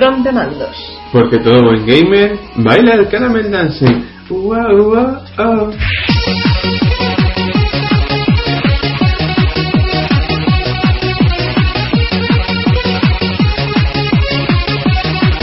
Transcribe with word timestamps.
Rompemandos. 0.00 0.74
Porque 1.12 1.38
todo 1.40 1.62
buen 1.62 1.84
gamer 1.84 2.38
baila 2.56 2.94
el 2.94 3.08
caramel 3.08 3.50
dance. 3.50 3.84
Ua, 4.30 4.72
ua, 4.72 5.24
oh. 5.38 5.70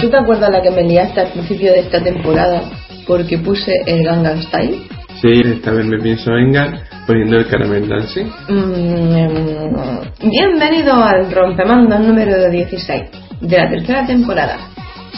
¿Tú 0.02 0.10
te 0.10 0.18
acuerdas 0.18 0.50
la 0.50 0.64
que 0.64 0.72
me 0.72 0.84
liaste 0.84 1.22
al 1.22 1.32
principio 1.34 1.74
de 1.74 1.80
esta 1.82 2.04
temporada 2.04 2.64
porque 3.06 3.38
puse 3.38 3.72
el 3.86 4.04
Gangnam 4.04 4.42
Style? 4.42 4.88
Sí, 5.22 5.42
esta 5.46 5.72
vez 5.72 5.86
me 5.86 6.00
pienso 6.00 6.32
vengar 6.32 6.82
poniendo 7.06 7.38
el 7.38 7.48
caramel 7.48 7.88
dance. 7.88 8.26
Mm, 8.50 10.30
bienvenido 10.32 10.96
al 10.96 11.32
Rompemandos 11.32 12.00
número 12.00 12.50
16 12.50 13.27
de 13.42 13.58
la 13.58 13.70
tercera 13.70 14.06
temporada. 14.06 14.58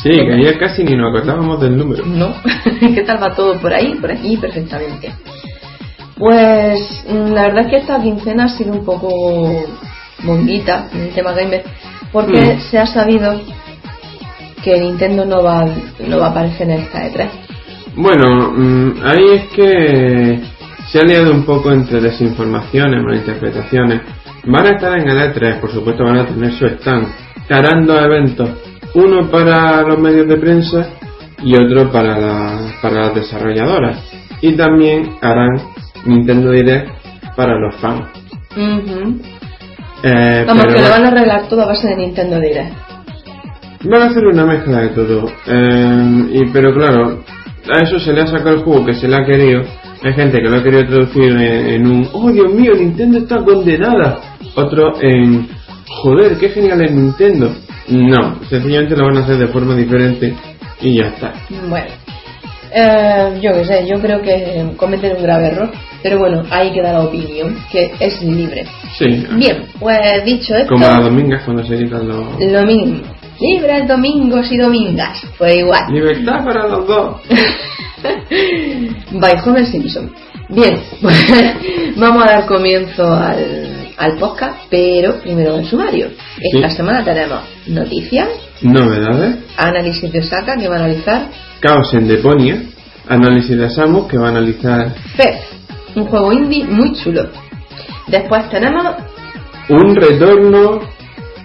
Sí, 0.03 0.09
que 0.11 0.33
ayer 0.33 0.57
casi 0.57 0.83
ni 0.83 0.95
nos 0.95 1.09
acordábamos 1.09 1.59
del 1.61 1.77
número. 1.77 2.05
No, 2.05 2.33
¿qué 2.79 3.03
tal 3.03 3.21
va 3.21 3.33
todo 3.35 3.59
por 3.59 3.73
ahí? 3.73 3.95
Por 3.95 4.11
aquí, 4.11 4.37
perfectamente. 4.37 5.13
Pues 6.17 7.05
mm, 7.09 7.33
la 7.33 7.43
verdad 7.43 7.65
es 7.65 7.67
que 7.71 7.77
esta 7.77 8.01
quincena 8.01 8.45
ha 8.45 8.49
sido 8.49 8.73
un 8.73 8.85
poco 8.85 9.09
bonguita 10.23 10.87
en 10.93 11.01
el 11.01 11.09
tema 11.13 11.31
gamer, 11.33 11.63
porque 12.11 12.55
Mm. 12.55 12.59
se 12.69 12.77
ha 12.79 12.85
sabido 12.85 13.39
que 14.63 14.77
Nintendo 14.79 15.25
no 15.25 15.41
va, 15.43 15.65
no 16.05 16.19
va 16.19 16.27
a 16.27 16.29
aparecer 16.31 16.69
en 16.69 16.79
esta 16.81 17.05
E 17.07 17.11
E3. 17.13 17.29
Bueno, 17.95 18.51
mm, 18.51 18.93
ahí 19.03 19.25
es 19.33 19.43
que 19.55 20.39
se 20.91 20.99
ha 20.99 21.03
liado 21.03 21.31
un 21.31 21.43
poco 21.45 21.71
entre 21.71 22.01
desinformaciones, 22.01 23.03
malinterpretaciones. 23.03 24.01
Van 24.45 24.65
a 24.67 24.71
estar 24.71 24.97
en 24.99 25.07
el 25.07 25.17
E3, 25.17 25.59
por 25.59 25.71
supuesto 25.71 26.03
van 26.03 26.17
a 26.17 26.25
tener 26.25 26.51
su 26.53 26.65
stand. 26.65 27.07
Harán 27.49 27.85
dos 27.85 27.99
eventos, 28.03 28.49
uno 28.93 29.29
para 29.29 29.81
los 29.83 29.97
medios 29.99 30.27
de 30.27 30.37
prensa 30.37 30.89
y 31.43 31.55
otro 31.55 31.91
para, 31.91 32.17
la- 32.19 32.59
para 32.81 32.95
las 33.07 33.15
desarrolladoras. 33.15 33.97
Y 34.41 34.53
también 34.55 35.15
harán 35.21 35.57
Nintendo 36.05 36.51
Direct 36.51 36.89
para 37.35 37.57
los 37.59 37.75
fans. 37.77 38.07
Ujú. 38.55 39.19
Eh, 40.03 40.43
Vamos, 40.47 40.65
que 40.65 40.71
lo 40.73 40.81
va- 40.83 40.89
van 40.91 41.05
a 41.05 41.07
arreglar 41.09 41.47
todo 41.49 41.61
a 41.63 41.67
base 41.67 41.87
de 41.89 41.95
Nintendo 41.97 42.39
Direct. 42.39 42.73
Van 43.83 44.01
a 44.01 44.05
hacer 44.05 44.25
una 44.27 44.45
mezcla 44.45 44.81
de 44.81 44.89
todo. 44.89 45.25
Eh, 45.47 46.25
y, 46.33 46.45
pero 46.51 46.73
claro, 46.73 47.23
a 47.73 47.79
eso 47.83 47.99
se 47.99 48.13
le 48.13 48.21
ha 48.21 48.27
sacado 48.27 48.51
el 48.57 48.63
juego 48.63 48.85
que 48.85 48.93
se 48.93 49.07
le 49.07 49.15
ha 49.15 49.25
querido. 49.25 49.61
Hay 50.03 50.13
gente 50.13 50.39
que 50.41 50.49
lo 50.49 50.57
ha 50.57 50.63
querido 50.63 50.85
traducir 50.85 51.23
en, 51.31 51.39
en 51.41 51.87
un, 51.87 52.09
oh 52.13 52.31
Dios 52.31 52.53
mío, 52.53 52.73
Nintendo 52.77 53.17
está 53.19 53.37
condenada. 53.43 54.19
Otro 54.55 54.93
en, 55.01 55.47
joder, 55.89 56.37
qué 56.37 56.49
genial 56.49 56.81
es 56.81 56.91
Nintendo. 56.91 57.51
No, 57.89 58.39
sencillamente 58.49 58.95
lo 58.95 59.05
van 59.05 59.17
a 59.17 59.23
hacer 59.23 59.37
de 59.37 59.47
forma 59.47 59.75
diferente 59.75 60.33
y 60.81 60.97
ya 60.97 61.07
está. 61.07 61.33
Bueno, 61.67 61.87
eh, 62.71 63.39
yo 63.41 63.51
qué 63.53 63.65
sé, 63.65 63.87
yo 63.87 63.99
creo 63.99 64.21
que 64.21 64.73
cometen 64.77 65.17
un 65.17 65.23
grave 65.23 65.47
error, 65.47 65.71
pero 66.03 66.19
bueno, 66.19 66.43
ahí 66.51 66.71
queda 66.71 66.93
la 66.93 67.01
opinión, 67.01 67.57
que 67.71 67.91
es 67.99 68.21
libre. 68.21 68.65
Sí, 68.97 69.25
Bien, 69.35 69.65
pues 69.79 70.23
dicho 70.23 70.55
esto, 70.55 70.73
como 70.73 70.85
las 70.85 71.03
domingas 71.03 71.43
cuando 71.43 71.65
se 71.65 71.77
quitan 71.77 72.07
los... 72.07 72.39
lo 72.39 72.65
mismo. 72.65 73.01
Libres 73.39 73.87
domingos 73.87 74.51
y 74.51 74.57
domingas, 74.57 75.21
pues 75.37 75.55
igual. 75.55 75.85
Libertad 75.91 76.43
para 76.43 76.67
los 76.67 76.85
dos. 76.85 77.21
By 79.13 79.35
Homer 79.45 79.65
Simpson. 79.65 80.11
Bien, 80.49 80.79
pues 81.01 81.15
vamos 81.95 82.23
a 82.25 82.31
dar 82.31 82.45
comienzo 82.45 83.13
al, 83.13 83.78
al 83.99 84.17
podcast, 84.17 84.61
pero 84.69 85.19
primero 85.21 85.57
el 85.57 85.65
sumario. 85.65 86.07
Esta 86.53 86.69
Sí. 86.69 86.75
semana 86.77 87.03
tenemos 87.03 87.41
noticias, 87.67 88.29
Novedades. 88.61 89.37
análisis 89.57 90.11
de 90.11 90.19
Osaka 90.19 90.55
que 90.57 90.67
va 90.67 90.77
a 90.77 90.79
analizar 90.79 91.27
Caos 91.59 91.93
en 91.93 92.07
Deponia. 92.07 92.61
Análisis 93.07 93.57
de 93.57 93.69
Samus 93.69 94.07
que 94.07 94.17
va 94.17 94.27
a 94.27 94.29
analizar 94.29 94.93
Fez, 95.15 95.41
un 95.95 96.05
juego 96.05 96.31
indie 96.31 96.63
muy 96.65 96.93
chulo. 96.93 97.29
Después 98.07 98.49
tenemos 98.49 98.85
Un 99.69 99.95
retorno 99.95 100.79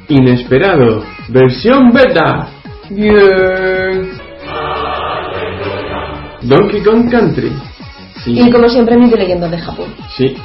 inesperado. 0.08 1.04
Versión 1.28 1.90
beta. 1.92 2.48
Bien. 2.90 4.12
Donkey 6.42 6.82
Kong 6.82 7.10
Country. 7.10 7.52
Sí. 8.24 8.38
Y 8.40 8.50
como 8.50 8.68
siempre, 8.68 8.96
mis 8.96 9.12
leyendas 9.12 9.50
de 9.50 9.58
Japón. 9.58 9.94
Sí. 10.16 10.36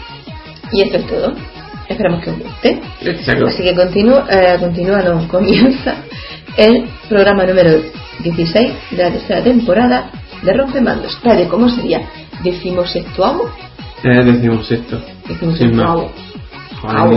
Y 0.73 0.81
esto 0.81 0.97
es 0.97 1.07
todo. 1.07 1.33
Esperamos 1.89 2.23
que 2.23 2.29
os 2.29 2.39
guste. 2.39 2.81
Exacto. 3.01 3.47
Así 3.47 3.63
que 3.63 3.75
continúa, 3.75 4.25
eh, 4.29 4.57
continúa, 4.59 5.01
no, 5.01 5.27
comienza 5.27 5.95
el 6.57 6.85
programa 7.09 7.45
número 7.45 7.81
16 8.23 8.71
de 8.91 8.97
la 9.03 9.11
tercera 9.11 9.43
temporada 9.43 10.11
de 10.43 10.53
Rompemandos. 10.53 11.13
Espérate, 11.15 11.47
¿cómo 11.47 11.67
sería? 11.69 12.01
Eh, 14.03 14.23
decimos 14.23 14.71
esto. 14.71 15.01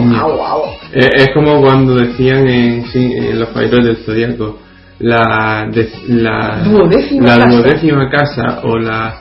Niño. 0.09 0.21
au, 0.21 0.43
au. 0.45 0.63
Eh, 0.93 1.09
es 1.15 1.29
como 1.35 1.61
cuando 1.61 1.95
decían 1.97 2.49
en, 2.49 2.87
sí, 2.87 3.13
en 3.15 3.39
los 3.39 3.49
países 3.51 3.85
del 3.85 3.97
zodiaco 3.99 4.59
la 4.99 5.69
de- 5.73 5.91
la 6.09 6.61
Duodécima 6.65 7.37
la 7.37 7.45
casa. 7.45 7.57
duodécima 7.57 8.11
casa 8.11 8.61
o 8.65 8.79
la 8.79 9.21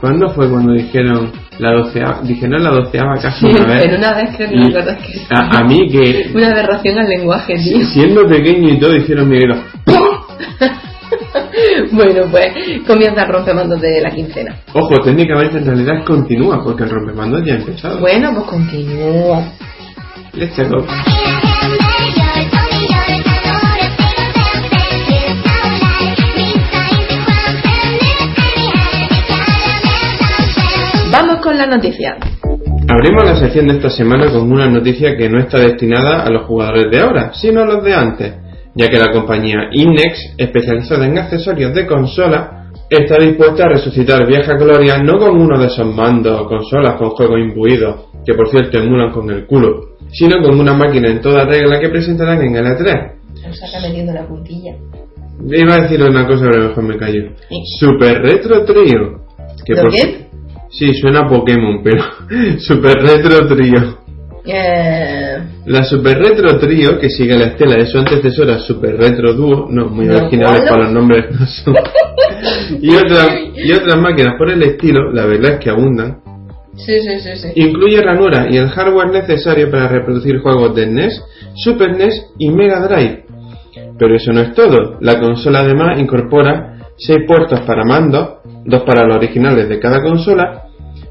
¿cuándo 0.00 0.28
fue 0.30 0.48
cuando 0.50 0.72
dijeron 0.72 1.30
la 1.62 1.72
doceava 1.72 2.20
dijeron 2.22 2.62
la 2.62 2.70
doceava 2.70 3.14
casa 3.22 3.46
una 3.46 3.64
vez 3.66 3.84
en 3.84 3.94
una 3.96 4.14
vez 4.14 4.36
que 4.36 4.44
Y 4.44 4.56
me 4.56 4.66
acuerdo 4.66 4.96
que 4.98 5.34
a, 5.34 5.58
a 5.58 5.64
mí 5.64 5.88
que 5.88 6.30
Una 6.34 6.50
aberración 6.50 6.98
al 6.98 7.08
lenguaje, 7.08 7.54
tío. 7.56 7.84
siendo 7.86 8.26
pequeño 8.26 8.68
y 8.70 8.78
todo 8.80 8.96
hicieron 8.96 9.28
mi 9.28 9.38
grito 9.38 9.62
bueno, 11.92 12.22
pues 12.30 12.48
comienza 12.86 13.22
el 13.22 13.28
rompemandos 13.28 13.80
de 13.80 14.00
la 14.00 14.10
quincena. 14.10 14.56
ojo 14.72 14.94
técnicamente 15.04 15.58
en 15.58 15.66
realidad 15.66 16.04
continúa 16.04 16.62
porque 16.64 16.84
el 16.84 16.90
rompemandos 16.90 17.44
ya 17.44 17.54
ha 17.54 17.56
empezado 17.58 18.00
Bueno, 18.00 18.32
pues 18.34 18.46
continúa. 18.46 19.42
Let's 20.34 20.56
go. 20.68 20.86
Con 31.52 31.58
la 31.58 31.66
noticia. 31.66 32.16
Abrimos 32.88 33.24
la 33.24 33.36
sección 33.36 33.68
de 33.68 33.74
esta 33.74 33.90
semana 33.90 34.30
con 34.30 34.50
una 34.50 34.70
noticia 34.70 35.14
que 35.16 35.28
no 35.28 35.38
está 35.38 35.58
destinada 35.58 36.22
a 36.24 36.30
los 36.30 36.46
jugadores 36.46 36.90
de 36.90 36.98
ahora, 36.98 37.32
sino 37.34 37.60
a 37.62 37.66
los 37.66 37.84
de 37.84 37.94
antes, 37.94 38.34
ya 38.74 38.88
que 38.88 38.98
la 38.98 39.12
compañía 39.12 39.68
Innex, 39.70 40.34
especializada 40.38 41.06
en 41.06 41.18
accesorios 41.18 41.74
de 41.74 41.86
consola, 41.86 42.70
está 42.88 43.18
dispuesta 43.18 43.64
a 43.64 43.68
resucitar 43.68 44.26
vieja 44.26 44.54
gloria 44.54 44.98
no 44.98 45.18
con 45.18 45.38
uno 45.38 45.58
de 45.60 45.66
esos 45.66 45.94
mandos 45.94 46.40
o 46.40 46.46
consolas 46.46 46.94
con 46.96 47.10
juegos 47.10 47.38
imbuidos, 47.38 48.06
que 48.24 48.32
por 48.32 48.48
cierto 48.48 48.78
emulan 48.78 49.12
con 49.12 49.30
el 49.30 49.44
culo, 49.46 49.96
sino 50.10 50.42
con 50.42 50.58
una 50.58 50.72
máquina 50.72 51.08
en 51.10 51.20
toda 51.20 51.44
regla 51.44 51.78
que 51.80 51.90
presentarán 51.90 52.40
en 52.42 52.56
el 52.56 52.64
E3. 52.64 53.12
Nos 53.46 53.62
está 53.62 53.80
metiendo 53.80 54.12
la 54.14 54.26
puntilla. 54.26 54.74
Iba 55.50 55.74
a 55.74 55.82
decir 55.82 56.02
una 56.02 56.26
cosa, 56.26 56.46
pero 56.50 56.68
mejor 56.68 56.84
me 56.84 56.96
callo. 56.96 57.30
Sí. 57.48 57.56
Super 57.78 58.22
Retro 58.22 58.64
Trio. 58.64 59.20
Que 59.66 59.74
¿Lo 59.74 59.82
por- 59.82 59.90
qué? 59.92 60.31
Sí, 60.72 60.92
suena 60.94 61.20
a 61.20 61.28
Pokémon, 61.28 61.82
pero 61.82 62.02
Super 62.58 62.96
Retro 63.02 63.46
Trio. 63.46 63.98
Eh, 64.44 65.38
La 65.66 65.84
Super 65.84 66.18
Retro 66.18 66.58
Trio, 66.58 66.98
que 66.98 67.08
sigue 67.10 67.36
la 67.36 67.48
estela 67.48 67.76
de 67.76 67.86
su 67.86 67.98
antecesora 67.98 68.58
Super 68.58 68.96
Retro 68.96 69.34
Duo, 69.34 69.68
no, 69.70 69.86
muy 69.86 70.06
¿Lo 70.06 70.16
originales 70.16 70.62
para 70.62 70.84
los 70.84 70.92
nombres 70.92 71.26
no 71.38 71.46
son. 71.46 71.74
y, 72.80 72.94
otras, 72.94 73.28
y 73.54 73.72
otras 73.72 74.00
máquinas 74.00 74.34
por 74.36 74.50
el 74.50 74.62
estilo, 74.62 75.12
la 75.12 75.26
verdad 75.26 75.52
es 75.52 75.58
que 75.60 75.70
abundan. 75.70 76.20
sí, 76.74 76.98
sí, 76.98 77.18
sí, 77.20 77.36
sí. 77.36 77.48
Incluye 77.54 78.00
ranura 78.00 78.48
y 78.50 78.56
el 78.56 78.68
hardware 78.70 79.10
necesario 79.10 79.70
para 79.70 79.88
reproducir 79.88 80.40
juegos 80.40 80.74
de 80.74 80.86
NES, 80.86 81.22
Super 81.54 81.96
NES 81.96 82.32
y 82.38 82.50
Mega 82.50 82.80
Drive. 82.88 83.26
Pero 83.98 84.16
eso 84.16 84.32
no 84.32 84.40
es 84.40 84.54
todo. 84.54 84.96
La 85.00 85.20
consola 85.20 85.60
además 85.60 86.00
incorpora 86.00 86.78
6 87.06 87.20
puertos 87.26 87.60
para 87.60 87.84
mandos, 87.84 88.38
dos 88.64 88.82
para 88.82 89.06
los 89.06 89.16
originales 89.16 89.68
de 89.68 89.78
cada 89.78 90.00
consola, 90.00 90.64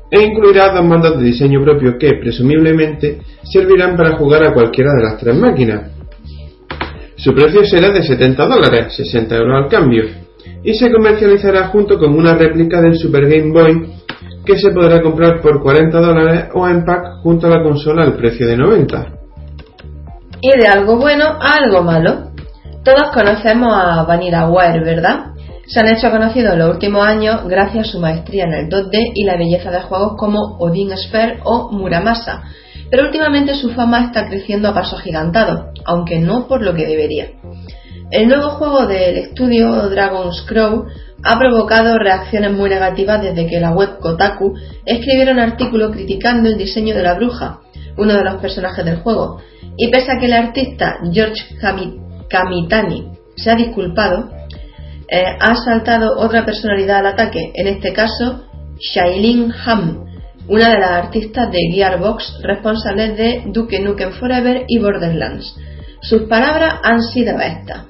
e 0.10 0.22
incluirá 0.22 0.74
dos 0.74 0.86
mandos 0.86 1.18
de 1.18 1.24
diseño 1.24 1.64
propio 1.64 1.98
que, 1.98 2.14
presumiblemente, 2.16 3.22
servirán 3.44 3.96
para 3.96 4.18
jugar 4.18 4.46
a 4.46 4.54
cualquiera 4.54 4.92
de 4.94 5.04
las 5.04 5.18
tres 5.18 5.36
máquinas. 5.36 5.92
Su 7.16 7.34
precio 7.34 7.64
será 7.64 7.90
de 7.90 8.04
70 8.04 8.48
dólares, 8.48 8.96
60 8.96 9.36
euros 9.36 9.64
al 9.64 9.70
cambio, 9.70 10.04
y 10.64 10.74
se 10.74 10.92
comercializará 10.92 11.68
junto 11.68 11.98
con 11.98 12.14
una 12.14 12.34
réplica 12.34 12.82
del 12.82 12.98
Super 12.98 13.28
Game 13.28 13.52
Boy 13.52 13.94
que 14.46 14.58
se 14.58 14.72
podrá 14.72 15.02
comprar 15.02 15.40
por 15.42 15.62
40 15.62 16.00
dólares 16.00 16.46
o 16.54 16.68
en 16.68 16.84
pack 16.84 17.22
junto 17.22 17.48
a 17.48 17.52
la 17.52 17.64
consola 17.64 18.04
al 18.04 18.16
precio 18.16 18.48
de 18.48 18.58
90. 18.58 19.08
Y 20.42 20.60
de 20.60 20.68
algo 20.68 20.98
bueno 20.98 21.26
a 21.40 21.58
algo 21.64 21.84
malo. 21.84 22.32
Todos 22.84 23.12
conocemos 23.14 23.72
a 23.72 24.04
VanillaWare, 24.04 24.84
¿verdad? 24.84 25.31
Se 25.71 25.79
han 25.79 25.88
hecho 25.88 26.12
conocidos 26.12 26.51
en 26.51 26.59
los 26.59 26.71
últimos 26.71 27.07
años 27.07 27.47
gracias 27.47 27.88
a 27.88 27.91
su 27.91 28.00
maestría 28.00 28.44
en 28.44 28.53
el 28.53 28.69
2D 28.69 29.13
y 29.15 29.23
la 29.23 29.38
belleza 29.38 29.71
de 29.71 29.79
juegos 29.79 30.15
como 30.18 30.57
Odin 30.59 30.91
Sphere 30.97 31.39
o 31.45 31.71
Muramasa. 31.71 32.44
Pero 32.89 33.03
últimamente 33.03 33.56
su 33.56 33.69
fama 33.69 34.03
está 34.07 34.27
creciendo 34.27 34.68
a 34.68 34.73
pasos 34.73 35.00
agigantados, 35.00 35.68
aunque 35.85 36.19
no 36.19 36.50
por 36.50 36.62
lo 36.62 36.75
que 36.75 36.85
debería. 36.85 37.29
El 38.12 38.27
nuevo 38.27 38.50
juego 38.50 38.85
del 38.85 39.15
estudio 39.15 39.89
Dragon's 39.89 40.41
Crow 40.41 40.88
ha 41.23 41.39
provocado 41.39 41.97
reacciones 41.97 42.51
muy 42.51 42.69
negativas 42.69 43.21
desde 43.21 43.47
que 43.47 43.62
la 43.62 43.71
web 43.71 43.97
Kotaku 44.00 44.53
escribiera 44.85 45.31
un 45.31 45.39
artículo 45.39 45.89
criticando 45.89 46.50
el 46.50 46.57
diseño 46.57 46.94
de 46.94 47.03
la 47.03 47.13
bruja, 47.13 47.62
uno 47.97 48.13
de 48.13 48.25
los 48.25 48.41
personajes 48.41 48.83
del 48.83 48.97
juego, 48.97 49.39
y 49.77 49.89
pese 49.89 50.12
a 50.12 50.19
que 50.19 50.25
el 50.25 50.33
artista 50.33 50.97
George 51.13 51.45
Kamitani 52.27 53.07
se 53.38 53.51
ha 53.51 53.56
disculpado, 53.56 54.41
eh, 55.12 55.25
ha 55.40 55.56
saltado 55.56 56.18
otra 56.18 56.46
personalidad 56.46 57.00
al 57.00 57.08
ataque, 57.08 57.52
en 57.54 57.68
este 57.68 57.92
caso 57.92 58.46
Shailin 58.80 59.52
Ham, 59.66 60.06
una 60.48 60.69
de 60.69 60.80
las 60.80 60.92
artistas 60.92 61.52
de 61.52 61.60
Gearbox 61.74 62.40
responsables 62.44 63.18
de 63.18 63.44
Duke 63.48 63.81
Nukem 63.81 64.12
Forever 64.13 64.63
y 64.68 64.80
Borderlands. 64.80 65.56
Sus 66.02 66.24
palabras 66.24 66.75
han 66.84 67.02
sido 67.02 67.38
estas. 67.40 67.86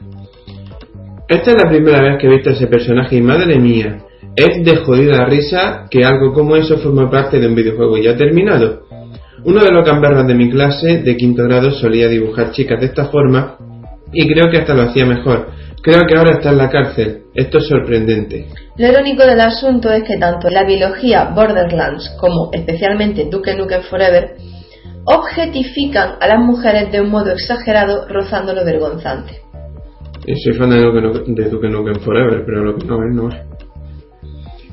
Esta 1.28 1.52
es 1.52 1.64
la 1.64 1.70
primera 1.70 2.02
vez 2.02 2.18
que 2.20 2.28
he 2.28 2.30
visto 2.32 2.50
a 2.50 2.54
ese 2.54 2.68
personaje 2.68 3.16
y 3.18 3.22
madre 3.22 3.60
mía, 3.60 4.00
es 4.36 4.66
de 4.66 4.78
jodida 4.78 5.24
risa 5.26 5.88
que 5.90 6.04
algo 6.04 6.34
como 6.34 6.56
eso 6.56 6.78
forma 6.78 7.10
parte 7.10 7.40
de 7.40 7.48
un 7.48 7.56
videojuego 7.56 7.98
ya 7.98 8.18
terminado. 8.18 8.88
Uno 9.44 9.64
de 9.64 9.72
los 9.72 9.86
gamberros 9.86 10.26
de 10.26 10.36
mi 10.36 10.50
clase 10.50 11.04
de 11.04 11.18
quinto 11.18 11.44
grado 11.44 11.72
solía 11.72 12.08
dibujar 12.08 12.52
chicas 12.52 12.80
de 12.80 12.88
esta 12.88 13.06
forma 13.06 13.58
y 14.12 14.28
creo 14.28 14.50
que 14.50 14.58
hasta 14.58 14.74
lo 14.74 14.84
hacía 14.84 15.06
mejor. 15.06 15.61
Creo 15.82 16.02
que 16.08 16.16
ahora 16.16 16.38
está 16.38 16.52
en 16.52 16.58
la 16.58 16.70
cárcel. 16.70 17.24
Esto 17.34 17.58
es 17.58 17.68
sorprendente. 17.68 18.48
Lo 18.78 18.88
irónico 18.88 19.24
del 19.24 19.42
asunto 19.42 19.92
es 19.92 20.04
que 20.04 20.18
tanto 20.18 20.50
la 20.50 20.64
biología 20.64 21.32
Borderlands 21.36 22.16
como 22.20 22.52
especialmente 22.54 23.28
Duke 23.32 23.56
Nukem 23.56 23.82
Forever 23.84 24.36
objetifican 25.06 26.18
a 26.20 26.28
las 26.28 26.40
mujeres 26.40 26.92
de 26.92 27.02
un 27.02 27.10
modo 27.10 27.32
exagerado 27.32 28.08
rozando 28.08 28.54
lo 28.54 28.64
vergonzante. 28.64 29.42
Y 30.28 30.36
soy 30.36 30.54
fan 30.54 30.70
de 30.70 30.82
Duke, 30.82 31.70
Nukem 31.70 32.00
Forever, 32.02 32.44
pero 32.46 32.64
lo 32.64 32.76
que 32.76 32.86
no 32.86 33.04
es, 33.04 33.16
no 33.16 33.30
es. 33.30 33.36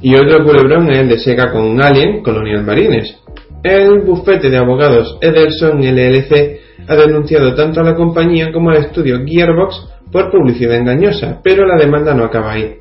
Y 0.02 0.14
otro 0.14 0.44
culebrón 0.44 0.90
es 0.90 0.98
el 0.98 1.08
de 1.08 1.18
Sega 1.18 1.50
con 1.50 1.80
Alien 1.82 2.22
Colonial 2.22 2.64
Marines. 2.64 3.16
El 3.62 4.02
bufete 4.02 4.50
de 4.50 4.58
abogados 4.58 5.18
Ederson 5.20 5.80
LLC 5.80 6.60
ha 6.86 6.96
denunciado 6.96 7.54
tanto 7.54 7.80
a 7.80 7.84
la 7.84 7.94
compañía 7.94 8.52
como 8.52 8.70
al 8.70 8.76
estudio 8.76 9.18
Gearbox 9.26 9.97
por 10.10 10.30
publicidad 10.30 10.76
engañosa, 10.76 11.40
pero 11.42 11.66
la 11.66 11.76
demanda 11.76 12.14
no 12.14 12.24
acaba 12.24 12.52
ahí. 12.52 12.76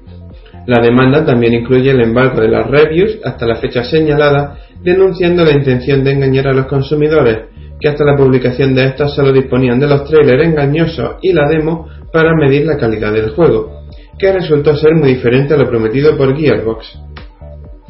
La 0.66 0.82
demanda 0.82 1.26
también 1.26 1.54
incluye 1.54 1.92
el 1.92 2.02
embargo 2.02 2.42
de 2.42 2.50
las 2.50 2.68
reviews 2.68 3.20
hasta 3.24 3.46
la 3.46 3.56
fecha 3.56 3.84
señalada, 3.84 4.58
denunciando 4.82 5.46
la 5.46 5.54
intención 5.54 6.04
de 6.04 6.12
engañar 6.12 6.48
a 6.48 6.54
los 6.54 6.66
consumidores, 6.66 7.46
que 7.80 7.88
hasta 7.88 8.04
la 8.04 8.18
publicación 8.18 8.76
de 8.76 8.86
estos 8.86 9.16
solo 9.16 9.32
disponían 9.32 9.80
de 9.80 9.88
los 9.88 10.04
trailers 10.06 10.46
engañosos 10.46 11.16
y 11.22 11.32
la 11.32 11.48
demo 11.48 11.88
para 12.12 12.36
medir 12.36 12.66
la 12.66 12.78
calidad 12.78 13.14
del 13.14 13.30
juego, 13.30 13.84
que 14.18 14.34
resultó 14.34 14.76
ser 14.76 14.94
muy 14.96 15.14
diferente 15.14 15.54
a 15.54 15.58
lo 15.58 15.70
prometido 15.70 16.18
por 16.18 16.36
Gearbox. 16.36 17.00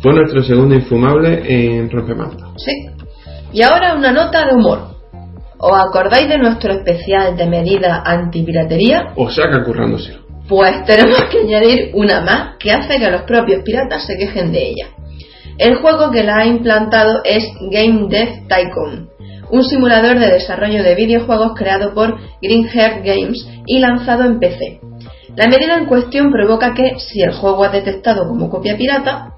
Fue 0.02 0.14
nuestro 0.14 0.44
segundo 0.44 0.76
infumable 0.76 1.42
en 1.48 1.90
Rompemanta. 1.90 2.46
Sí. 2.58 2.72
Y 3.54 3.64
ahora 3.64 3.96
una 3.96 4.12
nota 4.12 4.46
de 4.46 4.54
humor. 4.54 4.97
¿Os 5.60 5.72
acordáis 5.74 6.30
de 6.30 6.38
nuestro 6.38 6.72
especial 6.74 7.36
de 7.36 7.48
medida 7.48 8.04
antipiratería? 8.06 9.14
O 9.16 9.28
que 9.28 9.64
currándoselo. 9.66 10.20
Pues 10.48 10.86
tenemos 10.86 11.24
que 11.32 11.40
añadir 11.40 11.92
una 11.94 12.22
más 12.22 12.58
que 12.58 12.72
hace 12.72 13.00
que 13.00 13.12
los 13.12 13.24
propios 13.24 13.64
piratas 13.64 14.06
se 14.06 14.18
quejen 14.18 14.52
de 14.52 14.70
ella. 14.70 14.88
El 15.58 15.78
juego 15.78 16.12
que 16.12 16.24
la 16.24 16.38
ha 16.38 16.46
implantado 16.46 17.22
es 17.24 17.44
Game 17.72 18.08
Death 18.08 18.48
Tycoon, 18.48 19.10
un 19.50 19.64
simulador 19.64 20.20
de 20.20 20.28
desarrollo 20.28 20.84
de 20.84 20.94
videojuegos 20.94 21.54
creado 21.56 21.94
por 21.94 22.18
Greenheart 22.42 23.04
Games 23.04 23.48
y 23.66 23.80
lanzado 23.80 24.26
en 24.26 24.40
PC. 24.40 24.80
La 25.36 25.48
medida 25.48 25.76
en 25.76 25.86
cuestión 25.86 26.32
provoca 26.32 26.74
que, 26.76 27.00
si 27.00 27.22
el 27.22 27.34
juego 27.34 27.64
ha 27.64 27.70
detectado 27.70 28.28
como 28.28 28.50
copia 28.50 28.78
pirata, 28.78 29.34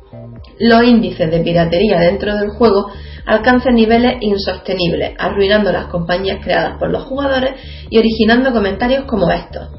los 0.60 0.84
índices 0.84 1.32
de 1.32 1.40
piratería 1.40 2.00
dentro 2.00 2.36
del 2.36 2.50
juego 2.50 2.92
alcancen 3.26 3.76
niveles 3.76 4.18
insostenibles, 4.22 5.14
arruinando 5.18 5.72
las 5.72 5.86
compañías 5.86 6.44
creadas 6.44 6.78
por 6.80 6.90
los 6.90 7.04
jugadores 7.04 7.52
y 7.90 7.98
originando 7.98 8.52
comentarios 8.52 9.06
como 9.06 9.30
estos. 9.32 9.70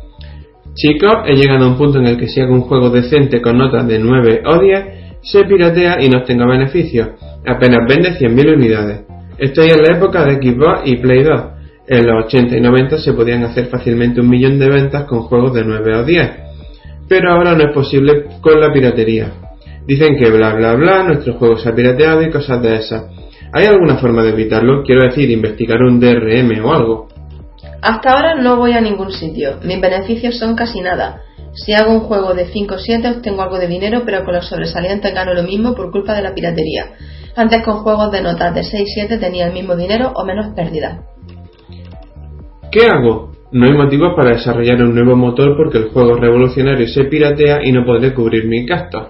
Chicos, 0.74 1.24
he 1.26 1.34
llegado 1.34 1.64
a 1.64 1.68
un 1.68 1.76
punto 1.76 1.98
en 1.98 2.06
el 2.06 2.16
que 2.16 2.28
si 2.28 2.40
hago 2.40 2.54
un 2.54 2.62
juego 2.62 2.90
decente 2.90 3.42
con 3.42 3.58
notas 3.58 3.86
de 3.86 3.98
9 3.98 4.42
o 4.46 4.58
10, 4.58 4.84
se 5.22 5.44
piratea 5.44 5.96
y 6.00 6.08
no 6.08 6.22
tengo 6.24 6.48
beneficios. 6.48 7.08
Apenas 7.46 7.80
vende 7.88 8.18
100.000 8.18 8.54
unidades. 8.54 9.00
Estoy 9.38 9.70
en 9.70 9.82
la 9.82 9.96
época 9.96 10.24
de 10.24 10.34
Xbox 10.34 10.82
y 10.84 10.96
Play 10.96 11.22
2. 11.22 11.42
En 11.88 12.06
los 12.06 12.26
80 12.26 12.56
y 12.56 12.60
90 12.60 12.98
se 12.98 13.12
podían 13.14 13.42
hacer 13.42 13.66
fácilmente 13.66 14.20
un 14.20 14.28
millón 14.28 14.58
de 14.58 14.68
ventas 14.68 15.04
con 15.04 15.22
juegos 15.22 15.54
de 15.54 15.64
9 15.64 15.96
o 15.96 16.04
10. 16.04 16.30
Pero 17.08 17.32
ahora 17.32 17.54
no 17.54 17.64
es 17.64 17.74
posible 17.74 18.26
con 18.40 18.60
la 18.60 18.72
piratería. 18.72 19.32
Dicen 19.86 20.16
que 20.16 20.30
bla 20.30 20.54
bla 20.54 20.74
bla, 20.74 21.02
nuestro 21.02 21.34
juego 21.34 21.58
se 21.58 21.68
ha 21.68 21.74
pirateado 21.74 22.22
y 22.22 22.30
cosas 22.30 22.62
de 22.62 22.76
esas. 22.76 23.04
¿Hay 23.52 23.66
alguna 23.66 23.96
forma 23.96 24.22
de 24.22 24.30
evitarlo? 24.30 24.82
Quiero 24.84 25.02
decir, 25.02 25.30
investigar 25.30 25.82
un 25.82 25.98
DRM 25.98 26.64
o 26.64 26.72
algo. 26.72 27.08
Hasta 27.82 28.12
ahora 28.12 28.34
no 28.36 28.56
voy 28.56 28.72
a 28.72 28.80
ningún 28.80 29.10
sitio. 29.10 29.56
Mis 29.64 29.80
beneficios 29.80 30.38
son 30.38 30.54
casi 30.54 30.80
nada. 30.80 31.22
Si 31.52 31.72
hago 31.72 31.92
un 31.92 32.00
juego 32.00 32.34
de 32.34 32.46
5 32.46 32.74
o 32.74 32.78
7 32.78 33.08
obtengo 33.08 33.42
algo 33.42 33.58
de 33.58 33.66
dinero, 33.66 34.02
pero 34.04 34.24
con 34.24 34.34
los 34.34 34.46
sobresalientes 34.46 35.12
gano 35.12 35.34
lo 35.34 35.42
mismo 35.42 35.74
por 35.74 35.90
culpa 35.90 36.14
de 36.14 36.22
la 36.22 36.32
piratería. 36.32 36.92
Antes 37.34 37.64
con 37.64 37.78
juegos 37.78 38.12
de 38.12 38.22
notas 38.22 38.54
de 38.54 38.62
6-7 38.62 39.18
tenía 39.18 39.46
el 39.46 39.52
mismo 39.52 39.74
dinero 39.74 40.12
o 40.14 40.24
menos 40.24 40.54
pérdida. 40.54 41.02
¿Qué 42.70 42.86
hago? 42.86 43.32
No 43.50 43.66
hay 43.66 43.72
motivos 43.72 44.14
para 44.14 44.36
desarrollar 44.36 44.80
un 44.80 44.94
nuevo 44.94 45.16
motor 45.16 45.56
porque 45.56 45.78
el 45.78 45.90
juego 45.90 46.14
revolucionario 46.14 46.86
se 46.86 47.04
piratea 47.04 47.64
y 47.64 47.72
no 47.72 47.84
podré 47.84 48.14
cubrir 48.14 48.46
mis 48.46 48.64
gastos. 48.64 49.08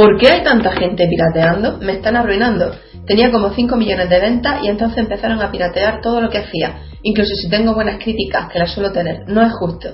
¿Por 0.00 0.16
qué 0.16 0.28
hay 0.28 0.42
tanta 0.42 0.72
gente 0.72 1.06
pirateando? 1.06 1.76
Me 1.76 1.92
están 1.92 2.16
arruinando. 2.16 2.72
Tenía 3.06 3.30
como 3.30 3.50
5 3.50 3.76
millones 3.76 4.08
de 4.08 4.18
ventas 4.18 4.62
y 4.64 4.68
entonces 4.68 4.96
empezaron 4.96 5.42
a 5.42 5.50
piratear 5.50 6.00
todo 6.00 6.22
lo 6.22 6.30
que 6.30 6.38
hacía, 6.38 6.84
incluso 7.02 7.34
si 7.34 7.50
tengo 7.50 7.74
buenas 7.74 8.02
críticas, 8.02 8.50
que 8.50 8.60
las 8.60 8.72
suelo 8.72 8.92
tener. 8.92 9.28
No 9.28 9.42
es 9.42 9.52
justo. 9.52 9.90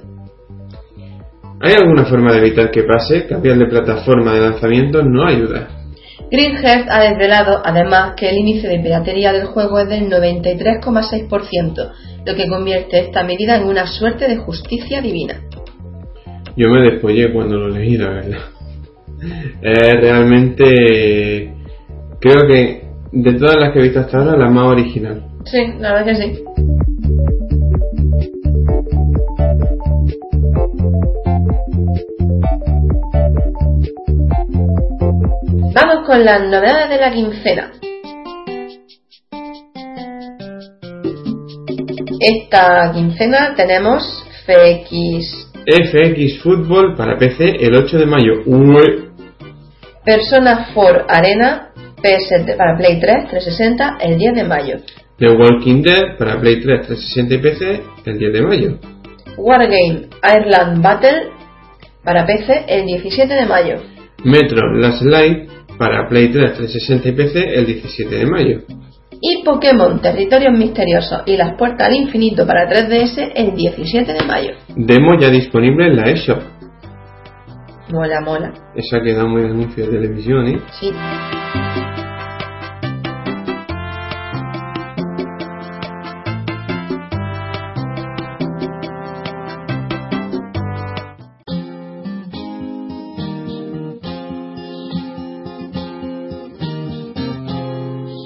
¿Hay 1.61 1.75
alguna 1.75 2.05
forma 2.05 2.33
de 2.33 2.39
evitar 2.39 2.71
que 2.71 2.85
pase? 2.85 3.27
Cambiar 3.27 3.59
de 3.59 3.67
plataforma 3.67 4.33
de 4.33 4.43
lanzamiento 4.43 5.03
no 5.03 5.27
ayuda. 5.27 5.67
Greenheart 6.31 6.87
ha 6.89 7.01
desvelado 7.01 7.61
además 7.65 8.13
que 8.17 8.29
el 8.31 8.37
índice 8.37 8.69
de 8.69 8.79
piratería 8.79 9.33
del 9.33 9.47
juego 9.47 9.81
es 9.81 9.89
del 9.89 10.09
93,6%, 10.09 11.93
lo 12.25 12.35
que 12.37 12.49
convierte 12.49 13.01
esta 13.01 13.25
medida 13.25 13.57
en 13.57 13.65
una 13.65 13.89
suerte 13.89 14.29
de 14.29 14.37
justicia 14.37 15.03
divina. 15.03 15.41
Yo 16.55 16.69
me 16.69 16.93
despollé 16.93 17.33
cuando 17.33 17.57
lo 17.57 17.71
leí, 17.71 17.97
la 17.97 18.11
verdad. 18.11 18.56
Eh, 19.63 19.93
realmente 20.01 21.55
creo 22.21 22.47
que 22.49 22.87
de 23.13 23.33
todas 23.35 23.57
las 23.57 23.73
que 23.73 23.79
he 23.79 23.83
visto 23.83 24.01
hasta 24.01 24.19
ahora, 24.19 24.37
la 24.37 24.51
más 24.51 24.67
original. 24.67 25.23
Sí, 25.45 25.59
la 25.79 25.95
verdad 25.95 26.07
que 26.07 26.15
sí. 26.15 26.45
Vamos 35.75 36.07
con 36.07 36.25
las 36.25 36.43
novedades 36.43 36.89
de 36.91 36.97
la 36.99 37.13
quincena. 37.13 37.73
Esta 42.19 42.93
quincena 42.93 43.55
tenemos 43.55 44.03
FX. 44.47 45.53
FX 45.67 46.43
Fútbol 46.43 46.95
para 46.97 47.19
PC 47.19 47.57
el 47.61 47.75
8 47.75 47.99
de 47.99 48.07
mayo. 48.07 48.43
Persona 50.07 50.69
4 50.73 51.07
Arena 51.09 51.73
PS 51.97 52.57
para 52.57 52.79
Play 52.79 53.01
3 53.01 53.29
360 53.29 53.99
el 54.01 54.17
10 54.17 54.35
de 54.35 54.45
mayo. 54.45 54.77
The 55.19 55.31
Walking 55.31 55.83
Dead 55.83 56.17
para 56.17 56.41
Play 56.41 56.61
3 56.63 56.87
360 56.87 57.35
y 57.35 57.39
PC 57.39 57.83
el 58.05 58.19
10 58.19 58.33
de 58.33 58.43
mayo. 58.43 58.79
Wargame 59.37 60.09
Ireland 60.23 60.81
Battle 60.81 61.31
para 62.05 62.25
PC 62.25 62.67
el 62.69 62.87
17 62.87 63.35
de 63.35 63.47
mayo. 63.47 63.83
Metro 64.23 64.73
Last 64.77 65.03
Light 65.03 65.51
para 65.77 66.09
Play 66.09 66.29
3, 66.29 66.55
360 66.55 67.09
y 67.09 67.13
PC 67.13 67.55
el 67.55 67.67
17 67.67 68.17
de 68.17 68.27
mayo. 68.27 68.61
Y 69.21 69.43
Pokémon 69.45 70.01
Territorios 70.01 70.57
Misteriosos 70.57 71.23
y 71.27 71.37
las 71.37 71.57
Puertas 71.57 71.89
al 71.89 71.97
Infinito 71.97 72.47
para 72.47 72.69
3DS 72.71 73.33
el 73.35 73.55
17 73.55 74.13
de 74.13 74.25
mayo. 74.25 74.53
Demo 74.77 75.19
ya 75.19 75.31
disponible 75.31 75.87
en 75.87 75.97
la 75.97 76.11
eShop. 76.11 76.56
Mola, 77.89 78.21
mola. 78.21 78.53
Esa 78.75 79.01
queda 79.01 79.25
muy 79.27 79.45
anuncio 79.45 79.87
de 79.87 79.93
televisión, 79.93 80.49
¿eh? 80.49 80.61
Sí. 80.81 80.91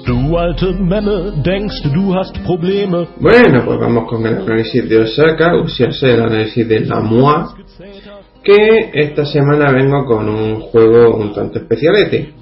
Du 0.07 0.37
alte 0.39 0.73
Memme, 0.73 1.43
denkst 1.43 1.85
du 1.93 2.15
hast 2.15 2.35
Probleme. 2.45 3.07
Bueno, 3.19 3.63
pues 3.63 3.79
vamos 3.79 4.09
con 4.09 4.25
el 4.25 4.37
análisis 4.37 4.89
de 4.89 5.01
Osaka, 5.01 5.53
o 5.55 5.67
sea, 5.67 5.89
el 6.01 6.21
análisis 6.23 6.67
de 6.67 6.79
la 6.79 6.99
MOA, 6.99 7.55
que 8.43 8.91
esta 8.93 9.25
semana 9.25 9.71
vengo 9.71 10.05
con 10.05 10.27
un 10.27 10.61
juego 10.61 11.15
un 11.15 11.33
tanto 11.33 11.59
especialete. 11.59 12.33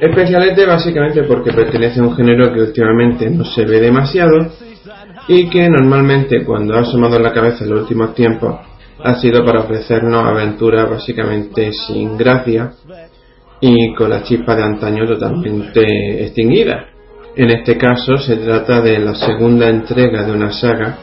Especialete 0.00 0.66
básicamente 0.66 1.22
porque 1.24 1.52
pertenece 1.52 2.00
a 2.00 2.04
un 2.04 2.14
género 2.14 2.52
que 2.52 2.60
últimamente 2.60 3.28
no 3.30 3.44
se 3.44 3.64
ve 3.64 3.80
demasiado 3.80 4.50
y 5.28 5.48
que 5.48 5.68
normalmente 5.68 6.44
cuando 6.44 6.74
ha 6.74 6.80
asomado 6.80 7.16
en 7.16 7.22
la 7.22 7.32
cabeza 7.32 7.64
en 7.64 7.70
los 7.70 7.82
últimos 7.82 8.14
tiempos 8.14 8.56
ha 9.02 9.14
sido 9.14 9.44
para 9.44 9.60
ofrecernos 9.60 10.24
aventuras 10.24 10.88
básicamente 10.88 11.72
sin 11.72 12.16
gracia 12.16 12.72
y 13.60 13.94
con 13.94 14.10
la 14.10 14.22
chispa 14.22 14.54
de 14.56 14.62
antaño 14.62 15.06
totalmente 15.06 16.24
extinguida. 16.24 16.86
En 17.36 17.50
este 17.50 17.76
caso 17.76 18.16
se 18.16 18.36
trata 18.36 18.80
de 18.80 18.98
la 18.98 19.14
segunda 19.14 19.68
entrega 19.68 20.24
de 20.24 20.32
una 20.32 20.50
saga, 20.52 20.98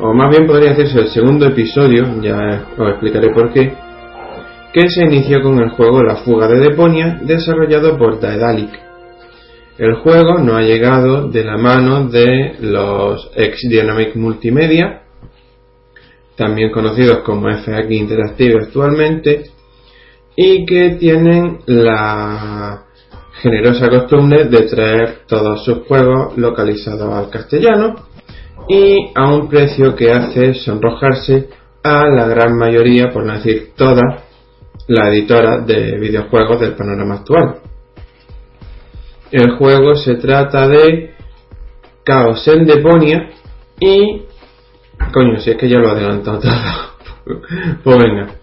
o 0.00 0.14
más 0.14 0.30
bien 0.30 0.46
podría 0.46 0.70
decirse 0.70 0.98
el 0.98 1.08
segundo 1.08 1.46
episodio, 1.46 2.20
ya 2.22 2.66
os 2.78 2.88
explicaré 2.90 3.30
por 3.34 3.52
qué, 3.52 3.72
que 4.72 4.88
se 4.88 5.02
inició 5.02 5.42
con 5.42 5.58
el 5.58 5.70
juego 5.70 6.02
La 6.02 6.16
fuga 6.16 6.48
de 6.48 6.58
Deponia, 6.58 7.20
desarrollado 7.22 7.98
por 7.98 8.18
Daedalic. 8.18 8.70
El 9.76 9.96
juego 9.96 10.38
no 10.38 10.56
ha 10.56 10.62
llegado 10.62 11.28
de 11.28 11.44
la 11.44 11.56
mano 11.58 12.08
de 12.08 12.56
los 12.60 13.30
ex 13.34 13.60
Dynamic 13.68 14.14
Multimedia, 14.16 15.02
también 16.36 16.70
conocidos 16.70 17.18
como 17.18 17.50
FX 17.50 17.90
Interactive 17.90 18.54
actualmente, 18.62 19.50
y 20.34 20.64
que 20.64 20.96
tienen 20.98 21.58
la 21.66 22.84
generosa 23.42 23.88
costumbre 23.88 24.44
de 24.44 24.62
traer 24.62 25.18
todos 25.26 25.64
sus 25.64 25.86
juegos 25.86 26.36
localizados 26.38 27.12
al 27.12 27.30
castellano 27.30 28.09
y 28.68 29.10
a 29.14 29.34
un 29.34 29.48
precio 29.48 29.94
que 29.94 30.12
hace 30.12 30.54
sonrojarse 30.54 31.48
a 31.82 32.06
la 32.06 32.26
gran 32.28 32.56
mayoría, 32.56 33.10
por 33.12 33.24
no 33.24 33.34
decir 33.34 33.70
todas, 33.76 34.22
las 34.86 35.08
editoras 35.08 35.66
de 35.66 35.98
videojuegos 35.98 36.60
del 36.60 36.74
panorama 36.74 37.16
actual. 37.16 37.56
El 39.30 39.52
juego 39.52 39.94
se 39.94 40.16
trata 40.16 40.66
de 40.68 41.14
Chaos 42.04 42.46
en 42.48 42.66
Deponia 42.66 43.30
y... 43.78 44.22
Coño, 45.12 45.38
si 45.38 45.50
es 45.50 45.56
que 45.56 45.68
ya 45.68 45.78
lo 45.78 45.88
he 45.88 45.92
adelantado 45.92 46.40
todo. 46.40 47.38
pues 47.84 47.98
venga. 47.98 48.34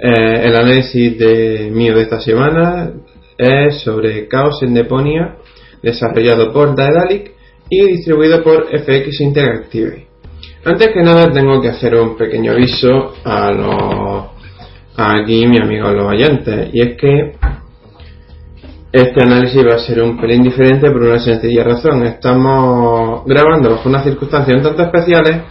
Eh, 0.00 0.42
el 0.44 0.54
análisis 0.54 1.18
de 1.18 1.70
mío 1.72 1.96
de 1.96 2.02
esta 2.02 2.20
semana 2.20 2.92
es 3.36 3.80
sobre 3.80 4.28
Chaos 4.28 4.62
en 4.62 4.74
Deponia, 4.74 5.36
desarrollado 5.82 6.52
por 6.52 6.76
Daedalic 6.76 7.37
y 7.70 7.84
distribuido 7.84 8.42
por 8.42 8.68
FX 8.68 9.20
Interactive. 9.20 10.06
Antes 10.64 10.88
que 10.92 11.02
nada 11.02 11.30
tengo 11.32 11.60
que 11.60 11.68
hacer 11.68 11.94
un 11.94 12.16
pequeño 12.16 12.52
aviso 12.52 13.14
a 13.24 13.50
los 13.52 14.38
aquí 14.96 15.46
mi 15.46 15.58
amigo 15.58 15.90
los 15.90 16.06
oyentes 16.06 16.70
y 16.72 16.82
es 16.82 16.96
que 16.96 17.36
este 18.90 19.22
análisis 19.22 19.64
va 19.64 19.76
a 19.76 19.78
ser 19.78 20.02
un 20.02 20.18
pelín 20.18 20.42
diferente 20.42 20.90
por 20.90 21.02
una 21.02 21.18
sencilla 21.18 21.62
razón. 21.62 22.04
Estamos 22.04 23.24
grabando 23.26 23.70
bajo 23.70 23.88
unas 23.88 24.04
circunstancias 24.04 24.56
un 24.56 24.62
tanto 24.62 24.82
especiales 24.82 25.42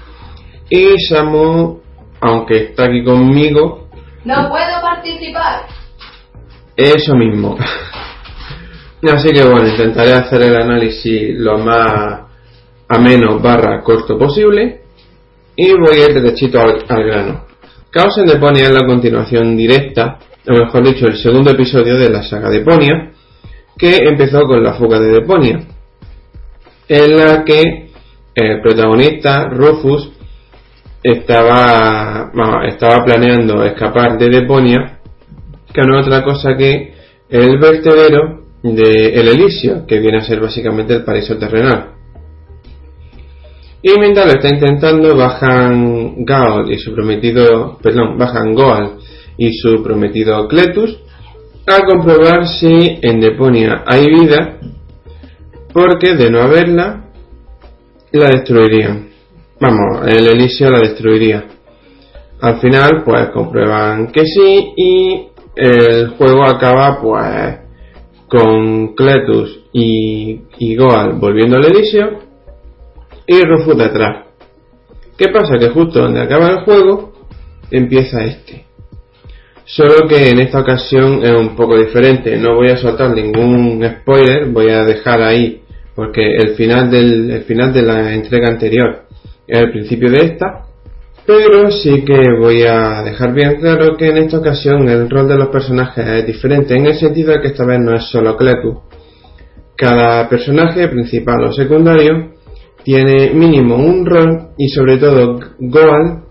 y 0.69 0.99
Samu, 1.07 1.79
aunque 2.19 2.57
está 2.57 2.85
aquí 2.85 3.03
conmigo, 3.03 3.87
no 4.27 4.49
puedo 4.49 4.81
participar. 4.81 5.67
Eso 6.75 7.15
mismo. 7.15 7.57
Así 9.03 9.29
que 9.29 9.43
bueno, 9.43 9.67
intentaré 9.67 10.13
hacer 10.13 10.41
el 10.41 10.55
análisis 10.55 11.35
lo 11.37 11.59
más 11.59 12.21
ameno 12.87 13.39
barra 13.39 13.83
corto 13.83 14.17
posible 14.17 14.81
y 15.55 15.71
voy 15.71 15.99
a 15.99 16.09
ir 16.09 16.13
derechito 16.15 16.59
al, 16.59 17.03
grano. 17.03 17.45
Chaos 17.93 18.17
en 18.17 18.25
Deponia 18.25 18.65
es 18.65 18.71
la 18.71 18.87
continuación 18.87 19.55
directa, 19.55 20.17
o 20.47 20.51
mejor 20.51 20.83
dicho, 20.83 21.05
el 21.05 21.17
segundo 21.17 21.51
episodio 21.51 21.97
de 21.97 22.09
la 22.09 22.23
saga 22.23 22.49
Deponia, 22.49 23.11
que 23.77 23.97
empezó 23.97 24.41
con 24.41 24.63
la 24.63 24.73
fuga 24.73 24.99
de 24.99 25.11
Deponia, 25.11 25.59
en 26.87 27.17
la 27.17 27.43
que 27.43 27.91
el 28.33 28.61
protagonista, 28.61 29.47
Rufus, 29.49 30.11
estaba, 31.03 32.31
estaba 32.67 33.03
planeando 33.05 33.63
escapar 33.63 34.17
de 34.17 34.29
Deponia, 34.29 34.99
que 35.73 35.81
no 35.81 35.99
es 35.99 36.07
otra 36.07 36.23
cosa 36.23 36.55
que 36.55 36.93
el 37.29 37.59
vertedero 37.59 38.46
de 38.63 39.13
El 39.13 39.85
que 39.85 39.99
viene 39.99 40.17
a 40.17 40.23
ser 40.23 40.39
básicamente 40.39 40.93
el 40.95 41.03
paraíso 41.03 41.37
terrenal. 41.37 41.91
Y 43.81 43.99
mientras 43.99 44.25
lo 44.25 44.33
está 44.33 44.49
intentando, 44.49 45.15
bajan 45.15 46.25
Gaol 46.25 46.71
y 46.71 46.77
su 46.79 46.93
prometido, 46.93 47.77
perdón, 47.81 48.17
bajan 48.17 48.53
Goal 48.53 48.97
y 49.37 49.53
su 49.53 49.83
prometido 49.83 50.47
Cletus 50.47 50.99
a 51.67 51.85
comprobar 51.85 52.47
si 52.47 52.97
en 53.01 53.19
Deponia 53.19 53.83
hay 53.85 54.05
vida, 54.05 54.57
porque 55.73 56.15
de 56.15 56.31
no 56.31 56.41
haberla, 56.41 57.05
la 58.11 58.29
destruirían. 58.29 59.09
Vamos, 59.59 60.07
el 60.07 60.27
Elisio 60.27 60.69
la 60.69 60.79
destruiría. 60.79 61.45
Al 62.41 62.59
final, 62.59 63.03
pues 63.03 63.29
comprueban 63.29 64.07
que 64.07 64.25
sí 64.25 64.73
y 64.75 65.27
el 65.55 66.09
juego 66.09 66.43
acaba 66.45 67.01
pues 67.01 67.66
con 68.27 68.95
Cletus 68.95 69.59
y, 69.71 70.75
Goal 70.75 71.13
volviendo 71.19 71.57
al 71.57 71.65
Elisio 71.65 72.19
y 73.25 73.41
Rufus 73.41 73.77
detrás. 73.77 74.25
¿Qué 75.17 75.29
pasa? 75.29 75.57
Que 75.57 75.69
justo 75.69 75.99
donde 75.99 76.21
acaba 76.21 76.49
el 76.49 76.59
juego 76.61 77.13
empieza 77.71 78.23
este. 78.23 78.65
Solo 79.65 80.07
que 80.07 80.29
en 80.29 80.39
esta 80.39 80.61
ocasión 80.61 81.23
es 81.23 81.31
un 81.31 81.55
poco 81.55 81.77
diferente. 81.77 82.37
No 82.37 82.55
voy 82.55 82.69
a 82.69 82.77
soltar 82.77 83.11
ningún 83.11 83.83
spoiler, 84.01 84.47
voy 84.47 84.69
a 84.69 84.83
dejar 84.83 85.21
ahí 85.21 85.61
porque 85.95 86.35
el 86.37 86.55
final 86.55 86.91
del 86.91 87.31
el 87.31 87.41
final 87.41 87.73
de 87.73 87.81
la 87.81 88.13
entrega 88.13 88.47
anterior 88.49 89.07
el 89.47 89.71
principio 89.71 90.11
de 90.11 90.25
esta, 90.25 90.66
pero 91.27 91.69
sí 91.69 92.05
que 92.05 92.17
voy 92.39 92.63
a 92.63 93.03
dejar 93.03 93.33
bien 93.33 93.57
claro 93.59 93.97
que 93.97 94.07
en 94.07 94.17
esta 94.17 94.39
ocasión 94.39 94.87
el 94.87 95.09
rol 95.09 95.27
de 95.27 95.35
los 95.35 95.49
personajes 95.49 96.07
es 96.07 96.25
diferente, 96.25 96.73
en 96.73 96.85
el 96.85 96.95
sentido 96.95 97.33
de 97.33 97.41
que 97.41 97.49
esta 97.49 97.65
vez 97.65 97.79
no 97.79 97.93
es 97.93 98.03
solo 98.09 98.37
Cletus. 98.37 98.77
Cada 99.75 100.27
personaje, 100.29 100.87
principal 100.87 101.43
o 101.43 101.51
secundario, 101.51 102.31
tiene 102.81 103.31
mínimo 103.33 103.75
un 103.75 104.05
rol 104.05 104.51
y 104.57 104.69
sobre 104.69 104.97
todo 104.97 105.39
Goal 105.59 106.23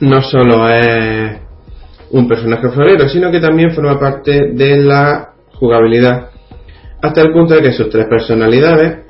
no 0.00 0.20
solo 0.20 0.68
es 0.68 1.38
un 2.10 2.26
personaje 2.26 2.68
florero, 2.70 3.08
sino 3.08 3.30
que 3.30 3.40
también 3.40 3.70
forma 3.70 3.98
parte 4.00 4.52
de 4.52 4.78
la 4.78 5.34
jugabilidad, 5.54 6.30
hasta 7.00 7.22
el 7.22 7.32
punto 7.32 7.54
de 7.54 7.62
que 7.62 7.72
sus 7.72 7.88
tres 7.88 8.06
personalidades, 8.06 9.06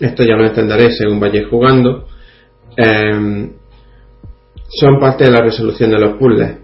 esto 0.00 0.24
ya 0.24 0.36
lo 0.36 0.46
entenderéis 0.46 0.96
según 0.96 1.20
vayáis 1.20 1.46
jugando, 1.48 2.06
Em, 2.76 3.52
son 4.70 5.00
parte 5.00 5.24
de 5.24 5.30
la 5.30 5.42
resolución 5.42 5.90
de 5.90 5.98
los 5.98 6.16
puzzles. 6.16 6.58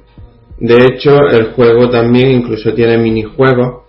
De 0.59 0.77
hecho, 0.77 1.29
el 1.29 1.53
juego 1.53 1.91
también 1.91 2.31
incluso 2.31 2.73
tiene 2.73 2.97
minijuegos 2.97 3.85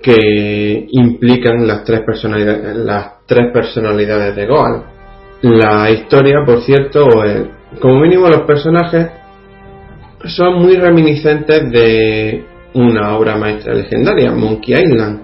que 0.00 0.86
implican 0.90 1.66
las 1.66 1.84
tres 1.84 2.00
personalidades, 2.00 2.76
las 2.76 3.24
tres 3.26 3.52
personalidades 3.52 4.34
de 4.34 4.46
Goal. 4.46 4.82
La 5.42 5.90
historia, 5.90 6.44
por 6.44 6.62
cierto, 6.62 7.06
como 7.80 8.00
mínimo 8.00 8.28
los 8.28 8.42
personajes 8.42 9.08
son 10.24 10.60
muy 10.60 10.74
reminiscentes 10.74 11.70
de 11.70 12.44
una 12.74 13.16
obra 13.16 13.36
maestra 13.36 13.74
legendaria, 13.74 14.32
Monkey 14.32 14.74
Island. 14.74 15.20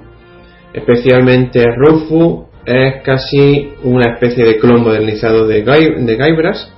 Especialmente 0.73 1.65
Rufus 1.77 2.47
es 2.65 3.03
casi 3.03 3.73
una 3.85 4.15
especie 4.15 4.45
de 4.45 4.59
clon 4.59 4.83
modernizado 4.83 5.47
de, 5.47 5.63
Guybrush, 5.63 6.78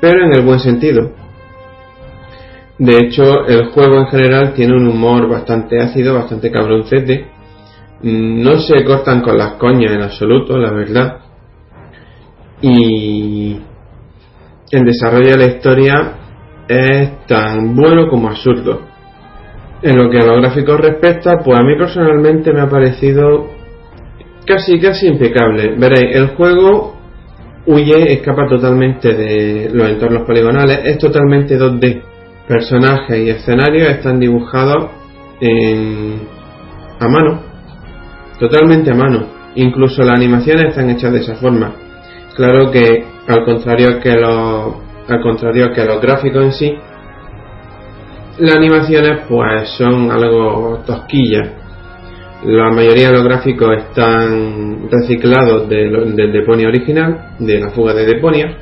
pero 0.00 0.24
en 0.24 0.34
el 0.34 0.44
buen 0.44 0.60
sentido. 0.60 1.12
De 2.78 2.96
hecho, 2.96 3.46
el 3.46 3.66
juego 3.66 3.98
en 3.98 4.06
general 4.06 4.54
tiene 4.54 4.74
un 4.74 4.88
humor 4.88 5.28
bastante 5.28 5.78
ácido, 5.80 6.14
bastante 6.14 6.50
cabroncete. 6.50 7.26
No 8.02 8.58
se 8.58 8.82
cortan 8.84 9.20
con 9.20 9.36
las 9.36 9.52
coñas 9.52 9.92
en 9.92 10.00
absoluto, 10.00 10.56
la 10.56 10.72
verdad. 10.72 11.18
Y 12.62 13.60
el 14.70 14.84
desarrollo 14.84 15.32
de 15.32 15.36
la 15.36 15.46
historia 15.46 16.12
es 16.66 17.26
tan 17.26 17.76
bueno 17.76 18.08
como 18.08 18.28
absurdo. 18.28 18.80
En 19.82 19.96
lo 19.96 20.10
que 20.10 20.18
a 20.18 20.26
los 20.26 20.40
gráficos 20.40 20.80
respecta, 20.80 21.38
pues 21.44 21.58
a 21.58 21.62
mí 21.62 21.76
personalmente 21.76 22.52
me 22.52 22.62
ha 22.62 22.68
parecido 22.68 23.48
casi, 24.46 24.80
casi 24.80 25.06
impecable. 25.06 25.74
Veréis, 25.76 26.16
el 26.16 26.28
juego 26.28 26.99
huye, 27.66 28.12
escapa 28.14 28.46
totalmente 28.48 29.14
de 29.14 29.70
los 29.72 29.88
entornos 29.88 30.22
poligonales, 30.26 30.80
es 30.84 30.98
totalmente 30.98 31.58
2D. 31.58 32.02
Personajes 32.48 33.18
y 33.18 33.30
escenarios 33.30 33.88
están 33.90 34.18
dibujados 34.18 34.90
en, 35.40 36.20
a 36.98 37.08
mano 37.08 37.50
totalmente 38.40 38.90
a 38.90 38.94
mano. 38.94 39.26
Incluso 39.54 40.02
las 40.02 40.16
animaciones 40.16 40.70
están 40.70 40.90
hechas 40.90 41.12
de 41.12 41.20
esa 41.20 41.36
forma. 41.36 41.72
Claro 42.34 42.70
que 42.70 43.04
al 43.28 43.44
contrario 43.44 44.00
que 44.00 44.16
los 44.16 44.74
al 45.08 45.22
contrario 45.22 45.72
que 45.72 45.84
los 45.84 46.00
gráficos 46.00 46.44
en 46.44 46.52
sí, 46.52 46.78
las 48.38 48.54
animaciones 48.54 49.26
pues 49.28 49.68
son 49.76 50.10
algo 50.10 50.82
tosquillas. 50.86 51.59
La 52.44 52.70
mayoría 52.70 53.08
de 53.08 53.12
los 53.12 53.24
gráficos 53.24 53.68
están 53.76 54.88
reciclados 54.90 55.68
del 55.68 56.16
de 56.16 56.28
Deponia 56.28 56.68
original, 56.68 57.34
de 57.38 57.60
la 57.60 57.70
fuga 57.70 57.92
de 57.92 58.06
Deponia, 58.06 58.56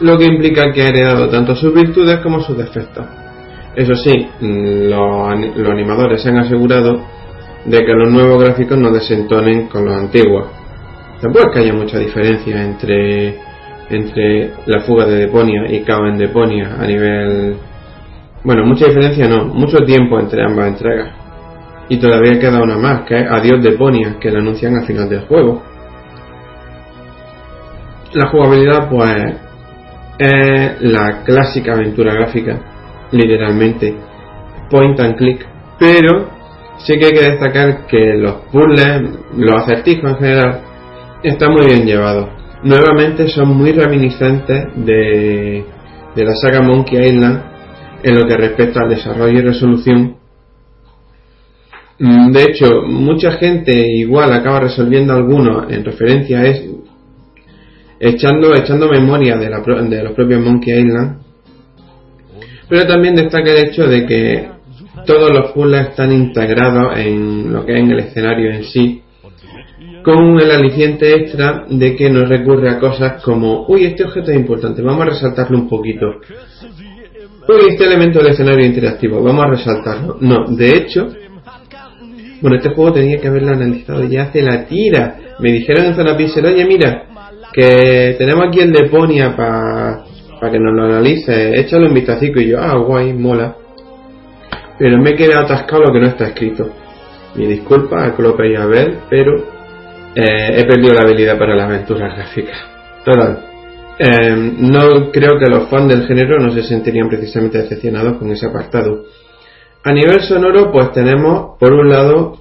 lo 0.00 0.16
que 0.16 0.26
implica 0.26 0.70
que 0.72 0.82
ha 0.82 0.88
heredado 0.88 1.28
tanto 1.28 1.56
sus 1.56 1.74
virtudes 1.74 2.20
como 2.20 2.40
sus 2.40 2.56
defectos. 2.56 3.04
Eso 3.74 3.96
sí, 3.96 4.28
los, 4.40 5.56
los 5.56 5.68
animadores 5.68 6.22
se 6.22 6.28
han 6.28 6.38
asegurado 6.38 7.00
de 7.64 7.78
que 7.78 7.92
los 7.92 8.12
nuevos 8.12 8.42
gráficos 8.44 8.78
no 8.78 8.92
desentonen 8.92 9.66
con 9.68 9.84
los 9.84 9.94
antiguos. 9.94 10.46
Tampoco 11.20 11.48
es 11.48 11.54
que 11.54 11.60
haya 11.60 11.72
mucha 11.72 11.98
diferencia 11.98 12.62
entre, 12.62 13.38
entre 13.90 14.52
la 14.66 14.80
fuga 14.82 15.06
de 15.06 15.26
Deponia 15.26 15.66
y 15.68 15.80
Cao 15.80 16.06
en 16.06 16.18
Deponia 16.18 16.76
a 16.78 16.86
nivel... 16.86 17.56
Bueno, 18.44 18.64
mucha 18.66 18.86
diferencia 18.86 19.26
no, 19.28 19.46
mucho 19.46 19.78
tiempo 19.84 20.18
entre 20.18 20.44
ambas 20.44 20.68
entregas. 20.68 21.21
Y 21.92 21.98
todavía 21.98 22.40
queda 22.40 22.62
una 22.62 22.78
más, 22.78 23.02
que 23.02 23.20
es 23.20 23.26
Adiós 23.30 23.62
Deponia, 23.62 24.16
que 24.18 24.30
la 24.30 24.38
anuncian 24.38 24.74
al 24.76 24.86
final 24.86 25.10
del 25.10 25.26
juego. 25.26 25.62
La 28.14 28.30
jugabilidad, 28.30 28.88
pues, 28.88 29.14
es 30.18 30.80
la 30.80 31.22
clásica 31.22 31.74
aventura 31.74 32.14
gráfica, 32.14 32.58
literalmente, 33.10 33.94
point 34.70 34.98
and 35.00 35.16
click, 35.18 35.46
pero 35.78 36.30
sí 36.78 36.98
que 36.98 37.04
hay 37.04 37.12
que 37.12 37.30
destacar 37.30 37.86
que 37.86 38.14
los 38.14 38.36
puzzles, 38.50 39.10
los 39.36 39.62
acertijos 39.62 40.12
en 40.12 40.16
general, 40.16 40.60
están 41.22 41.52
muy 41.52 41.66
bien 41.66 41.84
llevados. 41.84 42.30
Nuevamente 42.62 43.28
son 43.28 43.54
muy 43.54 43.72
reminiscentes 43.72 44.68
de, 44.76 45.62
de 46.16 46.24
la 46.24 46.34
saga 46.36 46.62
Monkey 46.62 47.04
Island 47.04 47.42
en 48.02 48.14
lo 48.14 48.24
que 48.26 48.34
respecta 48.34 48.80
al 48.80 48.88
desarrollo 48.88 49.38
y 49.38 49.42
resolución. 49.42 50.21
Mm, 52.04 52.32
de 52.32 52.42
hecho, 52.42 52.82
mucha 52.84 53.30
gente 53.34 53.72
igual 53.94 54.32
acaba 54.32 54.58
resolviendo 54.58 55.12
algunos 55.12 55.72
en 55.72 55.84
referencia 55.84 56.40
a, 56.40 56.46
es, 56.48 56.64
echando, 58.00 58.52
echando 58.56 58.88
memoria 58.88 59.36
de, 59.36 59.48
la, 59.48 59.60
de 59.60 60.02
los 60.02 60.12
propios 60.12 60.40
Monkey 60.40 60.80
Island. 60.80 61.18
Pero 62.68 62.88
también 62.88 63.14
destaca 63.14 63.52
el 63.52 63.68
hecho 63.68 63.86
de 63.86 64.04
que 64.04 64.48
todos 65.06 65.30
los 65.30 65.52
puzzles 65.52 65.90
están 65.90 66.10
integrados 66.10 66.98
en 66.98 67.52
lo 67.52 67.64
que 67.64 67.74
es 67.74 67.78
en 67.78 67.92
el 67.92 67.98
escenario 68.00 68.50
en 68.50 68.64
sí, 68.64 69.02
con 70.02 70.40
el 70.40 70.50
aliciente 70.50 71.14
extra 71.14 71.66
de 71.70 71.94
que 71.94 72.10
no 72.10 72.24
recurre 72.24 72.68
a 72.68 72.80
cosas 72.80 73.22
como, 73.22 73.64
uy, 73.68 73.84
este 73.84 74.02
objeto 74.02 74.32
es 74.32 74.38
importante, 74.38 74.82
vamos 74.82 75.02
a 75.02 75.10
resaltarlo 75.10 75.56
un 75.56 75.68
poquito. 75.68 76.06
Uy, 77.48 77.68
este 77.70 77.84
elemento 77.84 78.18
del 78.18 78.32
escenario 78.32 78.66
interactivo, 78.66 79.22
vamos 79.22 79.44
a 79.44 79.50
resaltarlo. 79.50 80.16
No, 80.20 80.46
de 80.48 80.76
hecho, 80.76 81.08
bueno, 82.42 82.56
este 82.56 82.74
juego 82.74 82.92
tenía 82.92 83.18
que 83.18 83.28
haberlo 83.28 83.52
analizado 83.52 84.02
ya 84.04 84.24
hace 84.24 84.42
la 84.42 84.66
tira. 84.66 85.16
Me 85.38 85.52
dijeron 85.52 85.86
en 85.86 85.94
Zona 85.94 86.16
Pixel, 86.16 86.44
oye, 86.44 86.64
mira, 86.64 87.04
que 87.52 88.16
tenemos 88.18 88.48
aquí 88.48 88.60
el 88.60 88.72
Deponia 88.72 89.36
para 89.36 90.50
que 90.50 90.58
nos 90.58 90.74
lo 90.74 90.84
analice, 90.84 91.58
échale 91.58 91.86
un 91.86 91.94
vistacico 91.94 92.40
y 92.40 92.48
yo, 92.48 92.58
ah, 92.60 92.76
guay, 92.76 93.12
mola. 93.12 93.54
Pero 94.76 94.98
me 94.98 95.10
he 95.10 95.14
quedado 95.14 95.44
atascado 95.44 95.84
lo 95.84 95.92
que 95.92 96.00
no 96.00 96.08
está 96.08 96.26
escrito. 96.26 96.68
Mi 97.36 97.46
disculpa 97.46 98.04
a 98.04 98.16
Clope 98.16 98.50
y 98.50 98.56
a 98.56 98.66
ver, 98.66 98.98
pero 99.08 99.36
eh, 100.14 100.58
he 100.58 100.64
perdido 100.64 100.94
la 100.94 101.02
habilidad 101.02 101.38
para 101.38 101.54
las 101.54 101.66
aventuras 101.66 102.16
gráficas. 102.16 102.58
Total. 103.04 103.38
Eh, 103.98 104.52
no 104.58 105.12
creo 105.12 105.38
que 105.38 105.48
los 105.48 105.68
fans 105.68 105.88
del 105.88 106.06
género 106.08 106.38
no 106.40 106.50
se 106.50 106.64
sentirían 106.64 107.08
precisamente 107.08 107.58
decepcionados 107.58 108.16
con 108.16 108.30
ese 108.32 108.46
apartado. 108.46 109.04
A 109.84 109.92
nivel 109.92 110.22
sonoro, 110.22 110.70
pues 110.70 110.92
tenemos 110.92 111.58
por 111.58 111.72
un 111.72 111.88
lado 111.88 112.38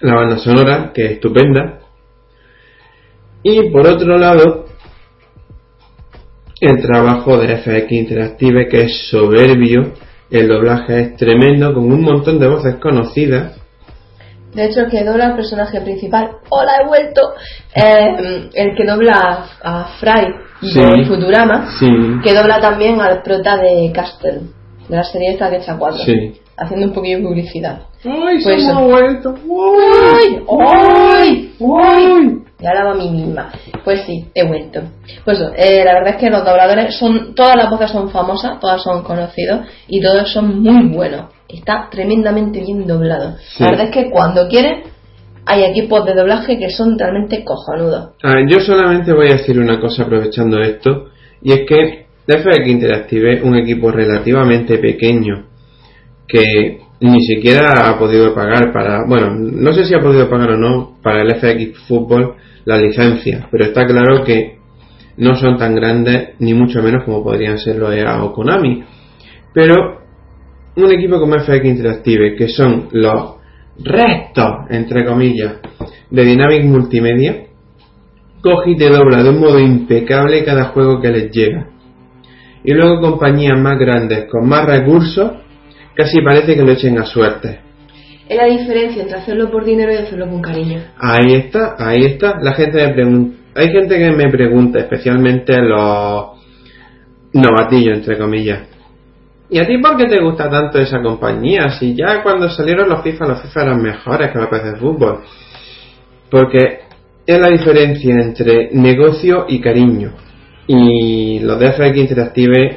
la 0.00 0.14
banda 0.14 0.38
sonora, 0.38 0.92
que 0.94 1.06
es 1.06 1.12
estupenda, 1.12 1.80
y 3.42 3.70
por 3.70 3.86
otro 3.86 4.18
lado, 4.18 4.66
el 6.60 6.82
trabajo 6.82 7.38
de 7.38 7.56
FX 7.56 7.92
Interactive 7.92 8.68
que 8.68 8.82
es 8.82 9.08
soberbio, 9.10 9.94
el 10.30 10.48
doblaje 10.48 11.00
es 11.00 11.16
tremendo, 11.16 11.72
con 11.72 11.90
un 11.90 12.02
montón 12.02 12.38
de 12.38 12.48
voces 12.48 12.76
conocidas. 12.76 13.58
De 14.54 14.64
hecho, 14.64 14.80
el 14.80 14.90
que 14.90 15.04
dobla 15.04 15.26
al 15.26 15.36
personaje 15.36 15.80
principal, 15.80 16.30
¡Hola, 16.48 16.72
he 16.82 16.86
vuelto! 16.86 17.34
Eh, 17.74 18.50
el 18.54 18.74
que 18.74 18.84
dobla 18.84 19.46
a, 19.62 19.84
Fry 20.00 20.34
y 20.62 20.72
sí, 20.72 20.80
Futurama, 21.06 21.68
que 22.22 22.34
dobla 22.34 22.60
también 22.60 23.00
al 23.00 23.22
prota 23.22 23.56
de 23.56 23.92
Castle, 23.94 24.40
de 24.88 24.96
la 24.96 25.04
serie 25.04 25.32
esta 25.32 25.50
que 25.50 25.56
echa 25.56 25.76
cuatro, 25.76 26.02
haciendo 26.56 26.86
un 26.86 26.92
poquillo 26.92 27.18
de 27.18 27.24
publicidad. 27.24 27.82
¡Ay, 28.04 28.38
pues 28.42 28.62
se 28.64 28.72
me 28.72 28.78
ha 28.78 28.84
vuelto! 28.84 29.34
¡Ay! 29.34 30.44
¡Ay! 30.48 31.52
¡Ay! 31.60 32.38
Y 32.60 32.66
ahora 32.66 32.84
va 32.84 32.90
a 32.90 32.94
mí 32.94 33.10
misma. 33.10 33.52
Pues 33.84 34.02
sí, 34.04 34.26
he 34.34 34.44
vuelto. 34.44 34.80
Pues 35.24 35.40
eh, 35.56 35.84
la 35.84 35.94
verdad 35.94 36.14
es 36.14 36.16
que 36.16 36.30
los 36.30 36.44
dobladores 36.44 36.96
son, 36.98 37.34
todas 37.34 37.54
las 37.54 37.70
voces 37.70 37.90
son 37.90 38.10
famosas, 38.10 38.58
todas 38.58 38.82
son 38.82 39.04
conocidos 39.04 39.60
y 39.86 40.00
todos 40.00 40.32
son 40.32 40.60
muy 40.60 40.88
buenos. 40.88 41.26
Está 41.48 41.88
tremendamente 41.90 42.60
bien 42.60 42.86
doblado. 42.86 43.36
La 43.60 43.70
verdad 43.70 43.86
es 43.86 43.92
que 43.92 44.10
cuando 44.10 44.48
quieren 44.48 44.82
hay 45.46 45.64
equipos 45.64 46.04
de 46.04 46.14
doblaje 46.14 46.58
que 46.58 46.68
son 46.68 46.98
realmente 46.98 47.42
cojonudos. 47.42 48.10
yo 48.48 48.60
solamente 48.60 49.14
voy 49.14 49.28
a 49.28 49.36
decir 49.36 49.58
una 49.58 49.80
cosa 49.80 50.02
aprovechando 50.02 50.60
esto 50.60 51.06
y 51.40 51.52
es 51.52 51.60
que 51.66 52.07
FX 52.28 52.66
Interactive 52.66 53.34
es 53.34 53.42
un 53.42 53.56
equipo 53.56 53.90
relativamente 53.90 54.78
pequeño 54.78 55.46
que 56.26 56.80
ni 57.00 57.20
siquiera 57.24 57.88
ha 57.88 57.98
podido 57.98 58.34
pagar 58.34 58.70
para, 58.72 59.06
bueno, 59.06 59.34
no 59.34 59.72
sé 59.72 59.84
si 59.84 59.94
ha 59.94 60.00
podido 60.00 60.28
pagar 60.28 60.50
o 60.50 60.56
no 60.58 60.98
para 61.02 61.22
el 61.22 61.34
FX 61.36 61.86
Fútbol 61.86 62.34
la 62.66 62.76
licencia, 62.76 63.48
pero 63.50 63.64
está 63.64 63.86
claro 63.86 64.24
que 64.24 64.58
no 65.16 65.34
son 65.36 65.56
tan 65.56 65.74
grandes 65.74 66.34
ni 66.38 66.52
mucho 66.52 66.82
menos 66.82 67.04
como 67.04 67.24
podrían 67.24 67.58
serlo 67.58 67.90
EA 67.90 68.22
o 68.22 68.32
Konami. 68.32 68.84
Pero 69.54 70.02
un 70.76 70.92
equipo 70.92 71.18
como 71.18 71.38
FX 71.38 71.64
Interactive, 71.64 72.36
que 72.36 72.48
son 72.48 72.88
los 72.92 73.36
restos, 73.82 74.66
entre 74.70 75.04
comillas, 75.06 75.54
de 76.10 76.24
Dynamic 76.24 76.64
Multimedia, 76.64 77.46
coge 78.42 78.72
y 78.72 78.76
te 78.76 78.90
dobla 78.90 79.22
de 79.22 79.30
un 79.30 79.40
modo 79.40 79.58
impecable 79.58 80.44
cada 80.44 80.64
juego 80.66 81.00
que 81.00 81.08
les 81.08 81.30
llega. 81.30 81.68
Y 82.68 82.74
luego 82.74 83.00
compañías 83.00 83.58
más 83.58 83.78
grandes, 83.78 84.26
con 84.30 84.46
más 84.46 84.66
recursos, 84.66 85.30
casi 85.94 86.20
parece 86.20 86.54
que 86.54 86.62
lo 86.62 86.72
echen 86.72 86.98
a 86.98 87.06
suerte 87.06 87.60
es 88.28 88.36
la 88.36 88.44
diferencia 88.44 89.02
entre 89.02 89.18
hacerlo 89.18 89.50
por 89.50 89.64
dinero 89.64 89.90
y 89.90 89.96
hacerlo 89.96 90.28
con 90.28 90.42
cariño. 90.42 90.82
Ahí 90.98 91.34
está, 91.34 91.76
ahí 91.78 92.04
está. 92.04 92.38
La 92.42 92.52
gente 92.52 92.86
me 92.86 92.92
pregunta, 92.92 93.36
hay 93.54 93.68
gente 93.70 93.98
que 93.98 94.10
me 94.10 94.30
pregunta, 94.30 94.78
especialmente 94.80 95.56
los 95.62 96.26
novatillos, 97.32 97.96
entre 97.96 98.18
comillas. 98.18 98.60
¿Y 99.48 99.58
a 99.58 99.66
ti 99.66 99.78
por 99.78 99.96
qué 99.96 100.04
te 100.04 100.20
gusta 100.20 100.50
tanto 100.50 100.78
esa 100.78 101.00
compañía? 101.00 101.70
Si 101.70 101.94
ya 101.94 102.22
cuando 102.22 102.50
salieron 102.50 102.90
los 102.90 103.02
FIFA, 103.02 103.28
los 103.28 103.42
FIFA 103.42 103.62
eran 103.62 103.82
mejores 103.82 104.30
que 104.30 104.38
los 104.38 104.48
PC 104.48 104.72
de 104.72 104.76
fútbol. 104.76 105.20
Porque 106.30 106.80
es 107.26 107.40
la 107.40 107.48
diferencia 107.48 108.14
entre 108.14 108.68
negocio 108.74 109.46
y 109.48 109.58
cariño. 109.58 110.27
Y 110.68 111.40
los 111.40 111.58
de 111.58 111.72
FX 111.72 111.96
Interactive, 111.96 112.76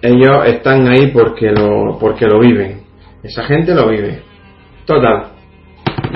ellos 0.00 0.46
están 0.46 0.88
ahí 0.88 1.08
porque 1.12 1.50
lo, 1.50 1.98
porque 2.00 2.26
lo 2.26 2.40
viven. 2.40 2.80
Esa 3.22 3.44
gente 3.44 3.74
lo 3.74 3.88
vive. 3.88 4.22
Total. 4.86 5.32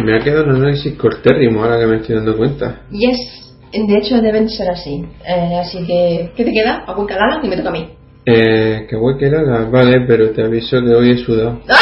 Me 0.02 0.16
ha 0.16 0.20
quedado 0.20 0.44
un 0.44 0.56
análisis 0.56 0.94
cortérrimo 0.96 1.62
ahora 1.62 1.78
que 1.78 1.86
me 1.86 1.96
estoy 1.96 2.16
dando 2.16 2.36
cuenta. 2.36 2.86
Yes, 2.90 3.54
de 3.72 3.98
hecho 3.98 4.22
deben 4.22 4.48
ser 4.48 4.70
así. 4.70 5.04
Eh, 5.26 5.58
así 5.60 5.84
que, 5.86 6.30
¿qué 6.34 6.44
te 6.44 6.52
queda? 6.52 6.84
¿A 6.86 7.06
Calala? 7.06 7.40
Y 7.42 7.48
me 7.48 7.56
toca 7.58 7.68
a 7.68 7.72
mí. 7.72 7.88
Eh, 8.24 8.86
que 8.88 8.96
Calala, 9.20 9.68
vale, 9.70 10.04
pero 10.06 10.30
te 10.30 10.42
aviso 10.42 10.80
que 10.80 10.94
hoy 10.94 11.10
he 11.10 11.16
sudado. 11.18 11.60
¡Ah! 11.68 11.76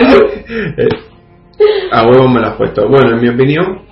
Eh, 0.50 0.88
a 1.90 2.06
huevo 2.06 2.28
me 2.28 2.40
lo 2.40 2.46
has 2.46 2.56
puesto. 2.56 2.88
Bueno, 2.88 3.16
en 3.16 3.20
mi 3.20 3.28
opinión, 3.28 3.82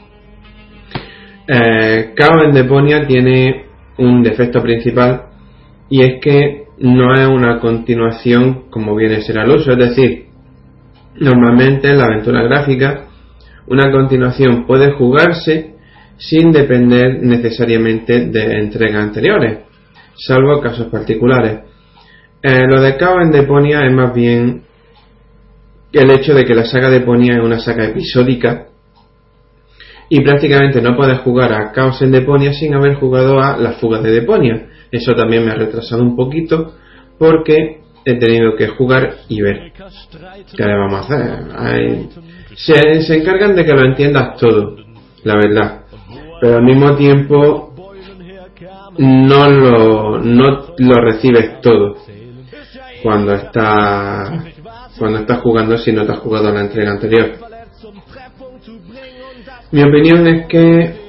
eh, 1.48 2.14
en 2.44 2.52
Deponia 2.52 3.06
tiene 3.06 3.66
un 3.98 4.22
defecto 4.22 4.62
principal 4.62 5.26
y 5.88 6.02
es 6.02 6.20
que 6.20 6.64
no 6.78 7.14
es 7.14 7.26
una 7.26 7.59
continuación 7.61 8.64
como 8.70 8.94
viene 8.94 9.16
a 9.16 9.20
ser 9.22 9.38
al 9.38 9.50
uso, 9.50 9.72
es 9.72 9.78
decir, 9.78 10.26
Normalmente 11.18 11.88
en 11.88 11.98
la 11.98 12.04
aventura 12.04 12.42
gráfica, 12.42 13.06
una 13.68 13.90
continuación 13.90 14.66
puede 14.66 14.92
jugarse 14.92 15.74
sin 16.18 16.52
depender 16.52 17.22
necesariamente 17.22 18.26
de 18.26 18.59
entregas 18.59 19.02
anteriores, 19.02 19.61
salvo 20.14 20.61
casos 20.61 20.88
particulares. 20.88 21.61
Eh, 22.42 22.66
lo 22.68 22.80
de 22.80 22.96
Cao 22.96 23.20
en 23.20 23.30
Deponia 23.30 23.85
es 23.87 23.92
más 23.92 24.14
bien 24.14 24.62
el 25.92 26.11
hecho 26.11 26.35
de 26.35 26.44
que 26.44 26.54
la 26.54 26.64
saga 26.64 26.90
de 26.90 27.00
Deponia 27.00 27.37
es 27.37 27.42
una 27.42 27.61
saga 27.61 27.87
episódica 27.87 28.66
y 30.08 30.20
prácticamente 30.20 30.80
no 30.80 30.96
puedes 30.96 31.18
jugar 31.20 31.52
a 31.52 31.72
Chaos 31.72 32.00
en 32.02 32.12
Deponia 32.12 32.52
sin 32.52 32.74
haber 32.74 32.94
jugado 32.94 33.40
a 33.40 33.56
las 33.56 33.76
fugas 33.80 34.02
de 34.02 34.12
Deponia. 34.12 34.68
Eso 34.90 35.14
también 35.14 35.44
me 35.44 35.50
ha 35.50 35.54
retrasado 35.54 36.02
un 36.02 36.14
poquito 36.14 36.74
porque 37.18 37.80
he 38.04 38.14
tenido 38.14 38.54
que 38.56 38.68
jugar 38.68 39.16
y 39.28 39.42
ver. 39.42 39.72
¿Qué 40.56 40.64
le 40.64 40.76
vamos 40.76 41.10
a 41.10 41.14
hacer? 41.14 42.08
se, 42.54 43.02
se 43.02 43.16
encargan 43.16 43.56
de 43.56 43.64
que 43.64 43.72
lo 43.72 43.84
entiendas 43.84 44.36
todo, 44.38 44.76
la 45.24 45.34
verdad. 45.34 45.80
Pero 46.40 46.56
al 46.56 46.62
mismo 46.62 46.94
tiempo 46.96 47.74
no 48.98 49.50
lo, 49.50 50.18
no 50.20 50.66
lo 50.78 50.94
recibes 51.00 51.60
todo 51.60 51.96
cuando 53.02 53.34
está 53.34 54.44
cuando 54.98 55.18
estás 55.18 55.40
jugando 55.40 55.76
si 55.76 55.92
no 55.92 56.06
te 56.06 56.12
has 56.12 56.18
jugado 56.20 56.50
la 56.52 56.62
entrega 56.62 56.92
anterior. 56.92 57.45
Mi 59.72 59.83
opinión 59.83 60.26
es 60.29 60.46
que 60.46 61.07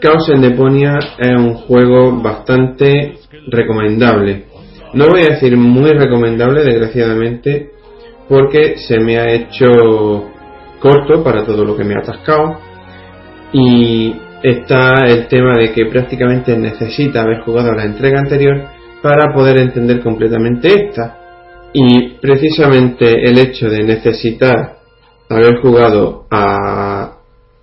Chaos 0.00 0.28
en 0.28 0.42
Deponia 0.42 0.98
es 1.18 1.36
un 1.38 1.54
juego 1.54 2.20
bastante 2.20 3.14
recomendable. 3.46 4.44
No 4.92 5.08
voy 5.08 5.22
a 5.22 5.34
decir 5.34 5.56
muy 5.56 5.92
recomendable, 5.92 6.62
desgraciadamente, 6.62 7.70
porque 8.28 8.76
se 8.76 8.98
me 9.00 9.18
ha 9.18 9.32
hecho 9.32 9.68
corto 10.78 11.24
para 11.24 11.46
todo 11.46 11.64
lo 11.64 11.76
que 11.76 11.84
me 11.84 11.94
ha 11.94 12.00
atascado. 12.00 12.58
Y 13.52 14.14
está 14.42 15.06
el 15.06 15.26
tema 15.28 15.56
de 15.56 15.72
que 15.72 15.86
prácticamente 15.86 16.56
necesita 16.56 17.22
haber 17.22 17.40
jugado 17.40 17.72
la 17.72 17.84
entrega 17.84 18.18
anterior 18.18 18.62
para 19.00 19.32
poder 19.32 19.58
entender 19.58 20.02
completamente 20.02 20.68
esta. 20.68 21.18
Y 21.72 22.18
precisamente 22.20 23.26
el 23.26 23.38
hecho 23.38 23.70
de 23.70 23.82
necesitar 23.84 24.76
haber 25.30 25.60
jugado 25.62 26.26
a 26.30 27.13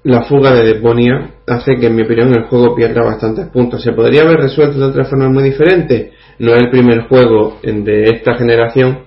la 0.04 0.24
fuga 0.24 0.54
de 0.54 0.64
Deponia 0.64 1.36
hace 1.48 1.76
que 1.78 1.88
en 1.88 1.96
mi 1.96 2.04
opinión 2.04 2.34
el 2.34 2.46
juego 2.46 2.76
pierda 2.76 3.04
bastantes 3.04 3.48
puntos. 3.50 3.84
Se 3.84 3.94
podría 3.94 4.24
haber 4.24 4.38
resuelto 4.38 4.80
de 4.80 4.86
otra 4.86 5.06
forma 5.06 5.30
muy 5.30 5.44
diferente. 5.44 6.14
No 6.40 6.54
es 6.54 6.62
el 6.62 6.70
primer 6.72 7.08
juego 7.08 7.60
de 7.62 8.04
esta 8.06 8.36
generación 8.36 9.02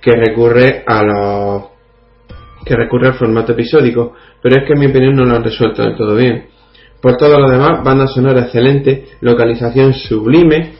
que 0.00 0.12
recurre 0.12 0.84
a 0.86 1.02
los 1.02 1.62
que 2.64 2.76
recurre 2.76 3.08
al 3.08 3.14
formato 3.14 3.52
episódico, 3.52 4.12
pero 4.42 4.60
es 4.60 4.66
que 4.66 4.74
en 4.74 4.80
mi 4.80 4.86
opinión 4.86 5.16
no 5.16 5.24
lo 5.24 5.36
han 5.36 5.44
resuelto 5.44 5.82
del 5.82 5.96
todo 5.96 6.14
bien. 6.14 6.46
Por 7.00 7.16
todo 7.16 7.38
lo 7.38 7.48
demás, 7.48 7.82
banda 7.82 8.06
sonora 8.06 8.42
excelente, 8.42 9.06
localización 9.20 9.94
sublime, 9.94 10.72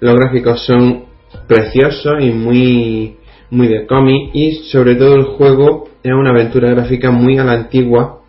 los 0.00 0.14
gráficos 0.16 0.64
son 0.66 1.04
preciosos 1.46 2.14
y 2.20 2.30
muy 2.30 3.16
muy 3.50 3.66
de 3.66 3.86
cómic 3.86 4.30
y 4.32 4.52
sobre 4.70 4.94
todo 4.94 5.14
el 5.16 5.24
juego 5.24 5.88
es 6.02 6.12
una 6.12 6.30
aventura 6.30 6.70
gráfica 6.70 7.10
muy 7.10 7.38
a 7.38 7.44
la 7.44 7.52
antigua 7.52 8.19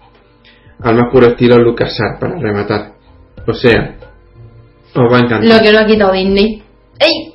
al 0.83 0.95
más 0.95 1.11
puro 1.11 1.27
estilo 1.27 1.57
LucasArts 1.57 2.19
para 2.19 2.35
rematar. 2.37 2.93
O 3.47 3.53
sea, 3.53 3.95
os 4.95 5.11
va 5.13 5.17
a 5.17 5.19
encantar. 5.21 5.43
Lo 5.57 5.63
que 5.63 5.71
no 5.71 5.79
ha 5.79 5.85
quitado 5.85 6.11
Disney. 6.13 6.63
¡Ey! 6.99 7.33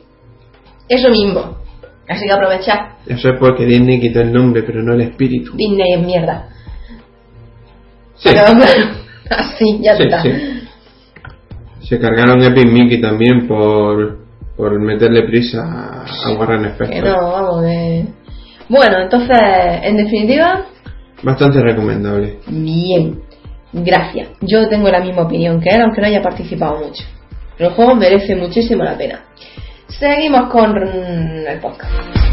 Eso 0.88 1.08
mismo. 1.10 1.56
Así 2.08 2.24
que 2.26 2.32
aprovechar. 2.32 2.96
Eso 3.06 3.28
es 3.30 3.38
porque 3.40 3.64
Disney 3.66 4.00
quitó 4.00 4.20
el 4.20 4.32
nombre, 4.32 4.62
pero 4.62 4.82
no 4.82 4.94
el 4.94 5.00
espíritu. 5.02 5.52
Disney 5.56 5.94
es 5.94 6.00
mierda. 6.04 6.48
Sí. 8.14 8.28
Pero 8.30 8.44
claro, 8.44 8.90
así, 9.30 9.78
ya 9.80 9.96
Sí, 9.96 10.02
está. 10.04 10.22
sí. 10.22 10.30
Se 11.82 11.98
cargaron 12.00 12.42
Epic 12.42 12.66
Mickey 12.70 13.00
también 13.00 13.46
por, 13.46 14.18
por 14.56 14.80
meterle 14.80 15.22
prisa 15.24 16.04
a- 16.04 16.32
Warren 16.38 16.62
Que 16.62 16.68
Spector. 16.70 17.04
no, 17.04 17.30
vamos, 17.32 17.62
que... 17.62 18.04
Bueno, 18.68 18.98
entonces, 19.02 19.38
en 19.82 19.96
definitiva, 19.96 20.64
Bastante 21.22 21.60
recomendable. 21.60 22.38
bien. 22.48 23.20
Gracias. 23.78 24.30
Yo 24.40 24.68
tengo 24.68 24.88
la 24.88 25.00
misma 25.00 25.22
opinión 25.22 25.60
que 25.60 25.68
él, 25.68 25.82
aunque 25.82 26.00
no 26.00 26.06
haya 26.06 26.22
participado 26.22 26.78
mucho. 26.78 27.04
El 27.58 27.70
juego 27.70 27.94
merece 27.94 28.34
muchísimo 28.34 28.82
la 28.82 28.96
pena. 28.96 29.20
Seguimos 29.88 30.50
con 30.50 30.76
el 30.76 31.58
podcast. 31.60 32.25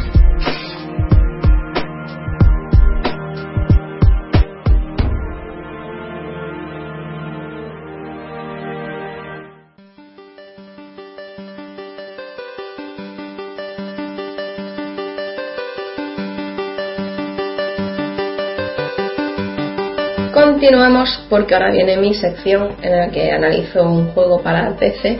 Continuamos 20.58 21.10
porque 21.32 21.56
ahora 21.56 21.72
viene 21.72 21.98
mi 21.98 22.14
sección 22.14 22.76
en 22.84 22.96
la 22.96 23.10
que 23.10 23.32
analizo 23.32 23.82
un 23.90 24.10
juego 24.12 24.40
para 24.44 24.68
el 24.68 24.76
PC. 24.76 25.20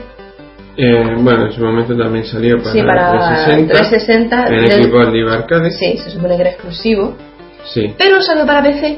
Eh, 0.76 1.04
bueno, 1.18 1.46
en 1.46 1.52
su 1.52 1.60
momento 1.60 1.96
también 1.96 2.24
salió 2.24 2.58
para, 2.58 2.72
Sí, 2.72 2.82
para 2.82 3.10
360, 3.10 3.74
360 3.74 4.46
en 4.46 4.64
del- 4.64 4.80
equipo 4.80 5.02
Live 5.02 5.32
Arcade. 5.32 5.70
Sí, 5.72 5.98
se 5.98 6.10
supone 6.10 6.36
que 6.36 6.42
era 6.42 6.50
exclusivo. 6.50 7.16
Sí. 7.64 7.92
Pero 7.98 8.20
salió 8.22 8.46
para 8.46 8.62
PC. 8.62 8.96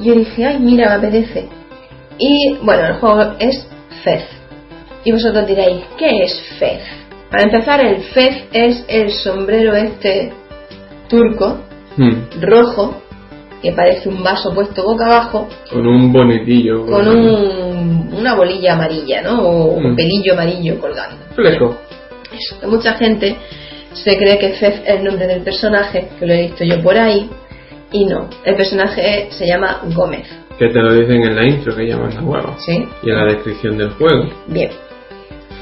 Yo 0.00 0.14
dije, 0.14 0.44
ay, 0.46 0.58
mira, 0.58 0.88
me 0.88 0.94
apetece. 1.06 1.48
Y 2.18 2.56
bueno, 2.62 2.88
el 2.88 2.94
juego 2.94 3.34
es 3.38 3.68
Fez. 4.02 4.24
Y 5.04 5.12
vosotros 5.12 5.46
diréis, 5.46 5.84
¿qué 5.96 6.24
es 6.24 6.42
Fez? 6.58 6.82
Para 7.30 7.44
empezar, 7.44 7.84
el 7.86 8.02
Fez 8.02 8.44
es 8.52 8.84
el 8.88 9.10
sombrero 9.10 9.74
este 9.76 10.32
turco, 11.08 11.58
Hmm. 11.96 12.40
rojo, 12.40 13.00
que 13.62 13.72
parece 13.72 14.08
un 14.08 14.22
vaso 14.22 14.52
puesto 14.54 14.82
boca 14.84 15.06
abajo, 15.06 15.48
Con 15.70 15.86
un 15.86 16.12
bonitillo. 16.12 16.84
con 16.86 17.08
un- 17.08 18.14
una 18.18 18.34
bolilla 18.34 18.74
amarilla, 18.74 19.22
¿no? 19.22 19.40
O 19.42 19.64
un 19.74 19.92
Mm. 19.92 19.96
pelillo 19.96 20.32
amarillo 20.34 20.78
colgando. 20.80 21.16
fleco. 21.34 21.76
Eso, 22.32 22.60
que 22.60 22.66
mucha 22.66 22.94
gente 22.94 23.36
se 23.92 24.16
cree 24.16 24.38
que 24.38 24.50
Fez 24.50 24.80
es 24.84 24.88
el 24.98 25.04
nombre 25.04 25.26
del 25.26 25.42
personaje, 25.42 26.08
que 26.18 26.26
lo 26.26 26.32
he 26.34 26.42
visto 26.42 26.64
yo 26.64 26.82
por 26.82 26.96
ahí, 26.98 27.30
y 27.92 28.04
no. 28.04 28.28
El 28.44 28.56
personaje 28.56 29.28
se 29.30 29.46
llama 29.46 29.80
Gómez. 29.94 30.26
Que 30.58 30.68
te 30.68 30.80
lo 30.80 30.92
dicen 30.94 31.22
en 31.22 31.36
la 31.36 31.46
intro 31.46 31.74
que 31.76 31.86
llaman 31.86 32.14
la 32.14 32.22
hueva. 32.22 32.54
¿Sí? 32.58 32.84
Y 33.02 33.10
en 33.10 33.16
la 33.16 33.24
descripción 33.26 33.76
del 33.78 33.90
juego. 33.90 34.24
Bien. 34.48 34.70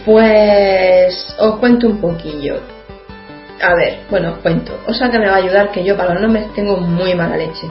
Pues 0.05 1.35
os 1.41 1.57
cuento 1.59 1.87
un 1.89 2.01
poquillo. 2.01 2.57
A 3.61 3.75
ver, 3.75 4.01
bueno, 4.11 4.33
os 4.33 4.39
cuento. 4.39 4.73
O 4.87 4.93
sea 4.93 5.11
que 5.11 5.19
me 5.19 5.27
va 5.29 5.35
a 5.35 5.39
ayudar 5.39 5.71
que 5.71 5.85
yo 5.85 5.97
para 5.97 6.15
los 6.15 6.23
nombres 6.23 6.53
tengo 6.55 6.77
muy 6.77 7.15
mala 7.15 7.37
leche. 7.37 7.69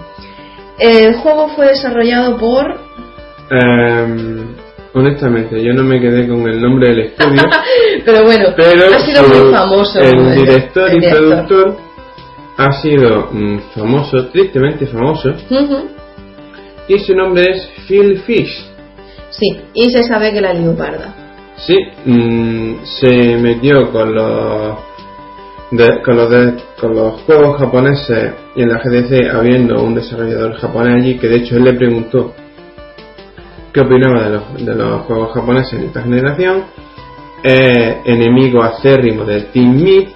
El 0.80 1.16
juego 1.16 1.50
fue 1.50 1.68
desarrollado 1.68 2.38
por... 2.38 2.80
Em, 3.52 4.56
honestamente, 4.94 5.62
yo 5.64 5.74
no 5.74 5.84
me 5.84 6.00
quedé 6.00 6.28
con 6.28 6.48
el 6.48 6.62
nombre 6.62 6.88
del 6.90 7.00
estudio. 7.02 7.42
Pero 8.06 8.24
bueno, 8.24 8.46
pero 8.56 8.96
ha 8.96 9.00
sido 9.00 9.24
muy 9.28 9.54
famoso. 9.54 10.00
el 10.00 10.36
director 10.36 10.90
el 10.90 10.98
y 10.98 11.00
director. 11.00 11.28
productor 11.28 11.78
ha 12.58 12.72
sido 12.82 13.30
mm, 13.32 13.60
famoso, 13.76 14.28
tristemente 14.30 14.86
famoso, 14.88 15.30
y 16.88 17.00
su 17.00 17.16
nombre 17.16 17.44
es 17.52 17.70
Phil 17.88 18.20
Fish. 18.22 18.66
Sí, 19.30 19.62
y 19.74 19.90
se 19.90 20.04
sabe 20.04 20.32
que 20.34 20.42
la 20.42 20.54
leoparda. 20.54 21.14
Sí, 21.58 21.76
mm, 22.06 22.84
se 22.84 23.38
metió 23.38 23.92
con 23.92 24.14
los 24.14 24.78
de- 25.78 26.02
con 26.02 26.16
los 26.18 26.30
de- 26.30 26.54
con 26.80 26.96
los 26.96 27.22
juegos 27.22 27.58
japoneses 27.60 28.34
y 28.56 28.62
en 28.62 28.70
la 28.70 28.78
GDC 28.80 29.30
habiendo 29.30 29.82
un 29.84 29.96
desarrollador 29.96 30.54
japonés 30.56 31.02
allí 31.02 31.18
que 31.18 31.28
de 31.28 31.38
hecho 31.38 31.58
él 31.58 31.64
le 31.64 31.74
preguntó 31.74 32.34
qué 33.74 33.82
opinaba 33.82 34.24
de 34.24 34.30
los, 34.30 34.66
de 34.66 34.76
los 34.76 35.02
juegos 35.02 35.34
japoneses 35.34 35.74
en 35.74 35.86
esta 35.86 36.02
generación 36.04 36.64
es 37.44 37.96
enemigo 38.06 38.62
acérrimo 38.62 39.26
del 39.26 39.48
Team 39.48 39.76
Meat 39.82 40.08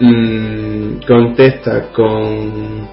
mm, 0.00 1.06
contesta 1.06 1.88
con 1.92 2.88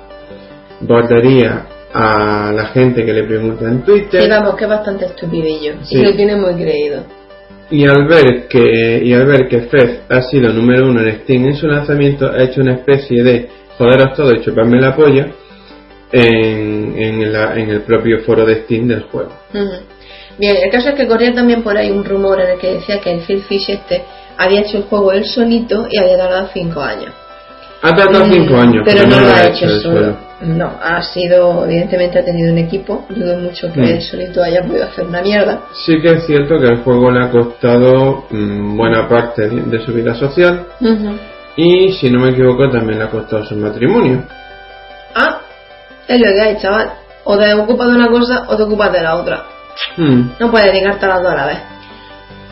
bordería 0.82 1.68
a 1.94 2.52
la 2.52 2.66
gente 2.68 3.06
que 3.06 3.14
le 3.14 3.24
pregunta 3.24 3.66
en 3.70 3.84
Twitter 3.84 4.24
Digamos 4.24 4.56
que 4.56 4.66
es 4.66 4.70
bastante 4.70 5.06
estupidillo. 5.06 5.76
Sí. 5.84 5.98
Y 5.98 6.04
lo 6.04 6.14
tiene 6.16 6.36
muy 6.36 6.54
creído. 6.56 7.04
Y 7.72 7.86
al 7.88 8.08
ver 8.08 8.48
que 8.48 9.02
y 9.04 9.14
al 9.14 9.26
ver 9.26 9.48
que 9.48 9.62
Fez 9.62 10.02
ha 10.10 10.22
sido 10.22 10.54
número 10.54 10.88
uno 10.88 11.02
en 11.02 11.22
Steam 11.24 11.46
en 11.46 11.56
su 11.56 11.68
lanzamiento, 11.68 12.30
ha 12.32 12.44
hecho 12.44 12.62
una 12.62 12.74
especie 12.76 13.24
de 13.24 13.50
joderos 13.78 14.14
todo 14.16 14.34
y 14.34 14.42
chuparme 14.44 14.80
la 14.80 14.96
polla 14.96 15.28
en, 16.12 16.94
en, 16.98 17.34
la- 17.34 17.56
en 17.56 17.70
el 17.70 17.82
propio 17.82 18.20
foro 18.20 18.46
de 18.46 18.64
Steam 18.64 18.88
del 18.88 19.04
juego. 19.04 19.32
Bien, 20.38 20.56
el 20.64 20.70
caso 20.72 20.90
es 20.90 20.96
que 20.96 21.08
corría 21.08 21.34
también 21.34 21.64
por 21.64 21.76
ahí 21.78 21.90
un 21.92 22.04
rumor 22.04 22.40
en 22.42 22.52
el 22.52 22.60
que 22.60 22.74
decía 22.76 23.00
que 23.00 23.12
el 23.14 23.22
Phil 23.22 23.42
Fish 23.44 23.70
este 23.70 24.04
había 24.38 24.62
hecho 24.62 24.78
el 24.78 24.84
juego 24.84 25.12
él 25.14 25.26
solito 25.26 25.88
y 25.90 25.98
había 25.98 26.18
tardado 26.18 26.50
5 26.54 26.82
años. 26.82 27.14
Ha 27.82 27.94
tardado 27.96 28.26
Mm, 28.28 28.32
5 28.34 28.56
años, 28.58 28.84
pero 28.86 29.08
no 29.08 29.20
lo 29.22 29.28
ha 29.28 29.48
hecho 29.48 29.66
él 29.66 29.82
solo. 29.82 30.18
No, 30.42 30.70
ha 30.82 31.02
sido, 31.02 31.66
evidentemente 31.66 32.20
ha 32.20 32.26
tenido 32.26 32.52
un 32.52 32.58
equipo. 32.58 33.06
Dudo 33.10 33.38
mucho 33.38 33.72
que 33.72 33.80
Mm. 33.82 33.86
él 33.86 34.02
solito 34.02 34.44
haya 34.44 34.62
podido 34.64 34.86
hacer 34.86 35.06
una 35.06 35.22
mierda. 35.22 35.62
Sí 35.86 36.02
que 36.02 36.12
es 36.14 36.26
cierto 36.26 36.60
que 36.60 36.68
el 36.68 36.78
juego 36.84 37.10
le 37.10 37.26
ha 37.26 37.32
costado 37.32 38.26
mm, 38.30 38.76
buena 38.78 39.08
parte 39.08 39.48
de, 39.48 39.62
de 39.62 39.86
su 39.86 39.94
vida 39.94 40.14
social 40.16 40.66
y 41.56 41.94
si 41.94 42.10
no 42.10 42.20
me 42.20 42.32
equivoco 42.32 42.70
también 42.70 43.00
le 43.00 43.06
ha 43.06 43.10
costado 43.10 43.46
su 43.46 43.56
matrimonio. 43.56 44.24
Es 46.08 46.20
lo 46.20 46.28
que 46.34 46.42
hay, 46.42 46.58
chaval. 46.58 46.92
O 47.24 47.38
te 47.38 47.54
ocupas 47.54 47.88
de 47.90 47.96
una 47.96 48.10
cosa 48.10 48.46
o 48.48 48.56
te 48.56 48.64
ocupas 48.64 48.92
de 48.92 49.02
la 49.02 49.16
otra. 49.16 49.44
Hmm. 49.98 50.30
No 50.40 50.52
puedes 50.52 50.72
dedicarte 50.72 51.06
a 51.06 51.10
las 51.10 51.24
dos 51.24 51.32
a 51.32 51.36
la 51.36 51.46
vez. 51.48 51.58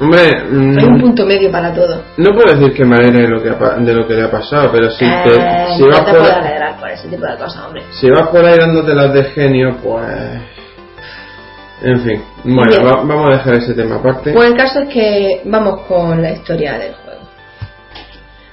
Hombre, 0.03 0.43
mm, 0.51 0.77
Hay 0.79 0.85
un 0.85 0.99
punto 0.99 1.25
medio 1.25 1.51
para 1.51 1.73
todo. 1.73 2.03
no 2.17 2.33
puedo 2.35 2.55
decir 2.59 2.73
que 2.75 2.83
me 2.85 2.95
alegre 2.97 3.21
de 3.23 3.27
lo 3.29 3.41
que, 3.41 3.49
ha 3.49 3.75
de 3.77 3.93
lo 3.93 4.07
que 4.07 4.13
le 4.15 4.23
ha 4.23 4.31
pasado, 4.31 4.69
pero 4.71 4.89
si, 4.91 5.05
Eh, 5.05 5.21
te, 5.23 5.31
si, 5.77 5.81
no 5.83 5.89
vas 5.89 6.05
te 6.05 6.11
por, 6.11 6.21
alegrar 6.31 6.77
por 6.79 6.89
ese 6.89 7.07
tipo 7.07 7.25
de 7.25 7.37
cosas, 7.37 7.65
hombre. 7.65 7.83
si 7.91 8.09
vas 8.09 8.27
por 8.29 8.43
ahí 8.45 8.57
dándote 8.57 8.93
las 8.93 9.13
de 9.13 9.23
genio, 9.25 9.77
pues... 9.83 10.05
En 11.81 11.99
fin, 11.99 12.21
bueno, 12.45 12.83
va- 12.85 13.03
vamos 13.03 13.29
a 13.29 13.33
dejar 13.37 13.55
ese 13.55 13.73
tema 13.73 13.95
aparte. 13.95 14.31
Pues 14.31 14.47
el 14.49 14.55
caso 14.57 14.79
es 14.81 14.89
que 14.93 15.41
vamos 15.45 15.81
con 15.81 16.21
la 16.21 16.31
historia 16.31 16.73
del 16.77 16.93
juego. 16.93 17.19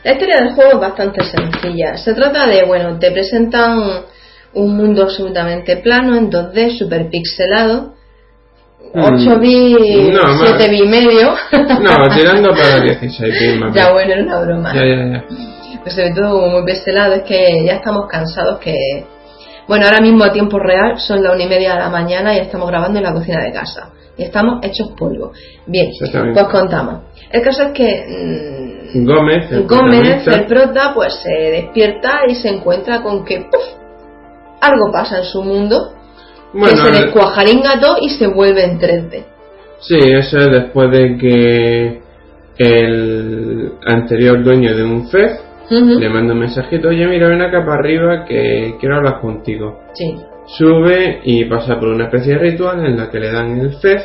La 0.02 0.12
historia 0.12 0.36
del 0.40 0.54
juego 0.54 0.70
es 0.72 0.80
bastante 0.80 1.24
sencilla. 1.24 1.96
Se 1.96 2.12
trata 2.14 2.46
de, 2.46 2.64
bueno, 2.64 2.98
te 2.98 3.10
presentan 3.12 3.78
un 4.54 4.76
mundo 4.76 5.02
absolutamente 5.04 5.76
plano 5.76 6.16
en 6.16 6.28
2D, 6.30 6.76
super 6.76 7.08
pixelado. 7.08 7.94
8 8.92 9.38
bits, 9.38 10.14
No, 10.14 10.22
más. 10.22 10.56
7 10.58 10.68
bits 10.70 10.84
y 10.84 10.88
medio. 10.88 11.34
No, 11.52 12.08
tirando 12.14 12.50
para 12.50 12.80
16 12.80 13.34
bits 13.40 13.60
más 13.60 13.74
ya 13.74 13.92
bueno, 13.92 14.12
era 14.12 14.22
una 14.22 14.40
broma. 14.40 14.74
Ya, 14.74 14.84
ya, 14.84 15.12
ya. 15.12 15.24
Pues 15.82 15.94
sobre 15.94 16.12
todo 16.12 16.50
muy 16.50 16.64
pixelado, 16.64 17.14
es 17.14 17.22
que 17.22 17.64
ya 17.64 17.74
estamos 17.74 18.06
cansados 18.08 18.58
que... 18.58 18.74
Bueno, 19.66 19.86
ahora 19.86 20.00
mismo 20.00 20.24
a 20.24 20.32
tiempo 20.32 20.58
real 20.58 20.98
son 20.98 21.22
las 21.22 21.34
una 21.34 21.44
y 21.44 21.48
media 21.48 21.74
de 21.74 21.80
la 21.80 21.88
mañana 21.88 22.34
y 22.34 22.40
estamos 22.40 22.68
grabando 22.68 22.98
en 22.98 23.04
la 23.04 23.12
cocina 23.12 23.42
de 23.44 23.52
casa. 23.52 23.90
Y 24.16 24.24
estamos 24.24 24.58
hechos 24.62 24.90
polvo. 24.98 25.32
Bien, 25.66 25.90
pues 25.98 26.46
contamos. 26.48 27.04
El 27.30 27.42
caso 27.42 27.62
es 27.62 27.70
que 27.72 28.04
mm, 28.94 29.06
Gómez, 29.06 29.52
el 29.52 29.66
Gómez, 29.66 30.26
el 30.26 30.46
prota, 30.46 30.92
pues 30.92 31.14
se 31.22 31.30
despierta 31.30 32.22
y 32.28 32.34
se 32.34 32.48
encuentra 32.48 33.02
con 33.02 33.24
que 33.24 33.46
¡puf! 33.50 33.62
algo 34.60 34.90
pasa 34.92 35.18
en 35.18 35.24
su 35.24 35.42
mundo, 35.42 35.94
bueno, 36.52 36.84
que 36.84 36.92
se 36.96 37.04
descuajaringa 37.04 37.80
todo 37.80 37.96
y 38.00 38.10
se 38.10 38.26
vuelve 38.26 38.64
en 38.64 38.78
3D. 38.78 39.24
sí, 39.80 39.98
eso 39.98 40.38
es 40.38 40.50
después 40.50 40.90
de 40.90 41.16
que 41.16 42.00
el 42.58 43.72
anterior 43.86 44.42
dueño 44.42 44.76
de 44.76 44.82
un 44.82 45.08
FED 45.08 45.30
Ujú. 45.70 45.98
le 46.00 46.08
manda 46.08 46.34
un 46.34 46.40
mensajito, 46.40 46.88
oye 46.88 47.06
mira, 47.06 47.28
ven 47.28 47.40
acá 47.42 47.64
para 47.64 47.78
arriba 47.78 48.24
que 48.26 48.74
quiero 48.80 48.96
hablar 48.96 49.20
contigo. 49.20 49.80
Sí. 49.94 50.16
Sube 50.46 51.20
y 51.24 51.44
pasa 51.44 51.78
por 51.78 51.88
una 51.90 52.06
especie 52.06 52.32
de 52.34 52.38
ritual 52.40 52.84
en 52.84 52.96
la 52.96 53.08
que 53.08 53.20
le 53.20 53.30
dan 53.30 53.58
el 53.60 53.72
FED 53.74 54.00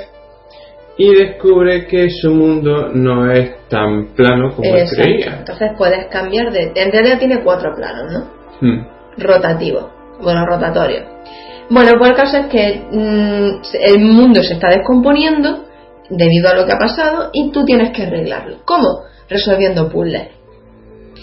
y 0.98 1.14
descubre 1.16 1.88
que 1.88 2.08
su 2.10 2.32
mundo 2.32 2.90
no 2.94 3.30
es 3.32 3.68
tan 3.68 4.14
plano 4.16 4.54
como 4.56 4.70
él 4.76 4.88
creía. 4.96 5.38
Entonces 5.40 5.72
puedes 5.78 6.06
cambiar 6.06 6.52
de... 6.54 6.72
En 6.76 6.92
realidad 6.92 7.18
tiene 7.20 7.42
cuatro 7.44 7.74
planos, 7.76 8.14
¿no? 8.14 8.36
Hmm. 8.62 8.86
rotativo, 9.18 9.90
bueno, 10.22 10.46
rotatorio. 10.46 11.02
Bueno, 11.70 11.92
pues 11.98 12.12
el 12.12 12.16
caso 12.16 12.38
es 12.38 12.46
que 12.48 12.84
mm, 12.92 13.62
el 13.82 14.00
mundo 14.00 14.44
se 14.44 14.54
está 14.54 14.70
descomponiendo 14.70 15.66
debido 16.10 16.50
a 16.50 16.56
lo 16.56 16.66
que 16.66 16.74
ha 16.74 16.78
pasado 16.78 17.30
y 17.34 17.52
tú 17.52 17.66
tienes 17.66 17.92
que 17.92 18.04
arreglarlo. 18.04 18.58
¿Cómo? 18.66 19.02
Resolviendo 19.30 19.90
puzzles. 19.90 20.30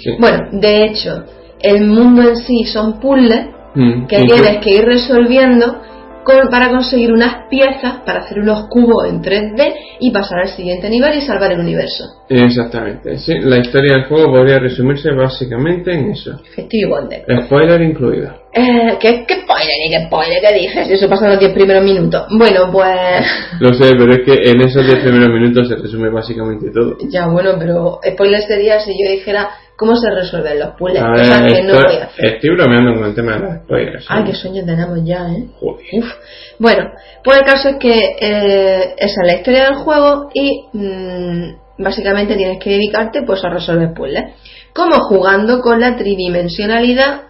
Sí. 0.02 0.10
Bueno, 0.18 0.48
de 0.52 0.84
hecho, 0.84 1.24
el 1.60 1.86
mundo 1.86 2.22
en 2.22 2.36
sí 2.36 2.64
son 2.64 2.98
puzzles 2.98 3.46
Hmm. 3.74 4.06
que 4.06 4.22
tienes 4.24 4.58
que 4.58 4.70
ir 4.70 4.84
resolviendo 4.84 5.80
con- 6.24 6.48
para 6.50 6.70
conseguir 6.70 7.12
unas 7.12 7.48
piezas 7.48 8.00
para 8.04 8.20
hacer 8.20 8.38
unos 8.40 8.68
cubos 8.68 9.06
en 9.08 9.20
3D 9.22 9.74
y 10.00 10.10
pasar 10.10 10.40
al 10.40 10.48
siguiente 10.48 10.88
nivel 10.90 11.16
y 11.18 11.20
salvar 11.20 11.52
el 11.52 11.60
universo. 11.60 12.04
Exactamente, 12.28 13.18
sí. 13.18 13.34
La 13.40 13.58
historia 13.58 13.94
del 13.94 14.04
juego 14.04 14.32
podría 14.32 14.58
resumirse 14.58 15.10
básicamente 15.12 15.92
en 15.92 16.10
eso. 16.12 16.40
Wonder. 16.88 17.24
Spoiler 17.44 17.80
incluido. 17.82 18.42
Eh, 18.54 18.96
¿qué, 19.00 19.24
¿Qué 19.26 19.34
spoiler 19.42 19.74
ni 19.82 19.90
qué 19.90 20.06
spoiler 20.06 20.40
que 20.42 20.54
dices? 20.58 20.90
Eso 20.90 21.08
pasa 21.08 21.24
en 21.24 21.30
los 21.32 21.40
10 21.40 21.52
primeros 21.52 21.82
minutos. 21.84 22.26
Bueno, 22.36 22.68
pues... 22.70 23.26
Lo 23.60 23.72
sé, 23.72 23.94
pero 23.96 24.12
es 24.12 24.20
que 24.26 24.50
en 24.50 24.60
esos 24.60 24.84
10 24.86 24.98
primeros 25.00 25.28
minutos 25.28 25.68
se 25.68 25.76
resume 25.76 26.10
básicamente 26.10 26.70
todo. 26.70 26.96
Ya, 27.08 27.28
bueno, 27.28 27.52
pero 27.58 27.98
spoiler 28.06 28.42
sería 28.42 28.78
si 28.80 28.92
yo 28.92 29.10
dijera 29.10 29.48
cómo 29.76 29.96
se 29.96 30.10
resuelven 30.10 30.58
los 30.60 30.70
puzzles, 30.76 31.02
cosas 31.02 31.42
ver, 31.42 31.52
que 31.52 31.62
no 31.62 31.74
esto- 31.74 31.88
voy 31.88 31.96
a 31.96 32.04
hacer. 32.04 32.24
estoy 32.26 32.50
bromeando 32.56 32.94
con 32.94 33.04
el 33.08 33.14
tema 33.14 33.32
de 33.32 33.38
los 33.40 33.54
spoilers. 33.64 34.06
Ay, 34.08 34.22
¿eh? 34.22 34.24
qué 34.26 34.34
sueños 34.34 34.66
tenemos 34.66 34.98
ya, 35.04 35.28
¿eh? 35.32 35.46
Joder. 35.58 35.84
Uf. 35.92 36.06
Bueno, 36.58 36.90
pues 37.24 37.38
el 37.38 37.44
caso 37.44 37.68
es 37.70 37.76
que 37.76 37.94
eh, 38.20 38.94
esa 38.96 39.20
es 39.22 39.26
la 39.26 39.34
historia 39.34 39.64
del 39.64 39.74
juego 39.76 40.28
y 40.34 40.66
mm, 40.72 41.54
básicamente 41.78 42.36
tienes 42.36 42.58
que 42.62 42.70
dedicarte 42.70 43.22
pues 43.26 43.44
a 43.44 43.48
resolver 43.50 43.92
puzzles. 43.94 44.34
Como 44.72 44.98
jugando 45.00 45.60
con 45.60 45.80
la 45.80 45.96
tridimensionalidad 45.96 47.22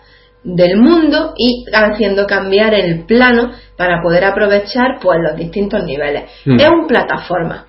del 0.44 0.76
mundo 0.76 1.34
y 1.36 1.64
haciendo 1.72 2.26
cambiar 2.26 2.74
el 2.74 3.04
plano 3.06 3.52
para 3.76 4.02
poder 4.02 4.24
aprovechar 4.24 4.98
pues 5.00 5.18
los 5.22 5.36
distintos 5.38 5.84
niveles. 5.84 6.24
Hmm. 6.44 6.58
Es 6.58 6.68
un 6.68 6.86
plataforma. 6.88 7.66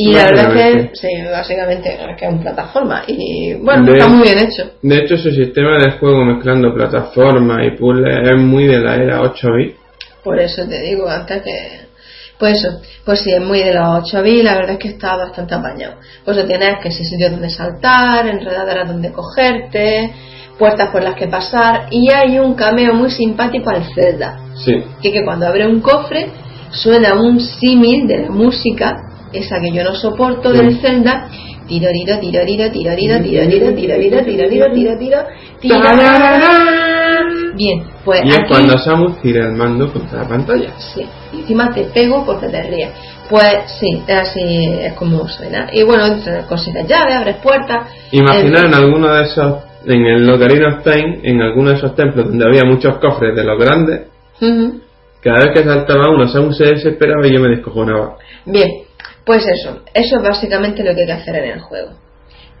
Y 0.00 0.12
la 0.12 0.26
verdad 0.26 0.56
es 0.56 0.90
que, 0.90 0.90
sí, 0.94 1.08
básicamente 1.28 1.88
es 1.92 2.16
que 2.16 2.24
es 2.26 2.32
un 2.32 2.40
plataforma. 2.40 3.02
Y 3.08 3.54
bueno, 3.54 3.84
De- 3.84 3.98
está 3.98 4.06
muy 4.08 4.22
bien 4.22 4.38
hecho. 4.38 4.70
De 4.80 4.96
hecho, 4.96 5.16
su 5.18 5.30
sistema 5.32 5.76
de 5.78 5.90
juego 5.98 6.24
mezclando 6.24 6.72
plataforma 6.72 7.64
y 7.66 7.72
puzzles 7.76 8.16
es 8.28 8.38
muy 8.38 8.68
de 8.68 8.78
la 8.78 8.94
era 8.94 9.20
8 9.22 9.48
bits. 9.56 9.76
Por 10.22 10.38
eso 10.38 10.66
te 10.68 10.80
digo 10.82 11.08
antes 11.08 11.42
que. 11.42 11.88
Pues 12.38 12.58
eso, 12.58 12.80
pues 13.04 13.18
sí, 13.22 13.32
es 13.32 13.40
muy 13.40 13.58
de 13.58 13.74
los 13.74 14.04
8 14.04 14.22
bits, 14.22 14.44
la 14.44 14.54
verdad 14.54 14.70
es 14.74 14.78
que 14.78 14.88
está 14.90 15.16
bastante 15.16 15.56
apañado. 15.56 15.94
Pues 16.24 16.36
eso 16.36 16.46
tienes 16.46 16.78
que 16.80 16.92
si 16.92 17.04
sitios 17.04 17.32
donde 17.32 17.50
saltar, 17.50 18.28
enredaderas 18.28 18.86
donde 18.86 19.10
cogerte, 19.10 20.12
puertas 20.56 20.90
por 20.90 21.02
las 21.02 21.16
que 21.16 21.26
pasar, 21.26 21.88
y 21.90 22.08
hay 22.12 22.38
un 22.38 22.54
cameo 22.54 22.94
muy 22.94 23.10
simpático 23.10 23.70
al 23.70 23.82
Zelda. 23.92 24.38
Sí. 24.64 24.74
Que, 25.02 25.10
que 25.10 25.24
cuando 25.24 25.48
abre 25.48 25.66
un 25.66 25.80
cofre 25.80 26.28
suena 26.70 27.14
un 27.20 27.40
símil 27.40 28.06
de 28.06 28.18
la 28.18 28.30
música, 28.30 28.94
esa 29.32 29.60
que 29.60 29.70
yo 29.72 29.84
no 29.84 29.94
soporto 29.94 30.52
del 30.52 30.78
Zelda. 30.80 31.28
Tiroriro, 31.66 32.18
tiroriro, 32.18 32.70
tiroriro, 32.70 33.22
tiroriro, 33.22 33.74
tiroriro, 33.74 34.24
tiroriro, 34.24 34.72
tiroriro, 34.72 35.26
tiroriro. 35.60 36.08
Bien, 37.54 37.82
pues 38.04 38.22
Y 38.24 38.28
es 38.30 38.38
cuando 38.48 38.78
Samus 38.78 39.20
tira 39.20 39.46
el 39.46 39.52
mando 39.52 39.92
contra 39.92 40.22
la 40.22 40.28
pantalla. 40.28 40.70
Sí, 40.78 41.04
encima 41.32 41.70
te 41.74 41.84
pego 41.84 42.24
porque 42.24 42.48
te 42.48 42.62
ríes. 42.62 42.90
Pues 43.28 43.70
sí, 43.78 44.02
así 44.08 44.40
es 44.80 44.94
como 44.94 45.28
suena. 45.28 45.68
Y 45.72 45.82
bueno, 45.82 46.06
entre- 46.06 46.42
llaves, 46.86 47.16
abres 47.16 47.36
puertas. 47.36 47.88
Imaginar 48.12 48.66
en 48.66 48.72
Eh, 48.72 48.76
alguno 48.76 49.12
de 49.12 49.22
esos, 49.24 49.56
en 49.84 50.06
el 50.06 50.30
Ocarina 50.30 50.76
of 50.76 50.84
Time, 50.84 51.20
en 51.22 51.42
alguno 51.42 51.70
de 51.70 51.76
esos 51.76 51.94
templos 51.94 52.26
donde 52.28 52.44
había 52.46 52.62
muchos 52.64 52.96
cofres 52.98 53.36
de 53.36 53.44
los 53.44 53.58
grandes, 53.58 54.06
cada 55.20 55.44
vez 55.44 55.48
que 55.52 55.64
saltaba 55.64 56.08
uno, 56.08 56.26
Samus 56.28 56.56
se 56.56 56.64
desesperaba 56.64 57.26
y 57.26 57.34
yo 57.34 57.40
me 57.40 57.48
descojonaba. 57.48 58.16
Bien, 58.46 58.70
pues 59.28 59.46
eso. 59.46 59.82
Eso 59.92 60.16
es 60.16 60.22
básicamente 60.22 60.82
lo 60.82 60.94
que 60.94 61.02
hay 61.02 61.06
que 61.06 61.12
hacer 61.12 61.36
en 61.36 61.50
el 61.50 61.60
juego. 61.60 61.90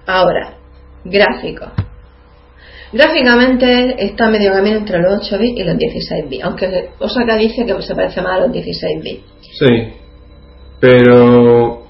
Ahora, 0.06 0.58
gráficos. 1.02 1.70
Gráficamente 2.92 4.04
está 4.04 4.28
medio 4.28 4.52
camino 4.52 4.76
entre 4.76 4.98
los 5.00 5.26
8 5.26 5.38
bits 5.38 5.60
y 5.60 5.64
los 5.64 5.78
16 5.78 6.28
bits. 6.28 6.44
Aunque 6.44 6.90
Osaka 6.98 7.36
dice 7.36 7.64
que 7.64 7.80
se 7.80 7.94
parece 7.94 8.20
más 8.20 8.36
a 8.36 8.40
los 8.42 8.52
16 8.52 9.02
bits. 9.02 9.24
Sí, 9.58 9.92
pero 10.78 11.84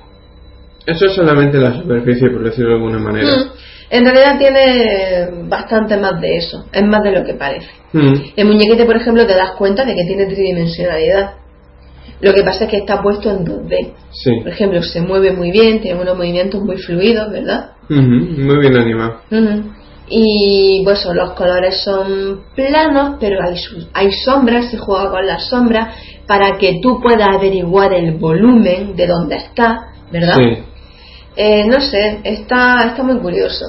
eso 0.86 1.06
es 1.06 1.12
solamente 1.12 1.58
la 1.58 1.72
superficie, 1.72 2.30
por 2.30 2.44
decirlo 2.44 2.70
de 2.70 2.76
alguna 2.76 2.98
manera. 3.00 3.26
Mm. 3.26 3.50
En 3.90 4.04
realidad 4.04 4.38
tiene 4.38 5.28
bastante 5.48 5.96
más 5.96 6.20
de 6.20 6.36
eso. 6.36 6.66
Es 6.72 6.84
más 6.84 7.02
de 7.02 7.10
lo 7.10 7.24
que 7.24 7.34
parece. 7.34 7.68
Mm, 7.92 8.14
El 8.36 8.46
muñequete, 8.46 8.84
por 8.84 8.96
ejemplo, 8.96 9.26
te 9.26 9.34
das 9.34 9.56
cuenta 9.58 9.84
de 9.84 9.96
que 9.96 10.04
tiene 10.04 10.26
tridimensionalidad. 10.26 11.34
Lo 12.20 12.32
que 12.34 12.42
pasa 12.42 12.64
es 12.64 12.70
que 12.70 12.78
está 12.78 13.00
puesto 13.02 13.30
en 13.30 13.44
2D. 13.44 13.92
Sí, 14.10 14.30
Por 14.42 14.48
ejemplo, 14.48 14.82
se 14.82 15.00
mueve 15.00 15.32
muy 15.32 15.50
bien, 15.52 15.80
tiene 15.80 16.00
unos 16.00 16.16
movimientos 16.16 16.60
muy 16.62 16.76
fluidos, 16.76 17.30
¿verdad? 17.30 17.70
Ujú, 17.88 18.00
muy 18.00 18.58
bien 18.58 18.76
animado. 18.76 19.20
Ujú. 19.30 19.70
Y 20.10 20.80
pues 20.84 21.00
eso, 21.00 21.12
los 21.14 21.32
colores 21.32 21.82
son 21.84 22.40
planos, 22.56 23.16
pero 23.20 23.40
hay, 23.42 23.56
hay 23.92 24.10
sombras, 24.12 24.70
se 24.70 24.78
juega 24.78 25.10
con 25.10 25.26
las 25.26 25.48
sombras 25.48 25.94
para 26.26 26.56
que 26.58 26.80
tú 26.82 26.98
puedas 27.00 27.28
averiguar 27.36 27.92
el 27.92 28.12
volumen 28.16 28.96
de 28.96 29.06
dónde 29.06 29.36
está, 29.36 29.88
¿verdad? 30.10 30.36
Sí, 30.38 30.62
Eh, 31.36 31.64
no 31.66 31.80
sé, 31.80 32.20
está, 32.24 32.78
está 32.88 33.02
muy 33.02 33.18
curioso. 33.20 33.64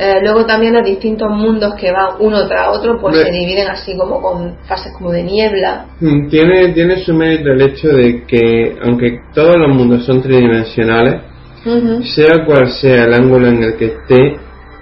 Eh, 0.00 0.20
luego 0.22 0.46
también 0.46 0.74
los 0.74 0.84
distintos 0.84 1.28
mundos 1.28 1.74
que 1.74 1.90
van 1.90 2.10
uno 2.20 2.46
tras 2.46 2.68
otro, 2.76 3.00
pues 3.00 3.16
se 3.16 3.32
dividen 3.32 3.68
así 3.68 3.96
como 3.96 4.22
con 4.22 4.56
fases 4.68 4.92
como 4.96 5.10
de 5.10 5.24
niebla. 5.24 5.86
Mm, 6.00 6.28
tiene, 6.28 6.68
tiene 6.68 6.98
su 6.98 7.12
mérito 7.12 7.50
el 7.50 7.62
hecho 7.62 7.88
de 7.88 8.24
que, 8.24 8.76
aunque 8.84 9.22
todos 9.34 9.56
los 9.56 9.74
mundos 9.74 10.04
son 10.04 10.22
tridimensionales, 10.22 11.22
sea 12.14 12.44
cual 12.46 12.70
sea 12.70 13.04
el 13.04 13.14
ángulo 13.14 13.48
en 13.48 13.62
el 13.64 13.76
que 13.76 13.86
esté, 13.86 14.36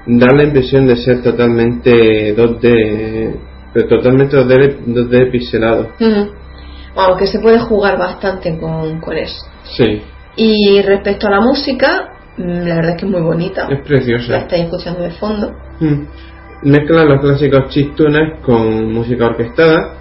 da 0.06 0.34
la 0.34 0.44
impresión 0.44 0.86
de 0.86 0.96
ser 0.96 1.22
totalmente 1.22 2.36
2D, 2.36 3.36
pero 3.72 3.88
totalmente 3.88 4.36
2D, 4.36 4.84
2D 4.86 5.30
pixelado. 5.30 5.88
Aunque 6.94 7.26
se 7.26 7.38
puede 7.40 7.58
jugar 7.58 7.98
bastante 7.98 8.58
con, 8.58 9.00
con 9.00 9.16
eso. 9.16 9.46
Sí, 9.64 10.02
Y 10.36 10.82
respecto 10.82 11.26
a 11.26 11.30
la 11.30 11.40
música, 11.40 12.15
la 12.38 12.74
verdad 12.74 12.90
es 12.92 12.96
que 13.00 13.06
es 13.06 13.12
muy 13.12 13.20
bonita. 13.20 13.62
es 13.70 13.78
La 13.78 13.84
preciosa. 13.84 14.36
estáis 14.38 14.64
escuchando 14.64 15.02
de 15.02 15.10
fondo. 15.10 15.52
Mm. 15.80 16.02
mezclan 16.62 17.08
los 17.08 17.20
clásicos 17.20 17.68
chiptunes 17.68 18.40
con 18.42 18.92
música 18.92 19.26
orquestada, 19.26 19.98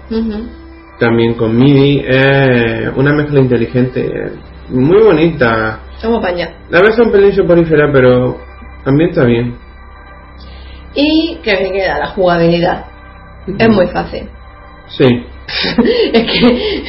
también 0.98 1.34
con 1.34 1.56
MIDI, 1.56 2.04
es 2.06 2.88
una 2.96 3.12
mezcla 3.12 3.40
inteligente, 3.40 4.06
eh, 4.06 4.32
muy 4.70 5.02
bonita. 5.02 5.80
Vamos 6.02 6.20
para 6.20 6.34
allá. 6.34 6.54
La 6.70 6.80
vez 6.80 6.98
un 6.98 7.10
pelín 7.12 7.32
soporífera, 7.34 7.90
pero 7.92 8.38
ambienta 8.84 9.24
bien. 9.24 9.56
Y 10.94 11.38
que 11.42 11.52
me 11.60 11.72
queda 11.72 11.98
la 11.98 12.06
jugabilidad. 12.08 12.86
Es 13.58 13.68
muy 13.68 13.86
fácil. 13.88 14.28
Sí, 14.88 15.04
es 16.12 16.22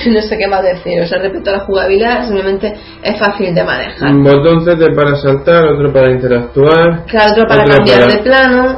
que 0.03 0.09
no 0.09 0.21
sé 0.21 0.37
qué 0.37 0.47
más 0.47 0.63
decir. 0.63 1.01
O 1.01 1.07
sea, 1.07 1.19
respecto 1.19 1.49
a 1.51 1.53
la 1.53 1.59
jugabilidad, 1.65 2.25
simplemente 2.25 2.73
es 3.03 3.19
fácil 3.19 3.53
de 3.53 3.63
manejar. 3.63 4.11
un 4.11 4.23
botón 4.23 4.65
Z 4.65 4.77
para 4.95 5.15
saltar, 5.15 5.65
otro 5.65 5.91
para 5.93 6.11
interactuar. 6.11 7.05
Claro, 7.05 7.31
otro 7.33 7.47
para 7.47 7.63
otro 7.63 7.75
cambiar 7.75 7.99
para- 8.01 8.13
de 8.15 8.19
plano 8.23 8.77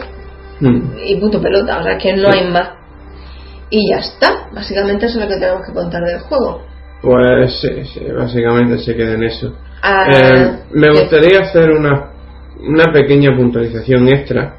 Mm. 0.62 0.82
y 1.06 1.16
punto 1.20 1.42
pelota. 1.42 1.80
O 1.80 1.84
sea, 1.84 1.98
que 1.98 2.14
no 2.16 2.32
Sí. 2.32 2.40
hay 2.40 2.52
más. 2.52 2.70
Y 3.70 3.90
ya 3.92 4.00
está. 4.00 4.50
Básicamente 4.54 5.06
eso 5.06 5.20
es 5.20 5.26
lo 5.26 5.30
que 5.34 5.40
tenemos 5.40 5.66
que 5.66 5.74
contar 5.74 6.02
del 6.04 6.20
juego. 6.20 6.64
Pues 7.02 7.62
sí, 7.62 7.86
sí, 7.94 8.02
básicamente 8.12 8.78
se 8.80 8.94
queda 8.96 9.14
en 9.14 9.24
eso. 9.24 9.56
Ah, 9.82 10.06
Eh, 10.12 10.52
me 10.72 10.90
gustaría 10.90 11.40
hacer 11.42 11.70
una, 11.72 12.10
una 12.68 12.92
pequeña 12.92 13.34
puntualización 13.38 14.10
extra. 14.10 14.56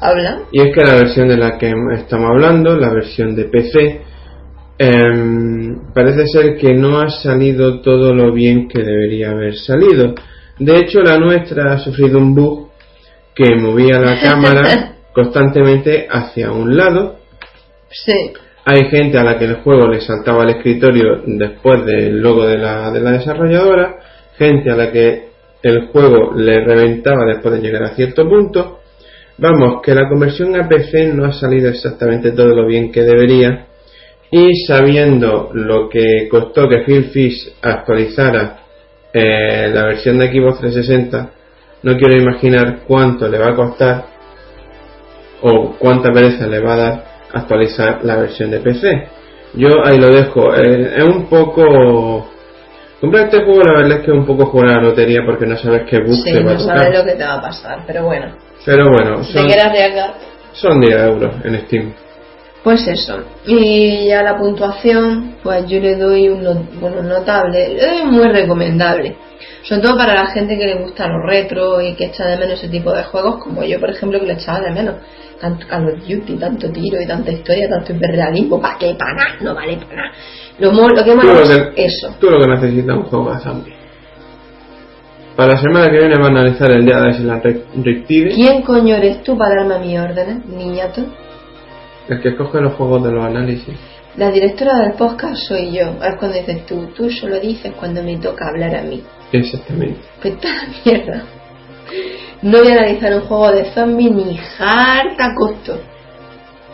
Habla. 0.00 0.42
Y 0.52 0.60
es 0.60 0.74
que 0.74 0.84
la 0.84 0.94
versión 0.94 1.28
de 1.28 1.36
la 1.36 1.58
que 1.58 1.72
estamos 1.94 2.30
hablando, 2.30 2.76
la 2.76 2.90
versión 2.90 3.34
de 3.34 3.44
PC, 3.44 4.02
em, 4.78 5.92
parece 5.92 6.26
ser 6.26 6.56
que 6.56 6.74
no 6.74 7.00
ha 7.00 7.08
salido 7.10 7.80
todo 7.80 8.14
lo 8.14 8.32
bien 8.32 8.68
que 8.68 8.82
debería 8.82 9.30
haber 9.30 9.56
salido. 9.56 10.14
De 10.58 10.76
hecho, 10.76 11.00
la 11.00 11.18
nuestra 11.18 11.72
ha 11.72 11.78
sufrido 11.78 12.18
un 12.18 12.34
bug 12.34 12.68
que 13.34 13.56
movía 13.56 14.00
la 14.00 14.20
cámara 14.22 14.94
constantemente 15.12 16.06
hacia 16.08 16.52
un 16.52 16.76
lado. 16.76 17.16
Sí. 17.90 18.32
Hay 18.64 18.88
gente 18.90 19.18
a 19.18 19.24
la 19.24 19.38
que 19.38 19.46
el 19.46 19.56
juego 19.62 19.88
le 19.88 20.00
saltaba 20.00 20.42
al 20.42 20.50
escritorio 20.50 21.22
después 21.26 21.84
del 21.86 22.20
logo 22.20 22.46
de 22.46 22.58
la, 22.58 22.90
de 22.90 23.00
la 23.00 23.12
desarrolladora, 23.12 23.98
gente 24.36 24.70
a 24.70 24.76
la 24.76 24.92
que 24.92 25.28
el 25.62 25.86
juego 25.86 26.34
le 26.34 26.64
reventaba 26.64 27.24
después 27.26 27.54
de 27.54 27.60
llegar 27.60 27.82
a 27.82 27.94
cierto 27.94 28.28
punto. 28.28 28.80
Vamos, 29.38 29.82
que 29.82 29.94
la 29.94 30.08
conversión 30.08 30.60
a 30.60 30.68
PC 30.68 31.12
no 31.14 31.24
ha 31.24 31.32
salido 31.32 31.70
exactamente 31.70 32.32
todo 32.32 32.48
lo 32.48 32.66
bien 32.66 32.90
que 32.90 33.02
debería. 33.02 33.66
Y 34.30 34.64
sabiendo 34.66 35.50
lo 35.54 35.88
que 35.88 36.28
costó 36.28 36.68
que 36.68 36.82
Phil 36.84 37.04
Fish 37.04 37.54
actualizara 37.62 38.58
eh, 39.12 39.70
la 39.72 39.84
versión 39.84 40.18
de 40.18 40.26
Xbox 40.26 40.60
360, 40.60 41.30
no 41.84 41.96
quiero 41.96 42.20
imaginar 42.20 42.80
cuánto 42.86 43.28
le 43.28 43.38
va 43.38 43.52
a 43.52 43.56
costar 43.56 44.04
o 45.40 45.76
cuánta 45.78 46.10
pereza 46.10 46.46
le 46.46 46.58
va 46.58 46.74
a 46.74 46.76
dar 46.76 47.04
actualizar 47.32 48.04
la 48.04 48.16
versión 48.16 48.50
de 48.50 48.58
PC. 48.58 49.08
Yo 49.54 49.68
ahí 49.84 49.98
lo 49.98 50.08
dejo. 50.08 50.54
Eh, 50.54 50.94
es 50.96 51.04
un 51.04 51.26
poco. 51.26 52.28
Comprar 53.00 53.26
este 53.26 53.44
juego, 53.44 53.62
la 53.62 53.74
verdad 53.80 53.98
es 53.98 54.04
que 54.04 54.10
es 54.10 54.16
un 54.18 54.26
poco 54.26 54.46
jugar 54.46 54.70
a 54.70 54.76
la 54.76 54.82
lotería 54.88 55.20
porque 55.24 55.46
no 55.46 55.56
sabes 55.56 55.82
qué 55.88 56.00
bug 56.00 56.14
Sí, 56.16 56.32
te 56.32 56.42
va 56.42 56.50
a 56.50 56.54
no 56.54 56.60
tocar. 56.60 56.78
sabes 56.80 56.98
lo 56.98 57.04
que 57.04 57.12
te 57.12 57.24
va 57.24 57.34
a 57.34 57.40
pasar. 57.40 57.78
Pero 57.86 58.04
bueno, 58.04 58.26
Pero 58.64 58.90
bueno, 58.90 59.22
si 59.22 59.32
te 59.32 59.38
son, 59.38 59.46
quieres 59.46 59.64
arriesgar. 59.64 60.14
son 60.52 60.80
10 60.80 61.00
euros 61.02 61.34
en 61.44 61.60
Steam. 61.66 61.92
Pues 62.64 62.86
eso. 62.88 63.22
Y 63.46 64.08
ya 64.08 64.22
la 64.24 64.36
puntuación, 64.36 65.36
pues 65.44 65.66
yo 65.68 65.78
le 65.80 65.94
doy 65.94 66.28
un 66.28 66.42
no- 66.42 66.66
bueno, 66.80 67.02
notable, 67.02 67.68
le 67.74 67.86
doy 67.86 68.02
muy 68.06 68.26
recomendable. 68.28 69.16
Sobre 69.62 69.82
todo 69.82 69.96
para 69.96 70.14
la 70.14 70.26
gente 70.30 70.58
que 70.58 70.66
le 70.66 70.74
gusta 70.82 71.06
los 71.06 71.24
retro 71.24 71.80
y 71.80 71.94
que 71.94 72.06
echa 72.06 72.26
de 72.26 72.36
menos 72.36 72.54
ese 72.58 72.68
tipo 72.68 72.92
de 72.92 73.04
juegos, 73.04 73.42
como 73.44 73.62
yo, 73.62 73.78
por 73.78 73.90
ejemplo, 73.90 74.18
que 74.18 74.26
lo 74.26 74.32
echaba 74.32 74.60
de 74.60 74.70
menos. 74.72 74.96
Tanto 75.40 75.66
Call 75.68 75.88
of 75.88 76.00
Duty, 76.06 76.34
tanto 76.36 76.70
tiro 76.72 77.00
y 77.00 77.06
tanta 77.06 77.30
historia, 77.30 77.68
tanto 77.68 77.92
hiperrealismo, 77.92 78.60
¿para 78.60 78.76
qué? 78.78 78.94
Para 78.98 79.14
nada, 79.14 79.36
no 79.40 79.54
vale 79.54 79.76
para 79.76 79.94
nada. 79.94 80.12
Lo, 80.58 80.72
lo 80.72 81.04
que 81.04 81.14
lo 81.14 81.40
es 81.42 81.48
que, 81.74 81.84
eso. 81.84 82.16
tú 82.18 82.28
lo 82.30 82.40
que 82.40 82.48
necesitas 82.48 82.96
es 82.96 82.96
un 82.96 83.02
juego 83.04 83.32
de 83.32 83.40
zombies. 83.40 83.76
Para 85.36 85.52
la 85.54 85.60
semana 85.60 85.86
que 85.88 85.98
viene 85.98 86.14
van 86.16 86.36
a 86.36 86.40
analizar 86.40 86.72
el 86.72 86.84
día 86.84 87.00
de 87.00 87.10
Island 87.10 87.42
Re- 87.44 87.62
Riptide, 87.80 88.34
¿Quién 88.34 88.62
coño 88.62 88.96
eres 88.96 89.22
tú 89.22 89.38
para 89.38 89.62
darme 89.64 89.86
mis 89.86 89.98
órdenes, 90.00 90.44
niñato? 90.46 91.02
el 92.08 92.20
que 92.22 92.30
escoge 92.30 92.60
los 92.60 92.72
juegos 92.74 93.04
de 93.04 93.12
los 93.12 93.24
análisis. 93.24 93.74
La 94.16 94.30
directora 94.32 94.80
del 94.80 94.94
podcast 94.94 95.36
soy 95.46 95.70
yo. 95.72 95.90
Es 96.02 96.16
cuando 96.18 96.38
dices 96.38 96.66
tú, 96.66 96.86
tú 96.96 97.08
solo 97.10 97.38
dices 97.38 97.72
cuando 97.78 98.02
me 98.02 98.16
toca 98.16 98.48
hablar 98.48 98.74
a 98.74 98.82
mí. 98.82 99.02
Exactamente. 99.30 100.00
La 100.24 100.68
mierda. 100.84 101.22
No 102.42 102.58
voy 102.58 102.68
a 102.68 102.72
analizar 102.72 103.12
un 103.14 103.22
juego 103.22 103.52
de 103.52 103.64
zombies 103.72 104.12
ni 104.12 104.38
harta 104.58 105.34
costo. 105.36 105.80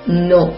No. 0.07 0.53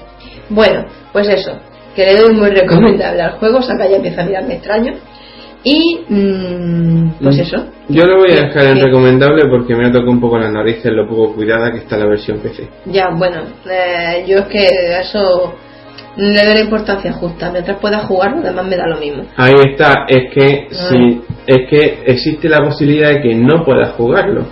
Bueno, 0.49 0.85
pues 1.13 1.29
eso. 1.29 1.53
Que 1.95 2.05
le 2.05 2.17
doy 2.17 2.35
muy 2.35 2.51
recomendable 2.51 3.23
al 3.23 3.33
juego. 3.39 3.63
Saca 3.63 3.89
ya 3.89 3.97
empieza 3.97 4.23
a 4.23 4.25
mirarme 4.27 4.55
extraño. 4.55 4.95
Y. 5.65 6.01
mm, 6.09 7.11
pues 7.23 7.37
Mm. 7.37 7.41
eso. 7.41 7.65
Yo 7.89 8.05
lo 8.05 8.19
voy 8.19 8.33
a 8.33 8.47
dejar 8.47 8.65
en 8.67 8.81
recomendable 8.81 9.45
porque 9.49 9.75
me 9.77 9.87
ha 9.87 9.93
tocado 9.93 10.11
un 10.11 10.21
poco 10.21 10.39
la 10.39 10.51
nariz 10.51 10.85
en 10.85 10.97
lo 10.97 11.09
poco 11.09 11.35
cuidada 11.35 11.71
que 11.73 11.79
está 11.79 11.97
la 11.97 12.07
versión 12.07 12.39
PC. 12.39 12.69
Ya, 12.87 13.09
bueno. 13.11 13.43
eh, 13.71 14.25
yo 14.27 14.39
es 14.39 14.47
que 14.47 14.99
eso. 15.01 15.55
Le 16.19 16.45
doy 16.47 16.55
la 16.55 16.61
importancia 16.61 17.13
justa. 17.13 17.51
Mientras 17.51 17.79
pueda 17.79 17.99
jugar, 18.01 18.37
lo 18.37 18.43
demás 18.43 18.65
me 18.67 18.77
da 18.77 18.87
lo 18.87 18.97
mismo. 18.99 19.25
Ahí 19.37 19.53
está, 19.71 20.07
es 20.09 20.33
que 20.35 20.67
Ah. 20.71 20.75
si 20.89 21.21
es 21.47 21.69
que 21.69 22.03
existe 22.07 22.49
la 22.49 22.59
posibilidad 22.65 23.11
de 23.11 23.21
que 23.21 23.35
no 23.35 23.65
puedas 23.65 23.93
jugarlo. 23.97 24.47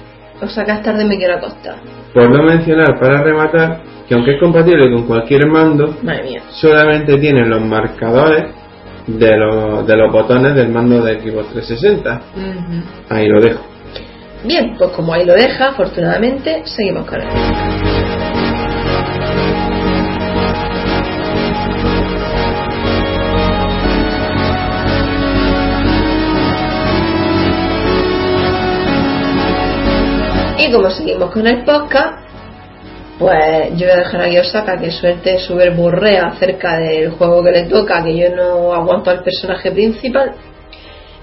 O 0.44 0.66
más 0.66 0.82
tarde 0.82 1.04
me 1.04 1.16
quiero 1.16 1.36
acostar. 1.36 1.76
Por 2.12 2.30
no 2.30 2.42
mencionar, 2.44 2.98
para 3.00 3.22
rematar, 3.22 3.80
que 4.06 4.14
aunque 4.14 4.34
es 4.34 4.40
compatible 4.40 4.90
con 4.92 5.06
cualquier 5.06 5.46
mando, 5.46 5.96
solamente 6.50 7.16
tiene 7.18 7.46
los 7.46 7.62
marcadores 7.62 8.44
de 9.06 9.36
los, 9.36 9.86
de 9.86 9.96
los 9.96 10.12
botones 10.12 10.54
del 10.54 10.68
mando 10.68 11.02
de 11.02 11.20
Xbox 11.20 11.48
360. 11.52 12.20
Ujú. 12.36 12.82
Ahí 13.08 13.26
lo 13.26 13.40
dejo. 13.40 13.60
Bien, 14.44 14.74
pues 14.76 14.90
como 14.90 15.14
ahí 15.14 15.24
lo 15.24 15.32
deja, 15.32 15.70
afortunadamente, 15.70 16.62
seguimos 16.66 17.06
con 17.06 17.20
él. 17.22 17.93
Como 30.74 30.90
seguimos 30.90 31.30
con 31.30 31.46
el 31.46 31.64
podcast, 31.64 32.18
pues 33.18 33.70
yo 33.76 33.86
voy 33.86 33.90
a 33.90 33.98
dejar 33.98 34.22
a 34.22 34.40
Osaka 34.40 34.76
que 34.76 34.90
suelte 34.90 35.38
su 35.38 35.54
verborrea 35.54 36.26
acerca 36.26 36.78
del 36.78 37.12
juego 37.12 37.44
que 37.44 37.52
le 37.52 37.62
toca, 37.64 38.02
que 38.02 38.16
yo 38.16 38.34
no 38.34 38.74
aguanto 38.74 39.10
al 39.10 39.22
personaje 39.22 39.70
principal. 39.70 40.32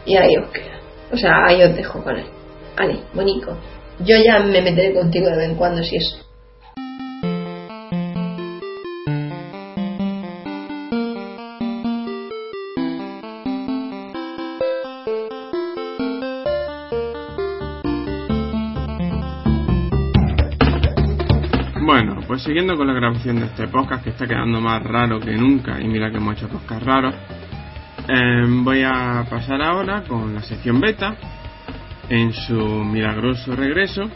Y 0.06 0.16
ahí 0.16 0.38
os 0.38 0.50
queda. 0.52 0.80
O 1.12 1.18
sea, 1.18 1.32
ahí 1.46 1.62
os 1.62 1.76
dejo 1.76 2.02
con 2.02 2.18
él. 2.18 2.26
Vale, 2.78 3.00
bonito. 3.14 3.58
Yo 4.00 4.16
ya 4.18 4.40
me 4.40 4.62
meteré 4.62 4.94
contigo 4.94 5.30
de 5.30 5.36
vez 5.36 5.50
en 5.50 5.56
cuando 5.56 5.84
si 5.84 5.98
eso. 5.98 6.31
Siguiendo 22.44 22.76
con 22.76 22.88
la 22.88 22.94
grabación 22.94 23.40
de 23.40 23.46
este 23.46 23.68
podcast 23.68 24.04
que 24.04 24.10
está 24.10 24.26
quedando 24.26 24.60
más 24.60 24.82
raro 24.84 25.20
que 25.20 25.32
nunca 25.38 25.80
y 25.80 25.88
mira 25.88 26.10
que 26.10 26.18
hemos 26.18 26.36
hecho 26.36 26.50
podcast 26.50 26.84
raros, 26.84 27.16
eh, 28.08 28.46
voy 28.64 28.82
a 28.84 29.26
pasar 29.30 29.62
ahora 29.62 30.04
con 30.08 30.34
la 30.34 30.42
sección 30.42 30.82
beta 30.82 31.16
en 32.10 32.34
su 32.34 32.56
milagroso 32.56 33.56
regreso 33.56 34.10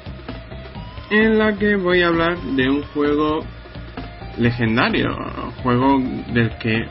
en 1.11 1.37
la 1.37 1.55
que 1.55 1.75
voy 1.75 2.01
a 2.01 2.07
hablar 2.07 2.37
de 2.37 2.67
un 2.67 2.81
juego 2.81 3.45
legendario, 4.39 5.15
juego 5.61 5.99
del 6.33 6.57
que 6.57 6.85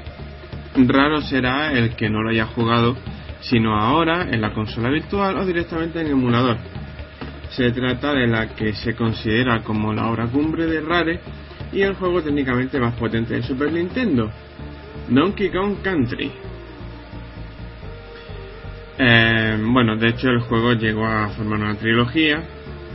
raro 0.86 1.20
será 1.20 1.72
el 1.72 1.96
que 1.96 2.08
no 2.08 2.22
lo 2.22 2.30
haya 2.30 2.46
jugado 2.46 2.96
sino 3.40 3.78
ahora 3.78 4.28
en 4.30 4.40
la 4.40 4.52
consola 4.52 4.88
virtual 4.88 5.36
o 5.36 5.44
directamente 5.44 6.00
en 6.00 6.06
emulador. 6.06 6.56
Se 7.56 7.70
trata 7.70 8.12
de 8.12 8.26
la 8.26 8.48
que 8.48 8.72
se 8.72 8.94
considera 8.94 9.62
como 9.62 9.92
la 9.92 10.08
obra 10.08 10.26
cumbre 10.26 10.66
de 10.66 10.80
Rare 10.80 11.20
y 11.72 11.82
el 11.82 11.94
juego 11.94 12.20
técnicamente 12.20 12.80
más 12.80 12.94
potente 12.94 13.34
de 13.34 13.42
Super 13.42 13.72
Nintendo, 13.72 14.28
Donkey 15.08 15.50
Kong 15.50 15.76
Country. 15.82 16.32
Eh, 18.98 19.58
bueno, 19.60 19.96
de 19.96 20.08
hecho 20.08 20.30
el 20.30 20.40
juego 20.40 20.72
llegó 20.72 21.06
a 21.06 21.28
formar 21.28 21.60
una 21.60 21.76
trilogía, 21.76 22.42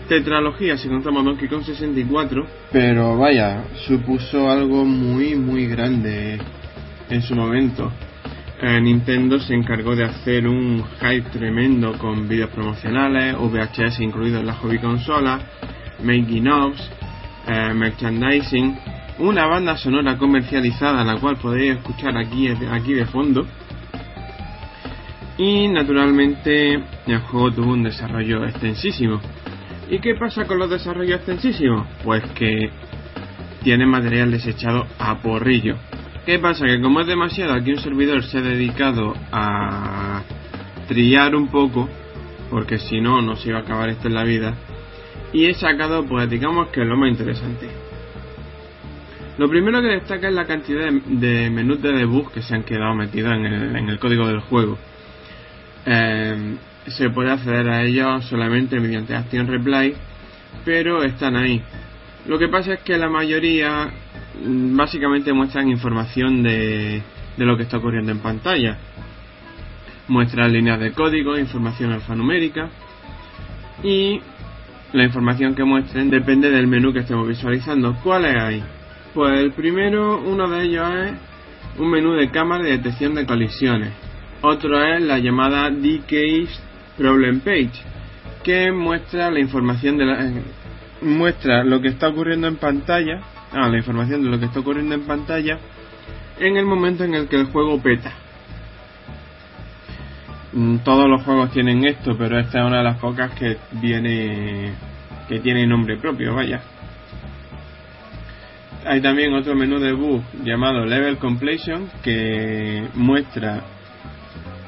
tetralogía 0.10 0.78
si 0.78 0.89
contamos 0.89 1.24
Donkey 1.24 1.47
Kong 1.47 1.64
64, 1.64 2.45
pero 2.72 3.18
vaya, 3.18 3.64
supuso 3.88 4.49
algo 4.49 4.84
muy 4.84 5.36
muy 5.36 5.68
grande 5.68 6.38
en 7.10 7.22
su 7.22 7.34
momento. 7.34 7.91
Eh, 8.62 8.82
Nintendo 8.82 9.39
se 9.39 9.53
encargó 9.53 9.95
de 9.95 10.03
hacer 10.03 10.45
un 10.45 10.84
hype 10.99 11.30
tremendo 11.30 11.97
con 11.97 12.28
vídeos 12.28 12.49
promocionales, 12.49 13.38
VHS 13.38 14.01
incluidos 14.01 14.41
en 14.41 14.47
la 14.47 14.53
hobby 14.55 14.80
consola, 14.80 15.39
making 16.03 16.49
ofs, 16.49 16.91
eh, 17.47 17.74
merchandising, 17.74 18.78
una 19.20 19.45
banda 19.45 19.78
sonora 19.78 20.18
comercializada, 20.18 21.05
la 21.05 21.18
cual 21.18 21.38
podéis 21.38 21.78
escuchar 21.78 22.18
aquí, 22.18 22.49
aquí 22.49 22.93
de 22.93 23.05
fondo. 23.05 23.47
Y 25.38 25.70
naturalmente 25.70 26.84
el 27.07 27.20
juego 27.20 27.51
tuvo 27.51 27.72
un 27.72 27.84
desarrollo 27.84 28.43
extensísimo. 28.43 29.22
¿Y 29.89 29.99
qué 29.99 30.16
pasa 30.16 30.45
con 30.45 30.60
los 30.60 30.70
desarrollos 30.70 31.16
extensísimos? 31.16 31.88
Pues 32.03 32.24
que 32.32 32.70
tiene 33.64 33.86
material 33.86 34.32
desechado 34.32 34.86
a 34.99 35.16
porrillo. 35.20 35.78
¿Qué 36.26 36.39
pasa? 36.39 36.65
Que 36.65 36.82
como 36.82 37.01
es 37.01 37.07
demasiado, 37.07 37.53
aquí 37.53 37.72
un 37.72 37.80
servidor 37.80 38.24
se 38.24 38.38
ha 38.38 38.41
dedicado 38.41 39.15
a 39.32 40.22
trillar 40.88 41.36
un 41.36 41.47
poco, 41.47 41.89
porque 42.49 42.78
si 42.78 42.99
no, 42.99 43.22
no 43.22 43.36
se 43.36 43.49
iba 43.49 43.59
a 43.59 43.61
acabar 43.61 43.89
esto 43.89 44.07
en 44.07 44.15
la 44.15 44.24
vida. 44.24 44.53
Y 45.32 45.45
he 45.45 45.53
sacado, 45.53 46.05
pues 46.05 46.30
digamos 46.30 46.70
que 46.70 46.82
es 46.82 46.88
lo 46.88 46.97
más 46.97 47.09
interesante. 47.09 47.67
Lo 49.38 49.47
primero 49.47 49.82
que 49.82 49.88
destaca 49.88 50.28
es 50.28 50.34
la 50.34 50.45
cantidad 50.45 50.91
de, 50.91 51.49
menús 51.49 51.82
de 51.82 51.93
debug 51.93 52.32
que 52.32 52.41
se 52.41 52.55
han 52.55 52.63
quedado 52.63 52.93
metidos 52.93 53.34
en 53.34 53.45
el, 53.89 53.99
código 53.99 54.28
del 54.28 54.41
juego. 54.41 54.78
Eh, 55.86 56.55
se 56.88 57.09
puede 57.09 57.32
acceder 57.32 57.70
a 57.70 57.84
ellos 57.84 58.26
solamente 58.26 58.80
mediante 58.80 59.15
Action 59.15 59.47
Reply, 59.47 59.95
pero 60.65 61.03
están 61.03 61.38
ahí. 61.38 61.61
Lo 62.28 62.38
que 62.38 62.49
pasa 62.49 62.74
es 62.74 62.82
que 62.82 62.97
la 62.97 63.09
mayoría 63.09 63.89
básicamente 64.44 65.34
muestran 65.34 65.70
información 65.70 66.44
de, 66.44 67.02
de 67.38 67.46
lo 67.46 67.58
que 67.58 67.64
está 67.64 67.78
ocurriendo 67.78 68.12
en 68.12 68.20
pantalla. 68.20 68.78
Muestran 70.08 70.52
líneas 70.52 70.80
de 70.80 70.92
código, 70.92 71.38
información 71.38 71.92
alfanumérica 71.92 72.70
y 73.84 74.20
la 74.94 75.04
información 75.04 75.56
que 75.56 75.64
muestren 75.64 76.10
depende 76.10 76.50
del 76.50 76.68
menú 76.68 76.92
que 76.92 77.00
estemos 77.00 77.28
visualizando. 77.28 77.96
¿Cuáles 78.04 78.36
hay? 78.36 78.64
Pues 79.14 79.40
el 79.40 79.52
primero, 79.52 80.22
uno 80.22 80.50
de 80.50 80.64
ellos 80.64 80.88
es 80.96 81.14
un 81.80 81.90
menú 81.90 82.14
de 82.14 82.30
cámara 82.30 82.64
de 82.64 82.72
detección 82.72 83.16
de 83.16 83.26
colisiones. 83.26 83.92
Otro 84.42 84.82
es 84.84 85.02
la 85.02 85.20
llamada 85.20 85.70
DK 85.70 86.50
Problem 86.98 87.40
Page, 87.42 87.72
que 88.44 88.72
muestra 88.72 89.30
la 89.32 89.40
información 89.40 89.98
de 89.98 90.06
la, 90.06 90.32
muestra 91.02 91.64
lo 91.64 91.82
que 91.82 91.90
está 91.90 92.10
ocurriendo 92.10 92.48
en 92.48 92.58
pantalla, 92.58 93.22
ah, 93.54 93.70
la 93.70 93.78
información 93.78 94.24
de 94.24 94.30
lo 94.30 94.39
que 94.39 94.45
está 94.45 94.60
ocurriendo 94.60 94.95
en 94.95 95.02
pantalla 95.02 95.60
en 96.39 96.58
el 96.58 96.66
momento 96.66 97.04
en 97.04 97.14
el 97.14 97.28
que 97.28 97.36
el 97.36 97.45
juego 97.47 97.82
peta. 97.82 98.14
Mm, 100.54 100.78
todos 100.78 101.08
los 101.08 101.24
juegos 101.24 101.52
tienen 101.52 101.86
esto, 101.86 102.18
pero 102.18 102.39
esta 102.39 102.60
es 102.60 102.66
una 102.66 102.78
de 102.78 102.84
las 102.84 103.00
pocas 103.00 103.32
que 103.34 103.58
viene 103.74 104.74
que 105.28 105.39
tiene 105.39 105.68
nombre 105.68 105.97
propio, 105.97 106.34
vaya. 106.34 106.62
Hay 108.86 109.02
también 109.02 109.34
otro 109.34 109.56
menú 109.56 109.78
de 109.80 109.91
bug 109.91 110.24
llamado 110.43 110.86
Level 110.86 111.18
Completion 111.18 111.89
que 112.02 112.88
muestra 112.95 113.62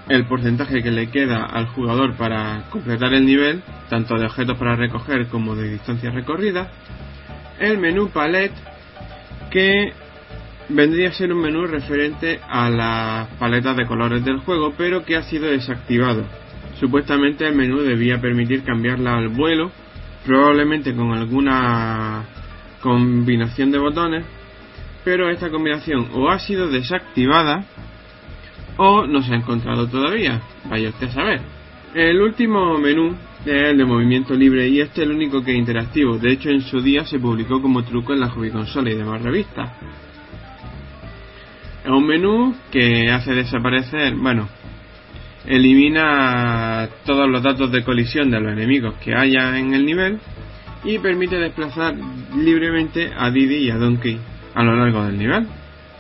el 0.10 0.26
porcentaje 0.26 0.84
que 0.84 0.92
le 0.92 1.10
queda 1.10 1.46
al 1.46 1.68
jugador 1.68 2.16
para 2.16 2.66
completar 2.70 3.14
el 3.14 3.26
nivel, 3.26 3.64
tanto 3.90 4.16
de 4.16 4.26
objetos 4.26 4.58
para 4.58 4.76
recoger 4.76 5.28
como 5.28 5.56
de 5.56 5.70
distancias 5.70 6.14
recorridas. 6.14 6.68
El 7.60 7.78
menú 7.78 8.10
palette, 8.10 8.54
que 9.52 9.94
vendría 10.70 11.10
a 11.10 11.14
ser 11.14 11.32
un 11.32 11.42
menú 11.42 11.68
referente 11.68 12.40
a 12.48 12.70
las 12.70 13.28
paletas 13.38 13.78
de 13.78 13.86
colores 13.86 14.24
del 14.26 14.40
juego, 14.40 14.74
pero 14.78 15.06
que 15.06 15.16
ha 15.16 15.24
sido 15.24 15.48
desactivado. 15.48 16.24
Supuestamente 16.80 17.48
el 17.48 17.56
menú 17.56 17.80
debía 17.82 18.20
permitir 18.20 18.64
cambiarla 18.64 19.18
al 19.18 19.28
vuelo, 19.28 19.72
probablemente 20.26 20.96
con 20.96 21.12
alguna 21.14 22.24
combinación 22.82 23.72
de 23.72 23.78
botones, 23.78 24.26
pero 25.04 25.30
esta 25.30 25.50
combinación 25.50 26.10
o 26.14 26.30
ha 26.30 26.40
sido 26.40 26.70
desactivada 26.70 27.66
o 28.78 29.06
no 29.06 29.22
se 29.22 29.34
ha 29.34 29.38
encontrado 29.38 29.88
todavía. 29.88 30.42
Vaya 30.66 30.90
usted 30.90 31.08
a 31.08 31.12
saber. 31.12 31.42
El 31.94 32.22
último 32.22 32.78
menú 32.78 33.16
el 33.46 33.78
de 33.78 33.86
movimiento 33.86 34.34
libre 34.36 34.68
y 34.68 34.82
este 34.82 35.02
es 35.02 35.08
el 35.08 35.16
único 35.16 35.44
que 35.44 35.52
es 35.52 35.58
interactivo. 35.58 36.18
De 36.18 36.32
hecho, 36.32 36.50
en 36.50 36.62
su 36.62 36.82
día 36.82 37.06
se 37.06 37.20
publicó 37.20 37.62
como 37.62 37.84
truco 37.84 38.14
en 38.14 38.20
la 38.20 38.30
Hobby 38.30 38.52
y 38.52 38.96
demás 38.96 39.22
revistas. 39.22 39.72
Es 41.84 41.90
un 41.90 42.06
menú 42.06 42.56
que 42.70 43.10
hace 43.10 43.34
desaparecer, 43.34 44.16
bueno, 44.16 44.48
elimina 45.46 46.88
todos 47.06 47.28
los 47.28 47.42
datos 47.42 47.72
de 47.72 47.84
colisión 47.84 48.30
de 48.30 48.40
los 48.40 48.54
enemigos 48.54 48.96
que 49.04 49.16
haya 49.16 49.58
en 49.58 49.74
el 49.74 49.86
nivel 49.86 50.20
y 50.84 51.00
permite 51.00 51.38
desplazar 51.38 51.96
libremente 52.36 53.12
a 53.18 53.32
Didi 53.32 53.66
y 53.66 53.72
a 53.72 53.78
Donkey 53.78 54.20
a 54.54 54.64
lo 54.64 54.76
largo 54.76 55.04
del 55.04 55.18
nivel. 55.18 55.48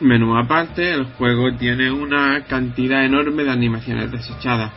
Menú 0.01 0.37
aparte, 0.37 0.93
el 0.93 1.05
juego 1.05 1.53
tiene 1.57 1.91
una 1.91 2.43
cantidad 2.47 3.03
enorme 3.03 3.43
de 3.43 3.51
animaciones 3.51 4.11
desechadas. 4.11 4.71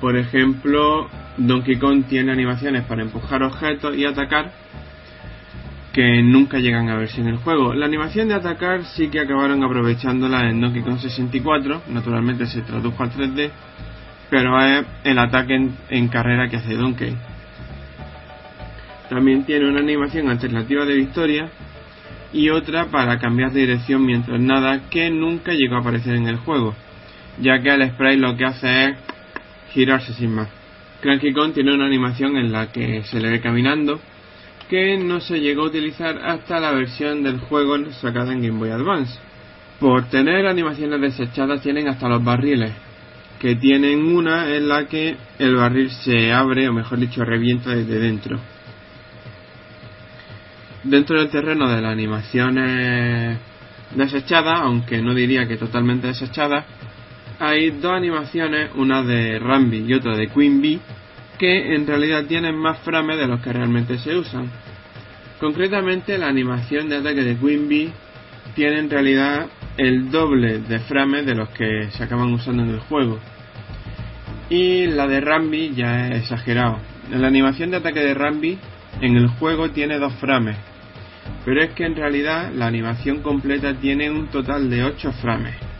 Por 0.00 0.16
ejemplo, 0.16 1.08
Donkey 1.36 1.76
Kong 1.76 2.04
tiene 2.08 2.32
animaciones 2.32 2.84
para 2.84 3.02
empujar 3.02 3.42
objetos 3.42 3.96
y 3.96 4.04
atacar 4.04 4.52
que 5.92 6.22
nunca 6.22 6.58
llegan 6.58 6.88
a 6.88 6.96
verse 6.96 7.20
en 7.20 7.28
el 7.28 7.36
juego. 7.36 7.74
La 7.74 7.86
animación 7.86 8.28
de 8.28 8.34
atacar 8.34 8.84
sí 8.84 9.08
que 9.08 9.20
acabaron 9.20 9.62
aprovechándola 9.62 10.48
en 10.48 10.60
Donkey 10.60 10.82
Kong 10.82 10.98
64, 10.98 11.82
naturalmente 11.88 12.46
se 12.46 12.62
tradujo 12.62 13.02
al 13.02 13.10
3D, 13.10 13.50
pero 14.30 14.58
es 14.64 14.86
el 15.04 15.18
ataque 15.18 15.70
en, 15.90 16.08
carrera 16.08 16.48
que 16.48 16.56
hace 16.56 16.74
Donkey. 16.74 17.14
También 19.10 19.44
tiene 19.44 19.68
una 19.68 19.80
animación 19.80 20.30
alternativa 20.30 20.86
de 20.86 20.94
victoria 20.94 21.50
y 22.32 22.48
otra 22.48 22.86
para 22.86 23.18
cambiar 23.18 23.52
de 23.52 23.60
dirección 23.60 24.06
mientras 24.06 24.40
nada 24.40 24.88
que 24.88 25.10
nunca 25.10 25.52
llegó 25.52 25.76
a 25.76 25.80
aparecer 25.80 26.16
en 26.16 26.26
el 26.26 26.36
juego, 26.36 26.74
ya 27.38 27.60
que 27.60 27.68
el 27.68 27.90
spray 27.90 28.16
lo 28.16 28.34
que 28.38 28.46
hace 28.46 28.84
es 28.84 28.96
girarse 29.74 30.14
sin 30.14 30.34
más. 30.34 30.61
Cranky 31.02 31.32
Kong 31.32 31.52
tiene 31.52 31.74
una 31.74 31.86
animación 31.86 32.36
en 32.36 32.52
la 32.52 32.70
que 32.70 33.02
se 33.02 33.20
le 33.20 33.28
ve 33.28 33.40
caminando 33.40 34.00
que 34.70 34.96
no 34.96 35.20
se 35.20 35.40
llegó 35.40 35.64
a 35.64 35.66
utilizar 35.66 36.16
hasta 36.24 36.60
la 36.60 36.70
versión 36.70 37.22
del 37.22 37.40
juego 37.40 37.76
sacada 38.00 38.32
en 38.32 38.40
Game 38.40 38.58
Boy 38.58 38.70
Advance. 38.70 39.18
Por 39.80 40.08
tener 40.08 40.46
animaciones 40.46 41.00
desechadas 41.00 41.60
tienen 41.60 41.88
hasta 41.88 42.08
los 42.08 42.24
barriles, 42.24 42.72
que 43.40 43.56
tienen 43.56 44.02
una 44.04 44.48
en 44.54 44.68
la 44.68 44.86
que 44.86 45.16
el 45.38 45.56
barril 45.56 45.90
se 45.90 46.32
abre 46.32 46.68
o 46.68 46.72
mejor 46.72 46.98
dicho 47.00 47.24
revienta 47.24 47.70
desde 47.74 47.98
dentro 47.98 48.38
dentro 50.84 51.18
del 51.18 51.30
terreno 51.30 51.68
de 51.68 51.80
las 51.80 51.92
animaciones 51.92 53.38
desechadas, 53.94 54.60
aunque 54.62 55.02
no 55.02 55.14
diría 55.14 55.46
que 55.46 55.56
totalmente 55.56 56.08
desechadas, 56.08 56.64
hay 57.42 57.72
dos 57.72 57.92
animaciones, 57.92 58.70
una 58.76 59.02
de 59.02 59.40
Rambi 59.40 59.84
y 59.84 59.94
otra 59.94 60.16
de 60.16 60.28
Queen 60.28 60.62
Bee, 60.62 60.78
que 61.40 61.74
en 61.74 61.88
realidad 61.88 62.24
tienen 62.26 62.54
más 62.54 62.78
frames 62.84 63.18
de 63.18 63.26
los 63.26 63.40
que 63.40 63.52
realmente 63.52 63.98
se 63.98 64.14
usan. 64.14 64.48
Concretamente, 65.40 66.18
la 66.18 66.28
animación 66.28 66.88
de 66.88 66.98
ataque 66.98 67.24
de 67.24 67.36
Queen 67.36 67.68
Bee 67.68 67.92
tiene 68.54 68.78
en 68.78 68.88
realidad 68.88 69.48
el 69.76 70.08
doble 70.12 70.60
de 70.60 70.78
frames 70.78 71.26
de 71.26 71.34
los 71.34 71.48
que 71.48 71.88
se 71.90 72.04
acaban 72.04 72.32
usando 72.32 72.62
en 72.62 72.68
el 72.68 72.78
juego. 72.78 73.18
Y 74.48 74.86
la 74.86 75.08
de 75.08 75.20
Rambi 75.20 75.74
ya 75.74 76.10
es 76.10 76.22
exagerado. 76.22 76.78
La 77.10 77.26
animación 77.26 77.72
de 77.72 77.78
ataque 77.78 78.04
de 78.04 78.14
Rambi 78.14 78.56
en 79.00 79.16
el 79.16 79.26
juego 79.26 79.70
tiene 79.70 79.98
dos 79.98 80.14
frames, 80.14 80.56
pero 81.44 81.60
es 81.60 81.70
que 81.70 81.86
en 81.86 81.96
realidad 81.96 82.52
la 82.54 82.66
animación 82.66 83.20
completa 83.20 83.74
tiene 83.74 84.12
un 84.12 84.28
total 84.28 84.70
de 84.70 84.84
8 84.84 85.10
frames. 85.20 85.71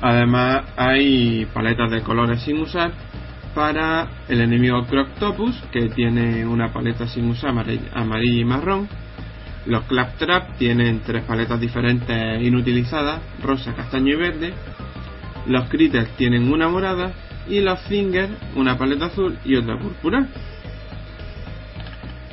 Además 0.00 0.64
hay 0.76 1.46
paletas 1.54 1.90
de 1.90 2.02
colores 2.02 2.42
sin 2.42 2.58
usar 2.58 2.92
para 3.54 4.08
el 4.28 4.42
enemigo 4.42 4.84
Croctopus 4.84 5.56
que 5.72 5.88
tiene 5.88 6.46
una 6.46 6.72
paleta 6.72 7.06
sin 7.06 7.30
usar 7.30 7.50
amarilla 7.50 8.40
y 8.40 8.44
marrón. 8.44 8.88
Los 9.64 9.84
Claptrap 9.84 10.56
tienen 10.58 11.00
tres 11.00 11.24
paletas 11.24 11.58
diferentes 11.58 12.42
inutilizadas, 12.42 13.20
rosa, 13.42 13.74
castaño 13.74 14.12
y 14.12 14.16
verde. 14.16 14.54
Los 15.46 15.68
Critters 15.68 16.10
tienen 16.16 16.52
una 16.52 16.68
morada 16.68 17.12
y 17.48 17.60
los 17.60 17.80
Finger 17.82 18.28
una 18.54 18.76
paleta 18.76 19.06
azul 19.06 19.38
y 19.44 19.56
otra 19.56 19.78
púrpura. 19.78 20.26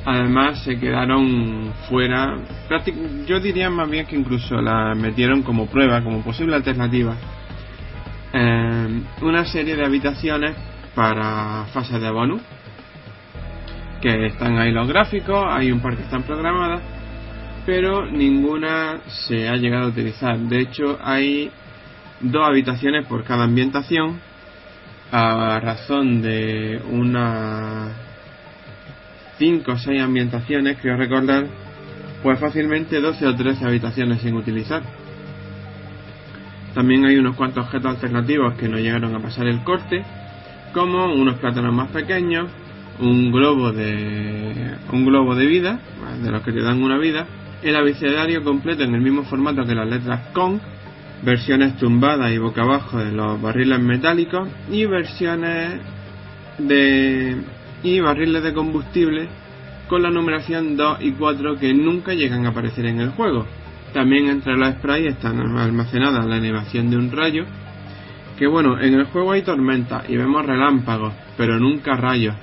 Además 0.04 0.62
se 0.62 0.78
quedaron 0.78 1.72
fuera, 1.88 2.36
yo 3.26 3.40
diría 3.40 3.70
más 3.70 3.88
bien 3.88 4.04
que 4.04 4.16
incluso 4.16 4.60
la 4.60 4.94
metieron 4.94 5.42
como 5.42 5.66
prueba, 5.66 6.02
como 6.04 6.22
posible 6.22 6.54
alternativa, 6.54 7.16
eh, 8.34 9.02
una 9.22 9.44
serie 9.44 9.76
de 9.76 9.84
habitaciones 9.84 10.56
para 10.94 11.66
fases 11.72 12.00
de 12.00 12.10
bonus, 12.10 12.42
que 14.02 14.26
están 14.26 14.58
ahí 14.58 14.72
los 14.72 14.88
gráficos, 14.88 15.46
hay 15.48 15.70
un 15.70 15.80
par 15.80 15.96
que 15.96 16.02
están 16.02 16.24
programadas, 16.24 16.82
pero 17.64 18.10
ninguna 18.10 18.98
se 19.06 19.48
ha 19.48 19.54
llegado 19.54 19.84
a 19.84 19.88
utilizar. 19.88 20.36
De 20.36 20.60
hecho 20.60 20.98
hay 21.00 21.50
dos 22.20 22.44
habitaciones 22.44 23.06
por 23.06 23.22
cada 23.22 23.44
ambientación, 23.44 24.20
a 25.12 25.60
razón 25.60 26.20
de 26.20 26.82
una 26.90 27.92
5 29.38 29.70
o 29.70 29.78
6 29.78 30.02
ambientaciones, 30.02 30.78
creo 30.80 30.96
recordar, 30.96 31.46
pues 32.22 32.40
fácilmente 32.40 33.00
12 33.00 33.26
o 33.26 33.36
13 33.36 33.64
habitaciones 33.64 34.22
sin 34.22 34.34
utilizar. 34.34 34.82
También 36.74 37.04
hay 37.04 37.16
unos 37.16 37.36
cuantos 37.36 37.66
objetos 37.66 37.92
alternativos 37.92 38.54
que 38.54 38.68
no 38.68 38.78
llegaron 38.78 39.14
a 39.14 39.20
pasar 39.20 39.46
el 39.46 39.62
corte, 39.62 40.04
como 40.72 41.14
unos 41.14 41.38
plátanos 41.38 41.72
más 41.72 41.90
pequeños, 41.90 42.48
un 42.98 43.30
globo 43.30 43.72
de 43.72 44.74
un 44.92 45.04
globo 45.04 45.34
de 45.34 45.46
vida, 45.46 45.78
de 46.22 46.30
los 46.30 46.42
que 46.42 46.52
te 46.52 46.62
dan 46.62 46.82
una 46.82 46.98
vida, 46.98 47.26
el 47.62 47.76
abecedario 47.76 48.42
completo 48.42 48.82
en 48.82 48.94
el 48.94 49.00
mismo 49.00 49.22
formato 49.24 49.64
que 49.64 49.74
las 49.74 49.88
letras 49.88 50.20
con, 50.32 50.60
versiones 51.22 51.76
tumbadas 51.76 52.32
y 52.32 52.38
boca 52.38 52.62
abajo 52.62 52.98
de 52.98 53.12
los 53.12 53.40
barriles 53.40 53.80
metálicos 53.80 54.48
y 54.70 54.84
versiones 54.84 55.80
de 56.58 57.36
y 57.82 58.00
barriles 58.00 58.42
de 58.42 58.52
combustible 58.52 59.28
con 59.88 60.02
la 60.02 60.10
numeración 60.10 60.76
2 60.76 60.98
y 61.02 61.12
4 61.12 61.58
que 61.58 61.72
nunca 61.74 62.14
llegan 62.14 62.46
a 62.46 62.50
aparecer 62.50 62.86
en 62.86 63.00
el 63.00 63.10
juego. 63.10 63.46
También 63.94 64.28
entre 64.28 64.56
los 64.56 64.74
sprays 64.74 65.06
están 65.06 65.38
almacenadas 65.56 66.26
la 66.26 66.34
animación 66.34 66.90
de 66.90 66.96
un 66.96 67.12
rayo, 67.12 67.44
que 68.36 68.48
bueno, 68.48 68.80
en 68.80 68.92
el 68.94 69.04
juego 69.04 69.30
hay 69.30 69.42
tormenta 69.42 70.02
y 70.08 70.16
vemos 70.16 70.44
relámpagos, 70.44 71.14
pero 71.36 71.60
nunca 71.60 71.94
rayos. 71.94 72.34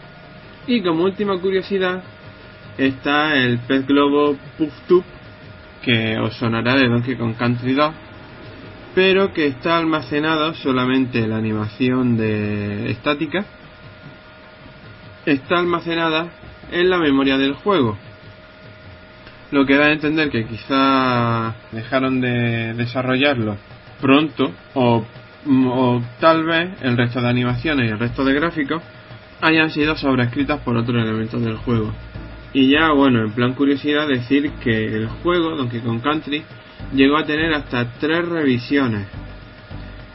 Y 0.66 0.82
como 0.82 1.04
última 1.04 1.38
curiosidad, 1.39 2.04
está 2.78 3.36
el 3.36 3.60
pez 3.60 3.86
globo 3.86 4.38
Puff 4.58 5.04
que 5.82 6.18
os 6.20 6.36
sonará 6.36 6.76
de 6.76 6.88
Donkey 6.88 7.18
Kong 7.18 7.36
Country 7.36 7.74
2, 7.74 7.93
pero 8.95 9.34
que 9.34 9.47
está 9.47 9.78
almacenado 9.78 10.54
solamente 10.54 11.28
la 11.28 11.36
animación 11.36 12.16
de 12.16 12.91
estática, 12.91 13.43
está 15.26 15.60
almacenada 15.60 16.30
en 16.72 16.89
la 16.89 16.97
memoria 16.97 17.38
del 17.38 17.56
juego. 17.56 17.97
Lo 19.52 19.66
que 19.66 19.76
da 19.76 19.88
a 19.88 19.91
entender 19.91 20.30
que 20.30 20.45
quizá 20.45 21.54
dejaron 21.72 22.22
de 22.22 22.74
desarrollarlo 22.74 23.58
pronto 23.99 24.52
o, 24.74 25.06
o 25.45 26.02
tal 26.20 26.45
vez 26.45 26.82
el 26.82 26.97
resto 26.97 27.22
de 27.22 27.30
animaciones 27.30 27.89
y 27.89 27.91
el 27.91 27.99
resto 27.99 28.24
de 28.24 28.34
gráficos 28.34 28.82
hayan 29.41 29.70
sido 29.70 29.95
sobrescritas 29.95 30.62
por 30.62 30.78
otros 30.78 31.04
elementos 31.04 31.43
del 31.43 31.58
juego. 31.58 31.91
Y 32.54 32.70
ya, 32.72 32.91
bueno, 32.91 33.24
en 33.24 33.32
plan 33.32 33.54
curiosidad 33.54 34.08
decir 34.08 34.52
que 34.64 34.86
el 34.86 35.08
juego, 35.08 35.56
Donkey 35.56 35.82
Kong 35.82 36.02
Country, 36.02 36.43
llegó 36.93 37.18
a 37.18 37.26
tener 37.26 37.54
hasta 37.54 37.93
tres 37.99 38.28
revisiones. 38.28 39.08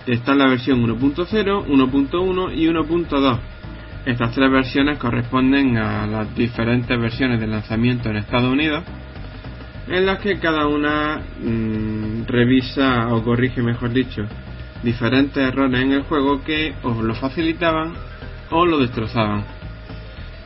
Está 0.07 0.33
en 0.33 0.39
la 0.39 0.49
versión 0.49 0.83
1.0, 0.83 1.67
1.1 1.67 2.55
y 2.55 2.67
1.2 2.67 3.39
estas 4.07 4.31
tres 4.31 4.49
versiones 4.49 4.99
corresponden 4.99 5.77
a 5.79 6.07
las 6.07 6.33
diferentes 6.37 6.97
versiones 6.97 7.41
de 7.41 7.49
lanzamiento 7.49 8.09
en 8.09 8.19
Estados 8.19 8.53
Unidos, 8.53 8.85
en 9.89 10.07
las 10.07 10.19
que 10.19 10.39
cada 10.39 10.67
una 10.67 11.23
mm, 11.41 12.27
revisa 12.27 13.09
o 13.15 13.23
corrige, 13.23 13.63
mejor 13.63 13.93
dicho, 13.93 14.27
diferentes 14.83 15.37
errores 15.37 15.81
en 15.81 15.93
el 15.93 16.03
juego 16.03 16.43
que 16.43 16.75
o 16.83 17.03
lo 17.03 17.15
facilitaban 17.15 17.95
o 18.51 18.67
lo 18.67 18.79
destrozaban. 18.79 19.45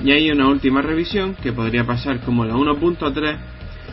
Y 0.03 0.13
hay 0.13 0.31
una 0.31 0.49
última 0.49 0.83
revisión 0.83 1.35
que 1.35 1.53
podría 1.53 1.85
pasar 1.85 2.21
como 2.21 2.45
la 2.45 2.55
1.3, 2.55 3.37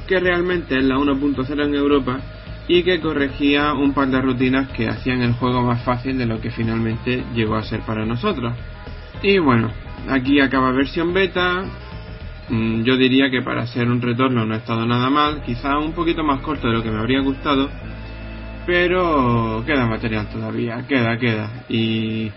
que 0.07 0.19
realmente 0.19 0.77
es 0.77 0.83
la 0.83 0.95
1.0 0.97 1.65
en 1.65 1.75
Europa 1.75 2.19
y 2.67 2.83
que 2.83 2.99
corregía 2.99 3.73
un 3.73 3.93
par 3.93 4.09
de 4.09 4.21
rutinas 4.21 4.69
que 4.69 4.87
hacían 4.87 5.21
el 5.21 5.33
juego 5.33 5.63
más 5.63 5.83
fácil 5.83 6.17
de 6.17 6.25
lo 6.25 6.39
que 6.41 6.51
finalmente 6.51 7.23
llegó 7.33 7.55
a 7.55 7.63
ser 7.63 7.81
para 7.81 8.05
nosotros. 8.05 8.53
Y 9.21 9.39
bueno, 9.39 9.71
aquí 10.09 10.39
acaba 10.39 10.71
versión 10.71 11.13
beta. 11.13 11.65
Mm, 12.49 12.83
yo 12.83 12.95
diría 12.95 13.29
que 13.29 13.41
para 13.41 13.63
hacer 13.63 13.89
un 13.89 14.01
retorno 14.01 14.45
no 14.45 14.53
ha 14.53 14.57
estado 14.57 14.85
nada 14.85 15.09
mal, 15.09 15.41
quizá 15.43 15.77
un 15.77 15.93
poquito 15.93 16.23
más 16.23 16.39
corto 16.41 16.67
de 16.67 16.73
lo 16.73 16.83
que 16.83 16.91
me 16.91 16.99
habría 16.99 17.19
gustado, 17.19 17.69
pero 18.65 19.63
queda 19.65 19.85
material 19.85 20.27
todavía, 20.29 20.85
queda, 20.87 21.17
queda. 21.17 21.49
Y 21.67 22.31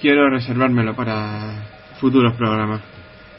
quiero 0.00 0.28
reservármelo 0.30 0.94
para 0.94 1.64
futuros 2.00 2.34
programas. 2.36 2.80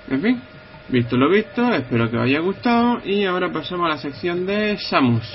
En 0.10 0.22
fin, 0.22 0.42
visto 0.90 1.16
lo 1.16 1.30
visto, 1.30 1.74
espero 1.74 2.10
que 2.10 2.18
os 2.18 2.24
haya 2.24 2.40
gustado 2.40 3.02
y 3.06 3.26
ahora 3.26 3.52
pasamos 3.52 3.86
a 3.86 3.96
la 3.96 3.98
sección 3.98 4.46
de 4.46 4.78
Samus. 4.78 5.30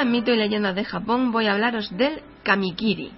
En 0.00 0.10
Mito 0.10 0.32
y 0.32 0.36
Leyendas 0.36 0.74
de 0.74 0.84
Japón 0.84 1.30
voy 1.30 1.46
a 1.46 1.52
hablaros 1.52 1.96
del 1.96 2.20
kamikiri, 2.42 3.12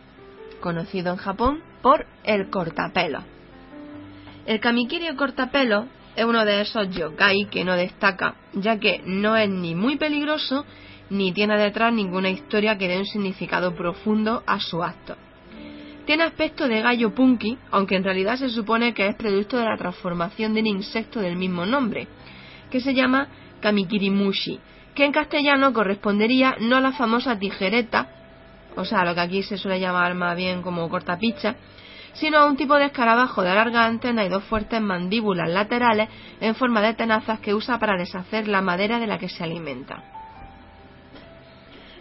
conocido 0.60 1.12
en 1.12 1.16
Japón 1.16 1.62
por 1.82 2.06
el 2.24 2.50
cortapelo. 2.50 3.20
El 4.46 4.60
kamikiri 4.60 5.08
o 5.08 5.16
cortapelo 5.16 5.86
es 6.14 6.24
uno 6.24 6.44
de 6.44 6.60
esos 6.60 6.90
yokai 6.90 7.48
que 7.50 7.64
no 7.64 7.74
destaca, 7.76 8.34
ya 8.52 8.78
que 8.78 9.02
no 9.06 9.36
es 9.36 9.48
ni 9.48 9.74
muy 9.74 9.96
peligroso 9.96 10.64
ni 11.08 11.32
tiene 11.32 11.56
detrás 11.56 11.92
ninguna 11.92 12.30
historia 12.30 12.76
que 12.76 12.88
dé 12.88 12.98
un 12.98 13.06
significado 13.06 13.74
profundo 13.74 14.42
a 14.46 14.60
su 14.60 14.82
acto. 14.82 15.16
Tiene 16.04 16.24
aspecto 16.24 16.68
de 16.68 16.82
gallo 16.82 17.14
punky, 17.14 17.58
aunque 17.70 17.96
en 17.96 18.04
realidad 18.04 18.36
se 18.36 18.48
supone 18.48 18.92
que 18.92 19.08
es 19.08 19.16
producto 19.16 19.56
de 19.56 19.64
la 19.64 19.76
transformación 19.76 20.54
de 20.54 20.60
un 20.60 20.66
insecto 20.66 21.20
del 21.20 21.36
mismo 21.36 21.64
nombre, 21.64 22.06
que 22.70 22.80
se 22.80 22.94
llama 22.94 23.28
kamikirimushi, 23.60 24.60
que 24.96 25.04
en 25.04 25.12
castellano 25.12 25.72
correspondería 25.74 26.56
no 26.58 26.76
a 26.76 26.80
la 26.80 26.92
famosa 26.92 27.38
tijereta, 27.38 28.08
o 28.76 28.84
sea, 28.84 29.04
lo 29.04 29.14
que 29.14 29.20
aquí 29.20 29.42
se 29.42 29.58
suele 29.58 29.78
llamar 29.78 30.14
más 30.14 30.34
bien 30.36 30.62
como 30.62 30.88
cortapicha, 30.88 31.54
sino 32.14 32.38
a 32.38 32.46
un 32.46 32.56
tipo 32.56 32.74
de 32.76 32.86
escarabajo 32.86 33.42
de 33.42 33.54
larga 33.54 33.84
antena 33.84 34.24
y 34.24 34.30
dos 34.30 34.42
fuertes 34.44 34.80
mandíbulas 34.80 35.50
laterales 35.50 36.08
en 36.40 36.54
forma 36.54 36.80
de 36.80 36.94
tenazas 36.94 37.40
que 37.40 37.54
usa 37.54 37.78
para 37.78 37.98
deshacer 37.98 38.48
la 38.48 38.62
madera 38.62 38.98
de 38.98 39.06
la 39.06 39.18
que 39.18 39.28
se 39.28 39.44
alimenta. 39.44 40.02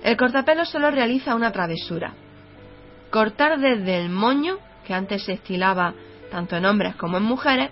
El 0.01 0.15
cortapelo 0.15 0.63
solo 0.63 0.89
realiza 0.89 1.35
una 1.35 1.51
travesura. 1.51 2.13
Cortar 3.11 3.59
desde 3.59 3.99
el 3.99 4.09
moño, 4.09 4.57
que 4.85 4.93
antes 4.93 5.25
se 5.25 5.33
estilaba 5.33 5.93
tanto 6.31 6.55
en 6.55 6.65
hombres 6.65 6.95
como 6.95 7.17
en 7.17 7.23
mujeres, 7.23 7.71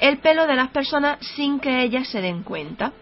el 0.00 0.18
pelo 0.18 0.48
de 0.48 0.56
las 0.56 0.70
personas 0.70 1.18
sin 1.36 1.60
que 1.60 1.82
ellas 1.82 2.08
se 2.08 2.20
den 2.20 2.42
cuenta. 2.42 2.92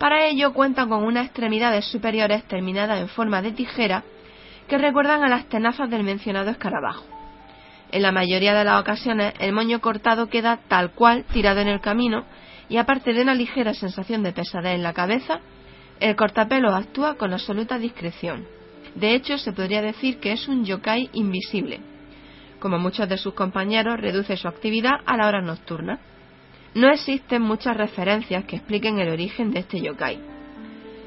Para 0.00 0.24
ello 0.24 0.54
cuentan 0.54 0.88
con 0.88 1.04
unas 1.04 1.26
extremidades 1.26 1.84
superiores 1.84 2.44
terminadas 2.44 3.02
en 3.02 3.08
forma 3.08 3.42
de 3.42 3.52
tijera 3.52 4.02
que 4.66 4.78
recuerdan 4.78 5.22
a 5.22 5.28
las 5.28 5.46
tenazas 5.50 5.90
del 5.90 6.04
mencionado 6.04 6.50
escarabajo. 6.50 7.04
En 7.92 8.00
la 8.00 8.10
mayoría 8.10 8.54
de 8.54 8.64
las 8.64 8.80
ocasiones 8.80 9.34
el 9.40 9.52
moño 9.52 9.82
cortado 9.82 10.28
queda 10.28 10.60
tal 10.68 10.92
cual 10.92 11.24
tirado 11.34 11.60
en 11.60 11.68
el 11.68 11.82
camino 11.82 12.24
y 12.70 12.78
aparte 12.78 13.12
de 13.12 13.20
una 13.20 13.34
ligera 13.34 13.74
sensación 13.74 14.22
de 14.22 14.32
pesadez 14.32 14.74
en 14.74 14.82
la 14.82 14.94
cabeza, 14.94 15.40
el 16.00 16.16
cortapelo 16.16 16.74
actúa 16.74 17.16
con 17.16 17.34
absoluta 17.34 17.76
discreción. 17.76 18.46
De 18.94 19.14
hecho, 19.14 19.36
se 19.36 19.52
podría 19.52 19.82
decir 19.82 20.18
que 20.18 20.32
es 20.32 20.48
un 20.48 20.64
yokai 20.64 21.10
invisible. 21.12 21.78
Como 22.58 22.78
muchos 22.78 23.06
de 23.06 23.18
sus 23.18 23.34
compañeros, 23.34 24.00
reduce 24.00 24.38
su 24.38 24.48
actividad 24.48 24.94
a 25.04 25.18
la 25.18 25.28
hora 25.28 25.42
nocturna. 25.42 26.00
No 26.74 26.88
existen 26.92 27.42
muchas 27.42 27.76
referencias 27.76 28.44
que 28.44 28.56
expliquen 28.56 28.98
el 29.00 29.08
origen 29.08 29.50
de 29.50 29.60
este 29.60 29.80
yokai. 29.80 30.20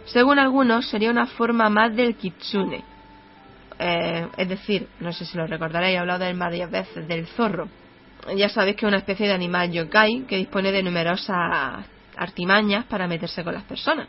Según 0.06 0.38
algunos, 0.38 0.90
sería 0.90 1.10
una 1.10 1.26
forma 1.26 1.70
más 1.70 1.96
del 1.96 2.16
kitsune. 2.16 2.84
Eh, 3.80 4.28
es 4.38 4.50
decir, 4.50 4.88
no 5.00 5.14
sé 5.14 5.26
si 5.26 5.38
lo 5.38 5.48
recordaréis, 5.48 5.96
he 5.96 6.00
hablado 6.00 6.20
de 6.20 6.32
él 6.32 6.38
varias 6.38 6.70
veces, 6.70 7.08
del 7.08 7.28
zorro. 7.28 7.70
Ya 8.36 8.50
sabéis 8.50 8.76
que 8.76 8.86
es 8.86 8.90
una 8.90 8.98
especie 8.98 9.28
de 9.28 9.34
animal 9.34 9.72
yokai 9.72 10.26
que 10.28 10.38
dispone 10.38 10.72
de 10.72 10.84
numerosas 10.84 11.86
artimañas 12.18 12.86
para 12.86 13.08
meterse 13.08 13.44
con 13.44 13.54
las 13.54 13.64
personas. 13.64 14.08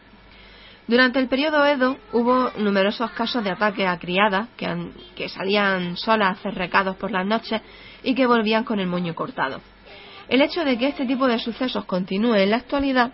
Durante 0.87 1.19
el 1.19 1.29
periodo 1.29 1.65
Edo 1.65 1.97
hubo 2.13 2.51
numerosos 2.59 3.11
casos 3.13 3.43
de 3.43 3.51
ataques 3.51 3.87
a 3.87 3.99
criadas 3.99 4.49
que, 4.57 4.91
que 5.17 5.29
salían 5.29 5.97
solas 5.97 6.29
a 6.29 6.33
hacer 6.33 6.55
recados 6.55 6.97
por 6.97 7.11
las 7.11 7.27
noches 7.27 7.63
y 8.03 8.15
que 8.15 8.27
volvían 8.27 8.65
con 8.65 8.81
el 8.81 8.87
moño 8.87 9.15
cortado. 9.15 9.61
El 10.29 10.43
hecho 10.43 10.65
de 10.65 10.79
que 10.79 10.89
este 10.89 11.07
tipo 11.07 11.27
de 11.27 11.39
sucesos 11.39 11.85
continúe 11.85 12.35
en 12.37 12.51
la 12.51 12.57
actualidad 12.57 13.13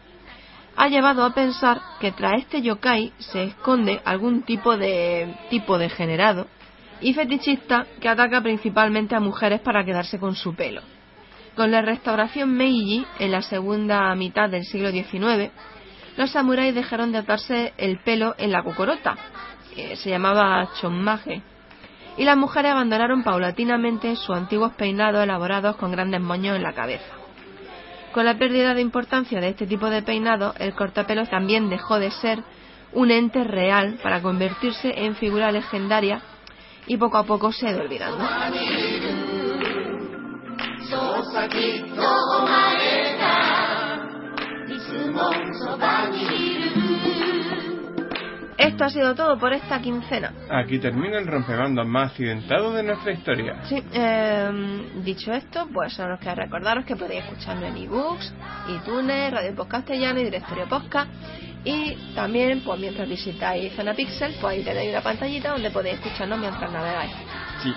ha 0.77 0.89
llevado 0.89 1.25
a 1.25 1.35
pensar 1.35 1.81
que 2.01 2.13
tras 2.13 2.39
este 2.39 2.63
yokai 2.63 3.13
se 3.19 3.45
esconde 3.45 4.01
algún 4.05 4.43
tipo 4.43 4.77
de 4.77 5.35
tipo 5.51 5.79
degenerado 5.79 6.47
y 7.01 7.13
fetichista 7.15 7.87
que 8.01 8.09
ataca 8.09 8.41
principalmente 8.41 9.15
a 9.15 9.21
mujeres 9.21 9.61
para 9.61 9.85
quedarse 9.85 10.19
con 10.19 10.35
su 10.37 10.55
pelo. 10.55 10.83
Con 11.57 11.71
la 11.71 11.83
restauración 11.83 12.53
Meiji, 12.55 13.05
en 13.19 13.33
la 13.33 13.43
segunda 13.43 14.15
mitad 14.15 14.49
del 14.49 14.65
siglo 14.65 14.91
XIX, 14.91 15.51
los 16.17 16.31
samuráis 16.31 16.75
dejaron 16.75 17.13
de 17.13 17.19
atarse 17.19 17.73
el 17.77 17.99
pelo 18.03 18.35
en 18.39 18.53
la 18.53 18.63
cucorota, 18.63 19.17
que 19.75 19.97
se 19.97 20.11
llamaba 20.11 20.69
chonmaje, 20.81 21.43
y 22.17 22.25
las 22.25 22.37
mujeres 22.37 22.73
abandonaron 22.73 23.23
paulatinamente 23.23 24.17
sus 24.17 24.37
antiguos 24.37 24.73
peinados 24.73 25.23
elaborados 25.23 25.77
con 25.77 25.93
grandes 25.93 26.21
moños 26.21 26.57
en 26.57 26.63
la 26.63 26.73
cabeza. 26.73 27.15
Con 28.13 28.25
la 28.25 28.37
pérdida 28.37 28.75
de 28.75 28.81
importancia 28.81 29.41
de 29.41 29.51
este 29.51 29.67
tipo 29.67 29.89
de 29.89 30.03
peinado, 30.03 30.55
el 30.59 30.75
cortapelo 30.75 31.27
también 31.27 31.71
dejó 31.71 31.99
de 31.99 32.11
ser 32.11 32.43
un 32.93 33.11
ente 33.11 33.45
real 33.45 33.99
para 34.03 34.21
convertirse 34.21 34.93
en 34.97 35.15
figura 35.15 35.53
legendaria 35.53 36.21
y 36.87 36.97
poco 36.97 37.19
a 37.19 37.25
poco 37.25 37.53
se 37.53 37.69
ha 37.69 37.71
ido 37.71 37.83
olvidando. 37.83 38.19
Esto 48.61 48.85
ha 48.85 48.91
sido 48.91 49.15
todo 49.15 49.39
por 49.39 49.53
esta 49.53 49.81
quincena. 49.81 50.33
Aquí 50.51 50.79
termina 50.79 51.19
el 51.19 51.27
rompebandos 51.27 51.87
más 51.87 52.11
accidentado 52.11 52.73
de 52.73 52.83
nuestra 52.83 53.13
historia. 53.13 53.57
Sí, 53.65 53.83
eh, 53.93 54.51
dicho 55.05 55.33
esto, 55.33 55.67
pues 55.73 55.93
solo 55.95 56.15
os 56.15 56.21
queda 56.21 56.35
recordaros 56.35 56.85
que 56.85 56.97
podéis 56.97 57.25
escucharlo 57.25 57.67
en 57.67 57.77
ebooks, 57.77 58.35
iTunes, 58.69 59.33
Radio 59.33 59.55
Post 59.55 59.71
Castellano 59.71 60.21
y 60.21 60.25
Directorio 60.25 60.67
Podcast. 60.69 61.11
Y 61.65 61.95
también, 62.15 62.63
pues 62.65 62.81
mientras 62.81 63.09
visitáis 63.09 63.73
Zona 63.75 63.93
Pixel, 63.95 64.35
pues 64.41 64.57
ahí 64.59 64.63
tenéis 64.65 64.91
una 64.91 65.03
pantallita 65.03 65.51
donde 65.53 65.71
podéis 65.71 65.97
escucharnos 65.97 66.39
mientras 66.39 66.73
navegáis. 66.73 67.13
Sí. 67.63 67.73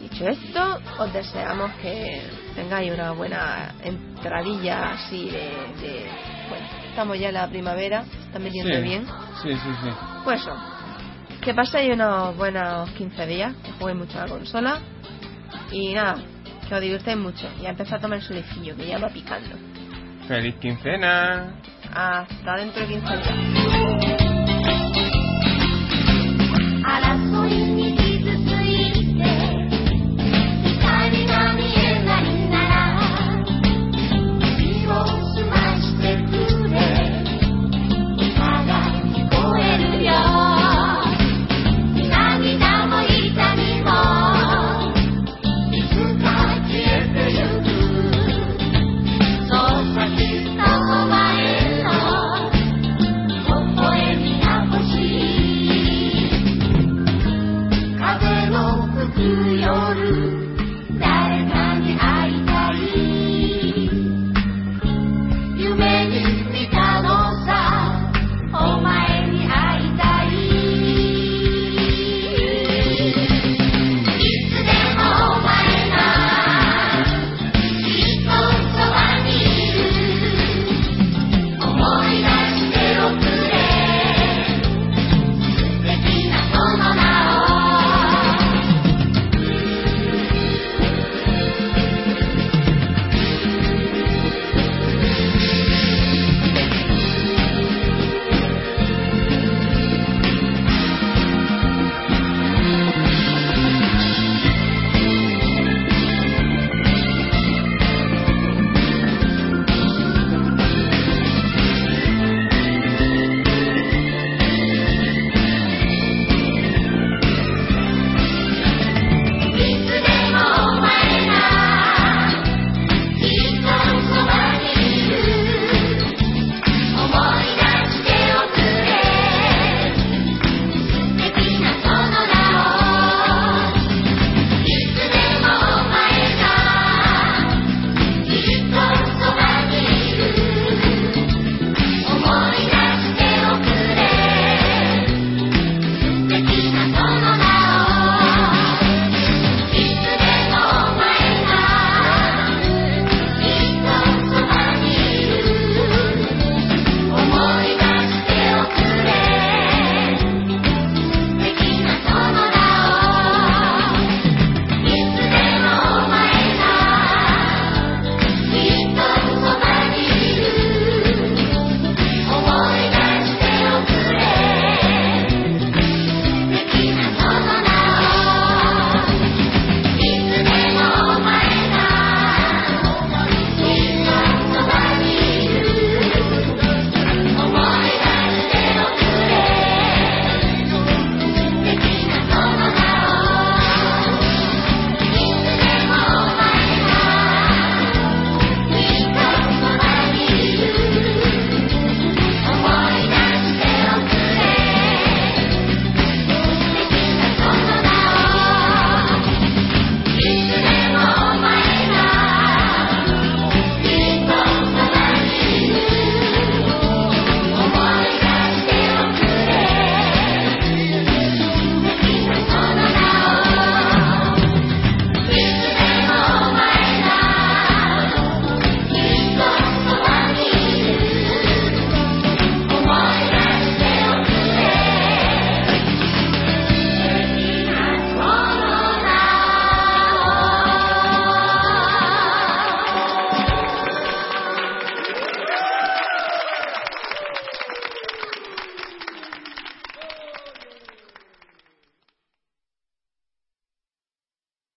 Dicho 0.00 0.26
esto, 0.28 0.80
os 0.98 1.12
deseamos 1.12 1.70
que 1.82 2.22
tengáis 2.54 2.90
una 2.92 3.12
buena 3.12 3.74
entradilla 3.84 4.92
así 4.92 5.26
de, 5.30 5.50
de- 5.80 6.10
bueno, 6.48 6.66
estamos 6.90 7.18
ya 7.18 7.28
en 7.28 7.34
la 7.34 7.48
primavera, 7.48 8.04
también 8.32 8.54
yendo 8.54 8.76
sí, 8.76 8.82
bien. 8.82 9.06
Sí, 9.42 9.52
sí, 9.52 9.70
sí. 9.82 9.90
Pues 10.24 10.40
eso, 10.40 10.52
que 11.40 11.54
paséis 11.54 11.94
unos 11.94 12.36
buenos 12.36 12.90
15 12.90 13.26
días, 13.26 13.54
que 13.64 13.72
juguéis 13.72 13.98
mucho 13.98 14.18
a 14.18 14.26
la 14.26 14.28
consola 14.28 14.78
y 15.70 15.94
nada, 15.94 16.16
que 16.68 16.74
os 16.74 16.80
divirtáis 16.80 17.16
mucho 17.16 17.48
y 17.60 17.66
a 17.66 17.70
empezar 17.70 17.98
a 17.98 18.02
tomar 18.02 18.18
el 18.18 18.24
solecillo, 18.24 18.76
que 18.76 18.86
ya 18.86 18.98
va 18.98 19.08
picando. 19.08 19.56
¡Feliz 20.28 20.54
quincena! 20.60 21.54
Hasta 21.92 22.56
dentro 22.56 22.86
de 22.86 22.88
15 22.88 23.16
días. 23.16 23.40